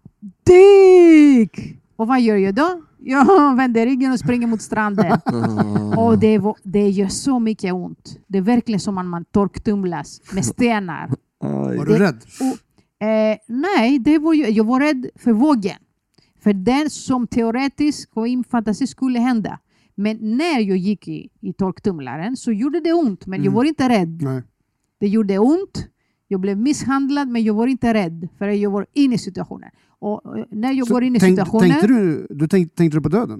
dyk! 0.45 1.79
Och 1.95 2.07
vad 2.07 2.21
gör 2.21 2.35
jag 2.35 2.55
då? 2.55 2.81
Jag 2.99 3.55
vänder 3.57 3.85
ryggen 3.85 4.11
och 4.11 4.19
springer 4.19 4.47
mot 4.47 4.61
stranden. 4.61 5.19
Och 5.97 6.19
det, 6.19 6.37
var, 6.37 6.55
det 6.63 6.89
gör 6.89 7.07
så 7.07 7.39
mycket 7.39 7.73
ont. 7.73 8.19
Det 8.27 8.37
är 8.37 8.41
verkligen 8.41 8.79
som 8.79 8.97
om 8.97 9.09
man 9.09 9.25
torktumlas 9.25 10.21
med 10.33 10.45
stenar. 10.45 11.09
Var 11.39 11.85
du 11.85 11.97
rädd? 11.97 12.21
Och, 12.39 13.07
eh, 13.07 13.37
nej, 13.47 13.99
det 13.99 14.17
var 14.17 14.33
ju, 14.33 14.47
jag 14.49 14.63
var 14.63 14.79
rädd 14.79 15.07
för 15.15 15.31
vågen. 15.31 15.77
För 16.43 16.53
den 16.53 16.89
som 16.89 17.27
teoretiskt 17.27 18.11
och 18.13 18.27
i 18.27 18.43
fantasi 18.49 18.87
skulle 18.87 19.19
hända. 19.19 19.59
Men 19.95 20.17
när 20.37 20.59
jag 20.59 20.77
gick 20.77 21.07
i, 21.07 21.29
i 21.41 21.53
torktumlaren 21.53 22.37
så 22.37 22.51
gjorde 22.51 22.79
det 22.79 22.93
ont, 22.93 23.25
men 23.25 23.39
jag 23.39 23.45
Mm. 23.47 23.53
var 23.55 23.63
inte 23.63 23.89
rädd. 23.89 24.21
Nej. 24.21 24.41
Det 25.03 25.07
gjorde 25.09 25.39
ont, 25.39 25.87
jag 26.27 26.39
blev 26.39 26.57
misshandlad, 26.57 27.27
men 27.27 27.43
jag 27.43 27.53
var 27.53 27.67
inte 27.67 27.93
rädd. 27.93 28.27
För 28.37 28.47
jag 28.47 28.69
var 28.71 28.85
inne 28.93 29.15
i 29.15 29.17
situationen. 29.17 29.69
Och 29.99 30.37
eh, 30.37 30.45
när 30.51 30.71
jag 30.71 30.87
Så 30.87 30.93
går 30.93 31.03
in 31.03 31.15
i 31.15 31.19
tänk- 31.19 31.31
situationen... 31.31 31.69
tänkte 31.69 31.87
du, 31.87 32.27
du 32.29 32.47
tänk, 32.47 32.75
tänkte 32.75 32.97
du 32.97 33.01
på 33.01 33.09
döden? 33.09 33.39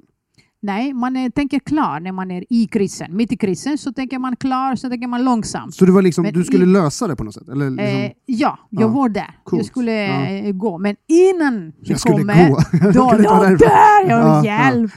Nej, 0.62 0.92
man 0.92 1.16
är, 1.16 1.30
tänker 1.30 1.58
klar 1.58 2.00
när 2.00 2.12
man 2.12 2.30
är 2.30 2.44
i 2.50 2.66
krisen. 2.66 3.16
Mitt 3.16 3.32
i 3.32 3.36
krisen 3.36 3.78
så 3.78 3.92
tänker 3.92 4.18
man 4.18 4.36
klar, 4.36 4.76
så 4.76 4.88
tänker 4.88 5.06
man 5.08 5.24
långsamt. 5.24 5.74
Så 5.74 5.84
det 5.84 5.92
var 5.92 6.02
liksom, 6.02 6.22
Men 6.22 6.32
du 6.34 6.44
skulle 6.44 6.64
i- 6.64 6.66
lösa 6.66 7.06
det 7.06 7.16
på 7.16 7.24
något 7.24 7.34
sätt? 7.34 7.48
Eller 7.48 7.70
liksom, 7.70 7.86
Eh, 8.00 8.10
ja, 8.26 8.58
jag 8.70 8.82
Ja, 8.82 8.88
var 8.88 9.08
där. 9.08 9.38
coolt. 9.44 9.60
Jag 9.60 9.66
skulle 9.66 9.92
Ja. 9.92 10.26
eh, 10.26 10.52
gå. 10.52 10.78
Men 10.78 10.96
innan 11.08 11.70
det 11.70 11.74
jag 11.80 12.00
skulle 12.00 12.16
kommer, 12.18 12.48
gå. 12.48 12.54
då, 12.92 13.10
därifrån. 13.10 13.56
dör, 13.56 14.08
jag 14.08 14.20
ja. 14.20 14.44
hjälp. 14.44 14.92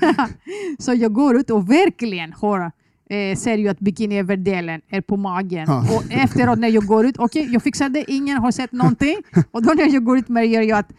Ja. 0.00 0.28
Så 0.78 0.94
jag 0.94 1.12
går 1.12 1.36
ut 1.36 1.50
och 1.50 1.70
verkligen 1.70 2.32
har, 2.32 2.72
eh, 3.10 3.36
ser 3.36 3.58
ju 3.58 3.68
att 3.68 3.78
bikiniöverdelen 3.78 4.80
är 4.90 5.00
på 5.00 5.16
magen. 5.16 5.64
Ja. 5.66 5.96
Och 5.96 6.04
efteråt 6.10 6.58
när 6.58 6.68
jag 6.68 6.86
går 6.86 7.06
ut, 7.06 7.18
okej, 7.18 7.48
jag 7.52 7.62
fixade, 7.62 8.04
ingen 8.12 8.38
har 8.38 8.50
sett 8.50 8.72
någonting. 8.72 9.16
Och 9.50 9.62
då 9.62 9.72
när 9.72 9.92
jag 9.92 10.04
går 10.04 10.18
ut 10.18 10.28
märker 10.28 10.62
jag 10.62 10.78
att 10.78 10.90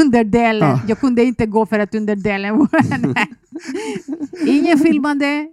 underdelen, 0.00 0.68
Ja. 0.68 0.80
jag 0.88 1.00
kunde 1.00 1.24
inte 1.24 1.46
gå 1.46 1.66
för 1.66 1.78
att 1.78 1.94
underdelen 1.94 2.58
var... 2.58 2.68
Ingen 4.46 4.78
filmade, 4.78 5.46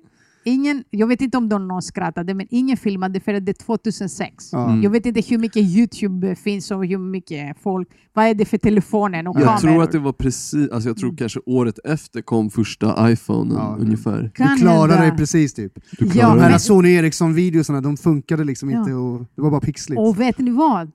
ingen, 0.49 0.83
jag 0.89 1.07
vet 1.07 1.21
inte 1.21 1.37
om 1.37 1.49
de 1.49 1.67
någon 1.67 1.81
skrattade, 1.81 2.33
men 2.33 2.47
ingen 2.49 2.77
filmade 2.77 3.19
för 3.19 3.33
det 3.33 3.51
är 3.51 3.53
2006. 3.53 4.49
Ja. 4.51 4.69
Mm. 4.69 4.83
Jag 4.83 4.89
vet 4.89 5.05
inte 5.05 5.21
hur 5.21 5.37
mycket 5.37 5.63
Youtube 5.63 6.35
finns 6.35 6.71
och 6.71 6.85
hur 6.85 6.97
mycket 6.97 7.57
folk... 7.63 7.87
Vad 8.13 8.25
är 8.25 8.33
det 8.33 8.45
för 8.45 8.57
telefonen 8.57 9.27
och 9.27 9.35
Jag 9.39 9.43
kameror? 9.43 9.59
tror 9.59 9.83
att 9.83 9.91
det 9.91 9.99
var 9.99 10.13
precis, 10.13 10.69
alltså 10.71 10.89
jag 10.89 10.97
tror 10.97 11.15
kanske 11.17 11.39
året 11.45 11.79
efter 11.83 12.21
kom 12.21 12.49
första 12.49 13.11
iPhonen 13.11 13.57
Ja. 13.57 13.77
ungefär. 13.79 14.31
Kan 14.35 14.55
Du 14.55 14.61
klarade 14.61 14.93
hända. 14.93 15.09
dig 15.09 15.17
precis 15.17 15.53
typ. 15.53 15.73
Du 15.99 16.05
Ja, 16.05 16.11
klarade 16.11 16.41
De 16.41 16.51
här 16.51 16.57
Sony 16.57 16.89
Ericsson-videosarna, 16.93 17.81
de 17.81 17.97
funkade 17.97 18.43
liksom 18.43 18.69
Ja. 18.71 18.79
inte 18.79 18.93
och 18.93 19.19
det 19.35 19.41
var 19.41 19.51
bara 19.51 19.61
pixligt. 19.61 19.99
Och 19.99 20.19
vet 20.19 20.37
ni 20.39 20.51
vad? 20.51 20.91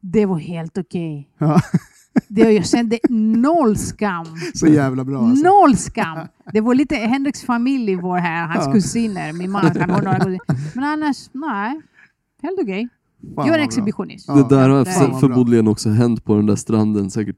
Det 0.00 0.26
var 0.26 0.38
helt 0.38 0.78
okej. 0.78 1.28
Ja. 1.38 1.60
Det, 2.28 2.52
jag 2.52 2.66
kände 2.66 2.98
noll 3.08 3.76
skam. 3.76 4.26
Så 4.54 4.66
jävla 4.66 5.04
bra 5.04 5.18
alltså. 5.20 5.44
Noll 5.44 5.76
skam! 5.76 6.18
Det 6.52 6.60
var 6.60 6.74
lite 6.74 6.94
Henriks 6.96 7.42
familj 7.42 7.94
var 7.94 8.18
här, 8.18 8.46
hans 8.46 8.66
Ja. 8.66 8.72
kusiner, 8.72 9.32
min 9.32 9.50
man, 9.50 9.64
han 9.80 9.90
har 9.90 10.02
några 10.02 10.18
kusiner. 10.18 10.40
Men 10.74 10.84
annars, 10.84 11.16
nej. 11.32 11.80
Helt 12.42 12.58
okej. 12.62 12.88
Fan, 13.34 13.46
Jag 13.46 13.56
är 13.60 13.64
exhibitionist. 13.64 14.24
Ja. 14.28 14.34
Det 14.34 14.54
där 14.56 14.68
har 14.68 14.84
bra. 15.10 15.18
förmodligen 15.20 15.68
också 15.68 15.88
hänt 15.90 16.24
på 16.24 16.34
den 16.36 16.46
där 16.46 16.56
stranden 16.56 17.10
säkert 17.10 17.36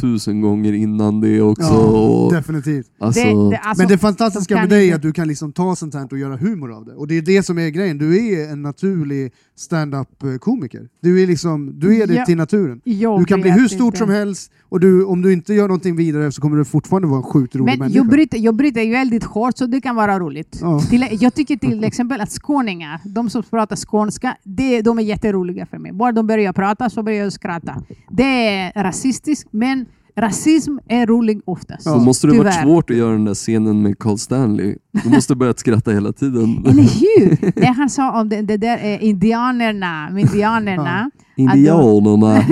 tusen 0.00 0.40
gånger 0.40 0.72
innan 0.72 1.20
det 1.20 1.40
också. 1.40 1.62
Ja, 1.62 2.28
definitivt. 2.36 2.86
alltså, 2.98 3.20
Det, 3.22 3.50
det, 3.50 3.56
alltså, 3.58 3.82
Men 3.82 3.88
det 3.88 3.98
fantastiska 3.98 4.54
med 4.54 4.68
dig 4.68 4.90
är 4.90 4.94
att 4.94 5.02
du 5.02 5.12
kan 5.12 5.28
liksom 5.28 5.52
ta 5.52 5.76
sånt 5.76 5.94
här 5.94 6.08
och 6.10 6.18
göra 6.18 6.36
humor 6.36 6.72
av 6.72 6.84
det. 6.84 6.94
Och 6.94 7.06
det 7.08 7.14
är 7.18 7.22
det 7.22 7.42
som 7.42 7.58
är 7.58 7.68
grejen. 7.68 7.98
Du 7.98 8.32
är 8.32 8.52
en 8.52 8.62
naturlig 8.62 9.32
stand-up-komiker. 9.56 10.88
Du 11.02 11.22
är 11.22 11.26
liksom, 11.26 11.80
du 11.80 12.02
är 12.02 12.06
det 12.06 12.14
Ja. 12.14 12.24
till 12.24 12.36
naturen. 12.36 12.80
Du 13.18 13.24
kan 13.24 13.40
bli 13.40 13.50
hur 13.50 13.68
stort 13.68 13.86
inte. 13.86 13.98
som 13.98 14.10
helst 14.10 14.52
och 14.62 14.80
du, 14.80 15.04
om 15.04 15.22
du 15.22 15.32
inte 15.32 15.54
gör 15.54 15.68
någonting 15.68 15.96
vidare 15.96 16.32
så 16.32 16.40
kommer 16.42 16.56
du 16.56 16.64
fortfarande 16.64 17.08
vara 17.08 17.18
en 17.18 17.22
sjukt 17.22 17.56
rolig 17.56 17.72
Men 17.72 17.78
människa. 17.78 17.96
jag 17.96 18.08
bryter, 18.08 18.38
jag 18.38 18.54
bryter 18.56 18.80
ju 18.82 18.92
väldigt 18.92 19.24
hårt 19.24 19.58
så 19.58 19.66
det 19.66 19.80
kan 19.80 19.96
vara 19.96 20.18
roligt. 20.18 20.58
Ja. 20.60 20.80
Till, 20.80 21.08
jag 21.20 21.34
tycker 21.34 21.56
till 21.56 21.84
exempel 21.84 22.20
att 22.20 22.30
skåningar, 22.30 23.00
de 23.04 23.30
som 23.30 23.42
pratar 23.42 23.76
skånska, 23.76 24.36
det, 24.42 24.82
de 24.82 24.98
är 24.98 25.02
jätteroliga 25.02 25.66
för 25.66 25.78
mig. 25.78 25.92
Bara 25.92 26.12
de 26.12 26.26
börjar 26.26 26.52
prata 26.52 26.90
så 26.90 27.02
börjar 27.02 27.24
jag 27.24 27.32
skratta. 27.32 27.82
Det 28.10 28.48
är 28.48 28.82
rasistiskt, 28.82 29.48
men 29.52 29.86
rasism 30.16 30.78
är 30.88 31.06
rolig 31.06 31.40
oftast. 31.44 31.84
Då 31.86 31.96
måste 32.00 32.26
det 32.26 32.38
varit 32.38 32.52
Tyvärr. 32.52 32.64
svårt 32.64 32.90
att 32.90 32.96
göra 32.96 33.12
den 33.12 33.24
där 33.24 33.34
scenen 33.34 33.82
med 33.82 33.98
Carl 33.98 34.18
Stanley. 34.18 34.76
Du 35.04 35.10
måste 35.10 35.32
ha 35.32 35.38
börjat 35.38 35.58
skratta 35.58 35.90
hela 35.90 36.12
tiden. 36.12 36.64
Eller 36.68 36.82
hur? 36.82 37.52
Det 37.60 37.66
han 37.66 37.90
sa 37.90 38.20
om 38.20 38.28
det, 38.28 38.42
det 38.42 38.56
där 38.56 38.78
eh, 38.78 39.04
indianerna, 39.04 40.10
med 40.10 40.22
indianerna. 40.22 41.10
Indianerna. 41.36 42.44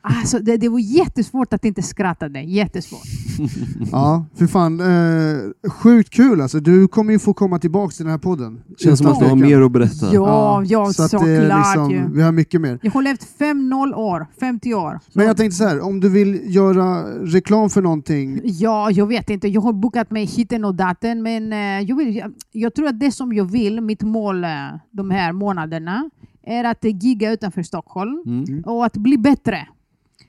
Alltså, 0.00 0.38
det, 0.42 0.56
det 0.56 0.68
var 0.68 0.78
jättesvårt 0.78 1.52
att 1.52 1.64
inte 1.64 1.82
skratta. 1.82 2.28
Det. 2.28 2.40
Jättesvårt. 2.42 3.00
Ja, 3.92 4.24
för 4.34 4.46
fan. 4.46 4.80
Eh, 4.80 5.70
sjukt 5.70 6.10
kul 6.10 6.40
alltså. 6.40 6.60
Du 6.60 6.88
kommer 6.88 7.12
ju 7.12 7.18
få 7.18 7.34
komma 7.34 7.58
tillbaka 7.58 7.92
till 7.92 8.04
den 8.04 8.10
här 8.10 8.18
podden. 8.18 8.60
Känns 8.78 8.98
som 8.98 9.06
att 9.12 9.18
du 9.20 9.24
har 9.26 9.36
mer 9.36 9.60
att 9.60 9.72
berätta. 9.72 10.14
Ja, 10.14 10.62
ja, 10.66 10.92
så 10.92 11.02
att 11.02 11.10
såklart 11.10 11.26
det 11.28 11.36
är 11.36 11.58
liksom, 11.58 11.90
ju. 11.90 12.04
Vi 12.14 12.22
har 12.22 12.32
mycket 12.32 12.60
mer. 12.60 12.78
Jag 12.82 12.92
har 12.92 13.02
levt 13.02 13.26
5-0 13.38 13.94
år, 13.94 14.26
50 14.40 14.74
år. 14.74 14.98
Så- 15.04 15.10
Men 15.18 15.26
jag 15.26 15.36
tänkte 15.36 15.56
så 15.56 15.64
här, 15.64 15.80
om 15.80 16.00
du 16.00 16.08
vill 16.08 16.40
göra 16.54 17.02
reklam 17.24 17.70
för 17.70 17.82
någonting. 17.82 18.40
Ja, 18.44 18.90
jag 18.90 19.06
vet 19.06 19.30
inte. 19.30 19.48
Jag 19.48 19.60
har 19.60 19.72
bokat 19.72 20.10
mig 20.10 20.24
hiten 20.24 20.64
och 20.64 20.74
daten, 20.74 21.22
men 21.22 21.52
eh, 21.52 21.58
jag, 21.88 21.96
vill, 21.96 22.16
jag, 22.16 22.32
jag 22.52 22.74
tror 22.74 22.86
att 22.88 23.00
det 23.00 23.12
som 23.12 23.32
jag 23.32 23.44
vill, 23.44 23.80
mitt 23.80 24.02
mål 24.02 24.44
eh, 24.44 24.50
de 24.90 25.10
här 25.10 25.32
månaderna, 25.32 26.10
är 26.42 26.64
att 26.64 26.84
gigga 26.84 27.32
utanför 27.32 27.62
Stockholm 27.62 28.22
Mm. 28.26 28.62
och 28.66 28.84
att 28.86 28.96
bli 28.96 29.18
bättre. 29.18 29.68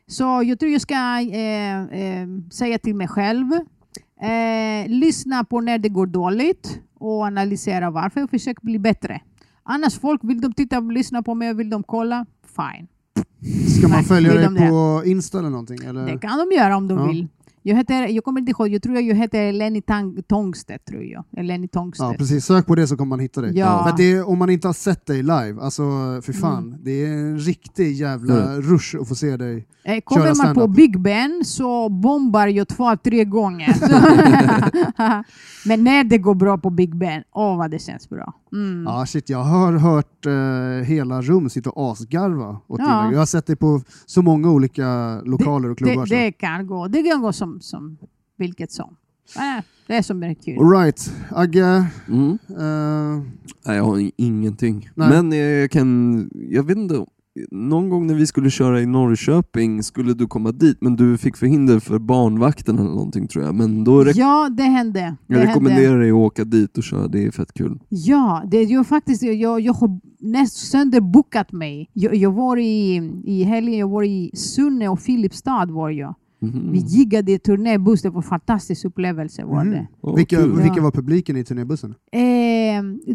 Så 0.07 0.23
jag 0.45 0.59
tror 0.59 0.71
jag 0.71 0.81
ska 0.81 0.93
eh, 1.19 1.81
eh, 1.83 2.27
säga 2.51 2.77
till 2.79 2.95
mig 2.95 3.07
själv, 3.07 3.51
eh, 4.21 4.87
lyssna 4.89 5.43
på 5.43 5.61
när 5.61 5.77
det 5.77 5.89
går 5.89 6.05
dåligt 6.07 6.79
och 6.99 7.21
analysera 7.23 7.91
varför 7.91 8.23
och 8.23 8.29
försök 8.29 8.61
bli 8.61 8.79
bättre. 8.79 9.21
Annars 9.63 9.99
folk, 9.99 10.21
vill 10.23 10.41
de 10.41 10.53
titta 10.53 10.77
och 10.77 10.91
lyssna 10.91 11.23
på 11.23 11.33
mig, 11.35 11.53
vill 11.53 11.69
de 11.69 11.83
kolla, 11.83 12.25
fine. 12.55 12.87
Ska 13.77 13.87
man 13.87 14.03
följa 14.03 14.33
dig 14.33 14.43
de 14.43 14.69
på 14.69 15.01
Insta 15.05 15.39
eller 15.39 15.49
någonting? 15.49 15.77
Eller? 15.87 16.05
Det 16.05 16.17
kan 16.17 16.47
de 16.49 16.55
göra 16.55 16.77
om 16.77 16.87
de 16.87 16.97
Ja. 16.97 17.05
vill. 17.07 17.27
Jag, 17.65 17.75
heter, 17.75 18.07
jag 18.07 18.23
kommer 18.23 18.39
inte 18.39 18.51
ihåg, 18.51 18.67
jag 18.67 18.81
tror 18.83 18.95
jag 18.99 19.15
heter 19.15 19.51
Lenny 19.51 19.81
Tang, 19.81 20.23
Tångstedt. 20.27 20.85
Tror 20.85 21.03
jag. 21.03 21.23
Lenny 21.31 21.67
Ja, 21.71 21.79
Tångstedt. 21.79 22.17
precis. 22.17 22.45
Sök 22.45 22.65
på 22.67 22.75
det 22.75 22.87
så 22.87 22.97
kommer 22.97 23.09
man 23.09 23.19
hitta 23.19 23.41
dig. 23.41 23.57
Ja. 23.57 23.83
För 23.83 23.89
att 23.89 23.97
det 23.97 24.11
är, 24.11 24.29
om 24.29 24.39
man 24.39 24.49
inte 24.49 24.67
har 24.67 24.73
sett 24.73 25.05
dig 25.05 25.17
live, 25.23 25.55
alltså 25.61 25.81
för 26.21 26.33
fan, 26.33 26.63
Mm. 26.67 26.79
det 26.83 26.91
är 27.05 27.07
en 27.07 27.39
riktig 27.39 27.93
jävla 27.93 28.55
rush 28.59 28.95
att 29.01 29.07
få 29.07 29.15
se 29.15 29.37
dig. 29.37 29.67
Eh, 29.83 29.99
Kommer 30.01 30.45
man 30.45 30.55
på 30.55 30.67
Big 30.67 30.99
Ben 30.99 31.41
så 31.45 31.89
bombar 31.89 32.47
jag 32.47 32.67
två, 32.67 32.95
tre 32.97 33.25
gånger. 33.25 33.75
Men 35.67 35.83
när 35.83 36.03
det 36.03 36.17
går 36.17 36.35
bra 36.35 36.57
på 36.57 36.69
Big 36.69 36.95
Ben, 36.95 37.23
åh 37.31 37.57
vad 37.57 37.71
det 37.71 37.79
känns 37.79 38.09
bra. 38.09 38.33
Mm. 38.53 38.83
Ja, 38.83 39.05
shit, 39.05 39.29
jag 39.29 39.43
har 39.43 39.73
hört 39.73 40.25
eh, 40.25 40.85
hela 40.87 41.21
rum 41.21 41.49
sitta 41.49 41.69
och 41.69 41.91
asgarva 41.91 42.59
åt 42.67 42.79
Ja. 42.79 43.11
Jag 43.11 43.19
har 43.19 43.25
sett 43.25 43.45
dig 43.45 43.55
på 43.55 43.81
så 44.05 44.21
många 44.21 44.51
olika 44.51 45.19
lokaler 45.25 45.69
och 45.69 45.77
klubbar. 45.77 46.01
det, 46.03 46.07
så. 46.09 46.15
det 46.15 46.31
kan 46.31 46.67
gå. 46.67 46.87
Det 46.87 47.03
kan 47.03 47.21
gå 47.21 47.33
som, 47.33 47.61
som 47.61 47.97
vilket 48.37 48.71
som. 48.71 48.95
Eh, 49.35 49.63
Det 49.87 49.93
är 49.95 50.01
som 50.01 50.23
är 50.23 50.33
kul. 50.33 50.59
All 50.59 50.71
right. 50.71 51.13
Agge, 51.31 51.85
Mm. 52.07 52.37
eh, 52.49 53.23
Nej, 53.65 53.77
jag 53.77 53.83
har 53.83 54.11
ingenting. 54.17 54.89
Nej. 54.95 55.09
Men 55.09 55.31
jag 55.31 55.71
kan, 55.71 56.29
jag 56.33 56.63
vet 56.63 56.77
inte, 56.77 57.05
någon 57.51 57.89
gång 57.89 58.07
när 58.07 58.13
vi 58.13 58.27
skulle 58.27 58.49
köra 58.49 58.81
i 58.81 58.85
Norrköping 58.85 59.83
skulle 59.83 60.13
du 60.13 60.27
komma 60.27 60.51
dit, 60.51 60.77
men 60.81 60.95
du 60.95 61.17
fick 61.17 61.37
förhinder 61.37 61.79
för 61.79 61.99
barnvakten 61.99 62.79
eller 62.79 62.89
någonting 62.89 63.27
tror 63.27 63.45
jag. 63.45 63.55
Men 63.55 63.83
då 63.83 64.05
Ja, 64.15 64.49
det 64.57 64.63
hände. 64.63 64.99
Det 64.99 65.15
jag 65.27 65.37
hände. 65.37 65.51
rekommenderar 65.51 65.99
dig 65.99 66.09
att 66.09 66.15
åka 66.15 66.43
dit 66.43 66.77
och 66.77 66.83
köra, 66.83 67.07
det 67.07 67.25
är 67.25 67.31
fett 67.31 67.53
kul. 67.53 67.79
Ja, 67.89 68.43
det, 68.51 68.63
jag, 68.63 68.87
faktiskt, 68.87 69.23
jag, 69.23 69.59
jag 69.59 69.73
har 69.73 69.99
näst 70.19 70.71
sönderbokat 70.71 71.51
mig. 71.51 71.89
Jag, 71.93 72.15
jag 72.15 72.31
var 72.31 72.57
i, 72.57 72.95
i 73.25 73.43
helgen, 73.43 73.77
jag 73.79 73.89
var 73.89 74.03
i 74.03 74.31
Sunne 74.33 74.89
och 74.89 74.99
Filipstad 74.99 75.65
var 75.65 75.89
jag. 75.89 76.15
Mhm. 76.41 76.69
Vi 76.71 76.77
giggade 76.77 77.31
i 77.31 77.39
turnébuss, 77.39 78.01
det 78.01 78.09
var 78.09 78.17
en 78.17 78.23
fantastisk 78.23 78.85
upplevelse. 78.85 79.45
Var 79.45 79.63
Mhm. 79.63 79.71
det. 79.73 79.87
Åh, 80.01 80.15
vilka, 80.15 80.35
kul. 80.37 80.51
vilka 80.61 80.77
Ja. 80.77 80.83
var 80.83 80.91
publiken 80.91 81.37
i 81.37 81.43
turnébussen? 81.43 81.95
Eh, 82.11 82.19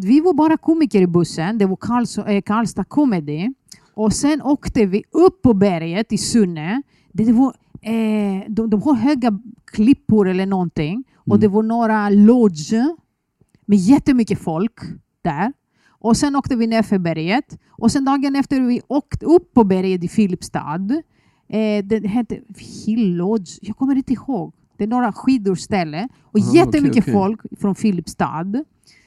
vi 0.01 0.21
var 0.21 0.35
bara 0.35 0.57
komiker 0.57 1.03
i 1.03 1.07
bussen, 1.07 1.59
det 1.59 1.67
var 1.67 1.77
Karls, 1.77 2.19
eh, 2.19 2.41
Karlstad 2.43 2.85
Comedy. 2.85 3.49
Och 3.99 4.13
sen 4.13 4.43
åkte 4.43 4.87
vi 4.87 5.03
upp 5.13 5.43
på 5.43 5.55
berget 5.55 6.13
i 6.13 6.19
Sunne. 6.19 6.83
Det, 7.13 7.33
var, 7.33 7.55
eh, 7.83 8.43
de, 8.49 8.71
de 8.71 8.83
har 8.83 8.95
höga 8.95 9.39
klippor 9.65 10.29
eller 10.29 10.47
någonting. 10.47 11.05
Och 11.17 11.27
Mm. 11.37 11.41
det 11.41 11.49
var 11.49 11.63
några 11.63 12.09
lodge 12.11 12.73
med 13.67 13.79
jättemycket 13.79 14.39
folk 14.39 14.73
där. 15.23 15.53
Och 15.89 16.17
sen 16.17 16.37
åkte 16.37 16.57
vi 16.57 16.67
ner 16.67 16.83
för 16.83 16.99
berget. 16.99 17.59
Och 17.71 17.93
sen 17.93 18.05
dagen 18.05 18.37
efter 18.37 18.61
vi 18.61 18.81
åkte 18.89 19.27
upp 19.27 19.55
på 19.55 19.65
berget 19.65 20.05
i 20.05 20.09
Filipstad. 20.09 21.03
Eh, 21.49 21.85
det 21.85 22.07
hette 22.07 22.39
Hill 22.87 23.17
Lodge, 23.17 23.51
jag 23.63 23.77
kommer 23.77 23.97
inte 23.97 24.13
ihåg. 24.13 24.53
Det 24.77 24.85
är 24.85 24.89
några 24.89 25.13
skidorställe. 25.13 26.09
Och 26.23 26.39
Ah, 26.41 26.55
jättemycket 26.55 26.91
okej, 26.91 27.03
okej. 27.03 27.13
folk 27.15 27.41
från 27.61 27.75
Filipstad. 27.75 28.65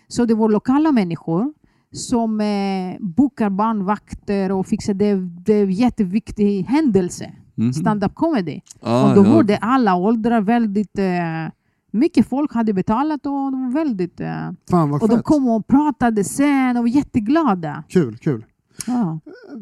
Så 0.07 0.25
det 0.25 0.33
var 0.35 0.49
lokala 0.49 0.91
människor 0.91 1.53
som 1.93 2.41
eh, 2.41 2.97
bokar 2.99 3.49
barnvakter 3.49 4.51
och 4.51 4.67
fixar 4.67 4.93
det. 4.93 5.15
Det 5.15 5.53
är 5.53 5.63
en 5.63 5.71
jätteviktig 5.71 6.63
händelse. 6.63 7.31
Mhm. 7.55 7.73
Stand-up 7.73 8.15
comedy. 8.15 8.61
Ah, 8.81 9.09
och 9.09 9.15
då 9.15 9.25
ja. 9.29 9.33
var 9.35 9.43
det 9.43 9.57
alla 9.57 9.95
åldrar 9.95 10.41
väldigt... 10.41 10.99
Eh, 10.99 11.51
mycket 11.91 12.27
folk 12.27 12.53
hade 12.53 12.73
betalat 12.73 13.25
och 13.25 13.31
de 13.31 13.63
var 13.65 13.71
väldigt... 13.73 14.19
Eh, 14.19 14.49
Fan 14.69 14.89
vad 14.89 15.01
och 15.01 15.09
de 15.09 15.23
kom 15.23 15.47
och 15.49 15.67
pratade 15.67 16.23
sen 16.23 16.77
och 16.77 16.83
var 16.83 16.87
jätteglada. 16.89 17.83
Kul, 17.89 18.17
kul. 18.17 18.45
Ja. 18.87 19.19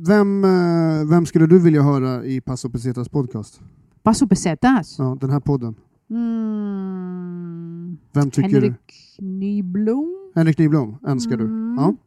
Vem, 0.07 0.43
eh, 0.43 1.09
vem 1.09 1.25
skulle 1.25 1.47
du 1.47 1.59
vilja 1.59 1.81
höra 1.81 2.25
i 2.25 2.41
Paso 2.41 2.69
Pesetas 2.69 3.09
podcast? 3.09 3.61
Paso 4.03 4.27
pesetas. 4.27 4.95
Ja, 4.99 5.17
den 5.21 5.29
här 5.29 5.39
podden. 5.39 5.75
Mm. 6.09 7.97
Vem 8.13 8.31
tycker 8.31 8.49
Henrik 8.49 8.73
du? 9.19 9.25
Nyblom. 9.25 10.31
Henrik 10.35 10.57
Nyblom 10.57 10.97
önskar 11.03 11.37
du? 11.37 11.43
Mm. 11.43 11.75
Ja, 11.77 11.83
Mm. 11.83 11.97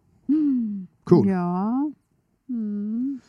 Cool. 1.16 1.28
Ja. 1.28 1.90
Mm. 2.48 3.20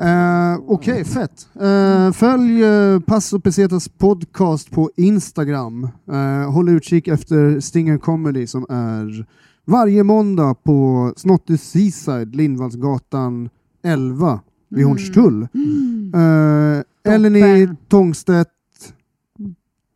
Eh, 0.00 0.60
Okej, 0.66 1.04
fett. 1.04 1.48
Eh, 1.60 2.12
följ 2.12 2.64
uh, 2.64 3.00
Passo 3.00 3.40
Pesetas 3.40 3.88
podcast 3.88 4.70
på 4.70 4.90
Instagram. 4.96 5.88
Eh, 6.12 6.52
håll 6.52 6.68
utkik 6.68 7.08
efter 7.08 7.60
Stinger 7.60 7.98
Comedy 7.98 8.46
som 8.46 8.66
är 8.68 9.26
varje 9.64 10.02
måndag 10.02 10.54
på 10.54 11.12
Snotty 11.16 11.56
Seaside, 11.56 12.36
Lindvallsgatan 12.36 13.48
11 13.82 14.40
vid 14.68 14.86
Hornstull. 14.86 15.48
Mm. 15.54 16.12
Uh, 16.14 16.82
Eleni 17.14 17.68
Tångstedt. 17.88 18.48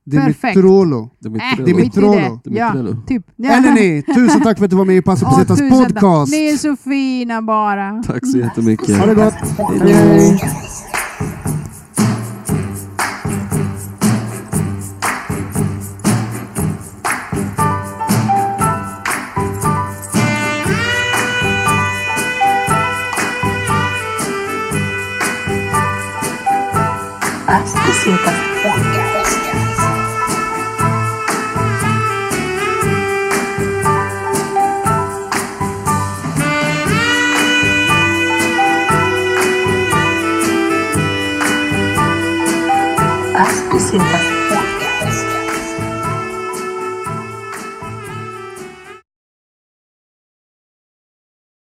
Dimitrolo. 0.06 1.10
Dimitrello. 1.22 1.60
Äh. 1.60 1.64
Dimitrolo. 1.64 2.40
Ja, 2.44 2.74
typ. 3.06 3.22
Eleni, 3.44 4.02
tusen 4.02 4.40
tack 4.40 4.58
för 4.58 4.64
att 4.64 4.70
du 4.70 4.76
var 4.76 4.84
med 4.84 4.96
i 4.96 5.02
Passo 5.02 5.26
Pesetas 5.30 5.58
tack. 5.58 5.70
podcast. 5.70 6.32
Ni 6.32 6.48
är 6.48 6.56
så 6.56 6.76
fina 6.76 7.42
bara. 7.42 8.02
Tack 8.06 8.26
så 8.26 8.38
jättemycket. 8.38 8.98
Ha 8.98 9.06
det 9.06 9.14
gott. 9.14 9.34
Hej, 9.82 9.92
hej. 9.92 10.40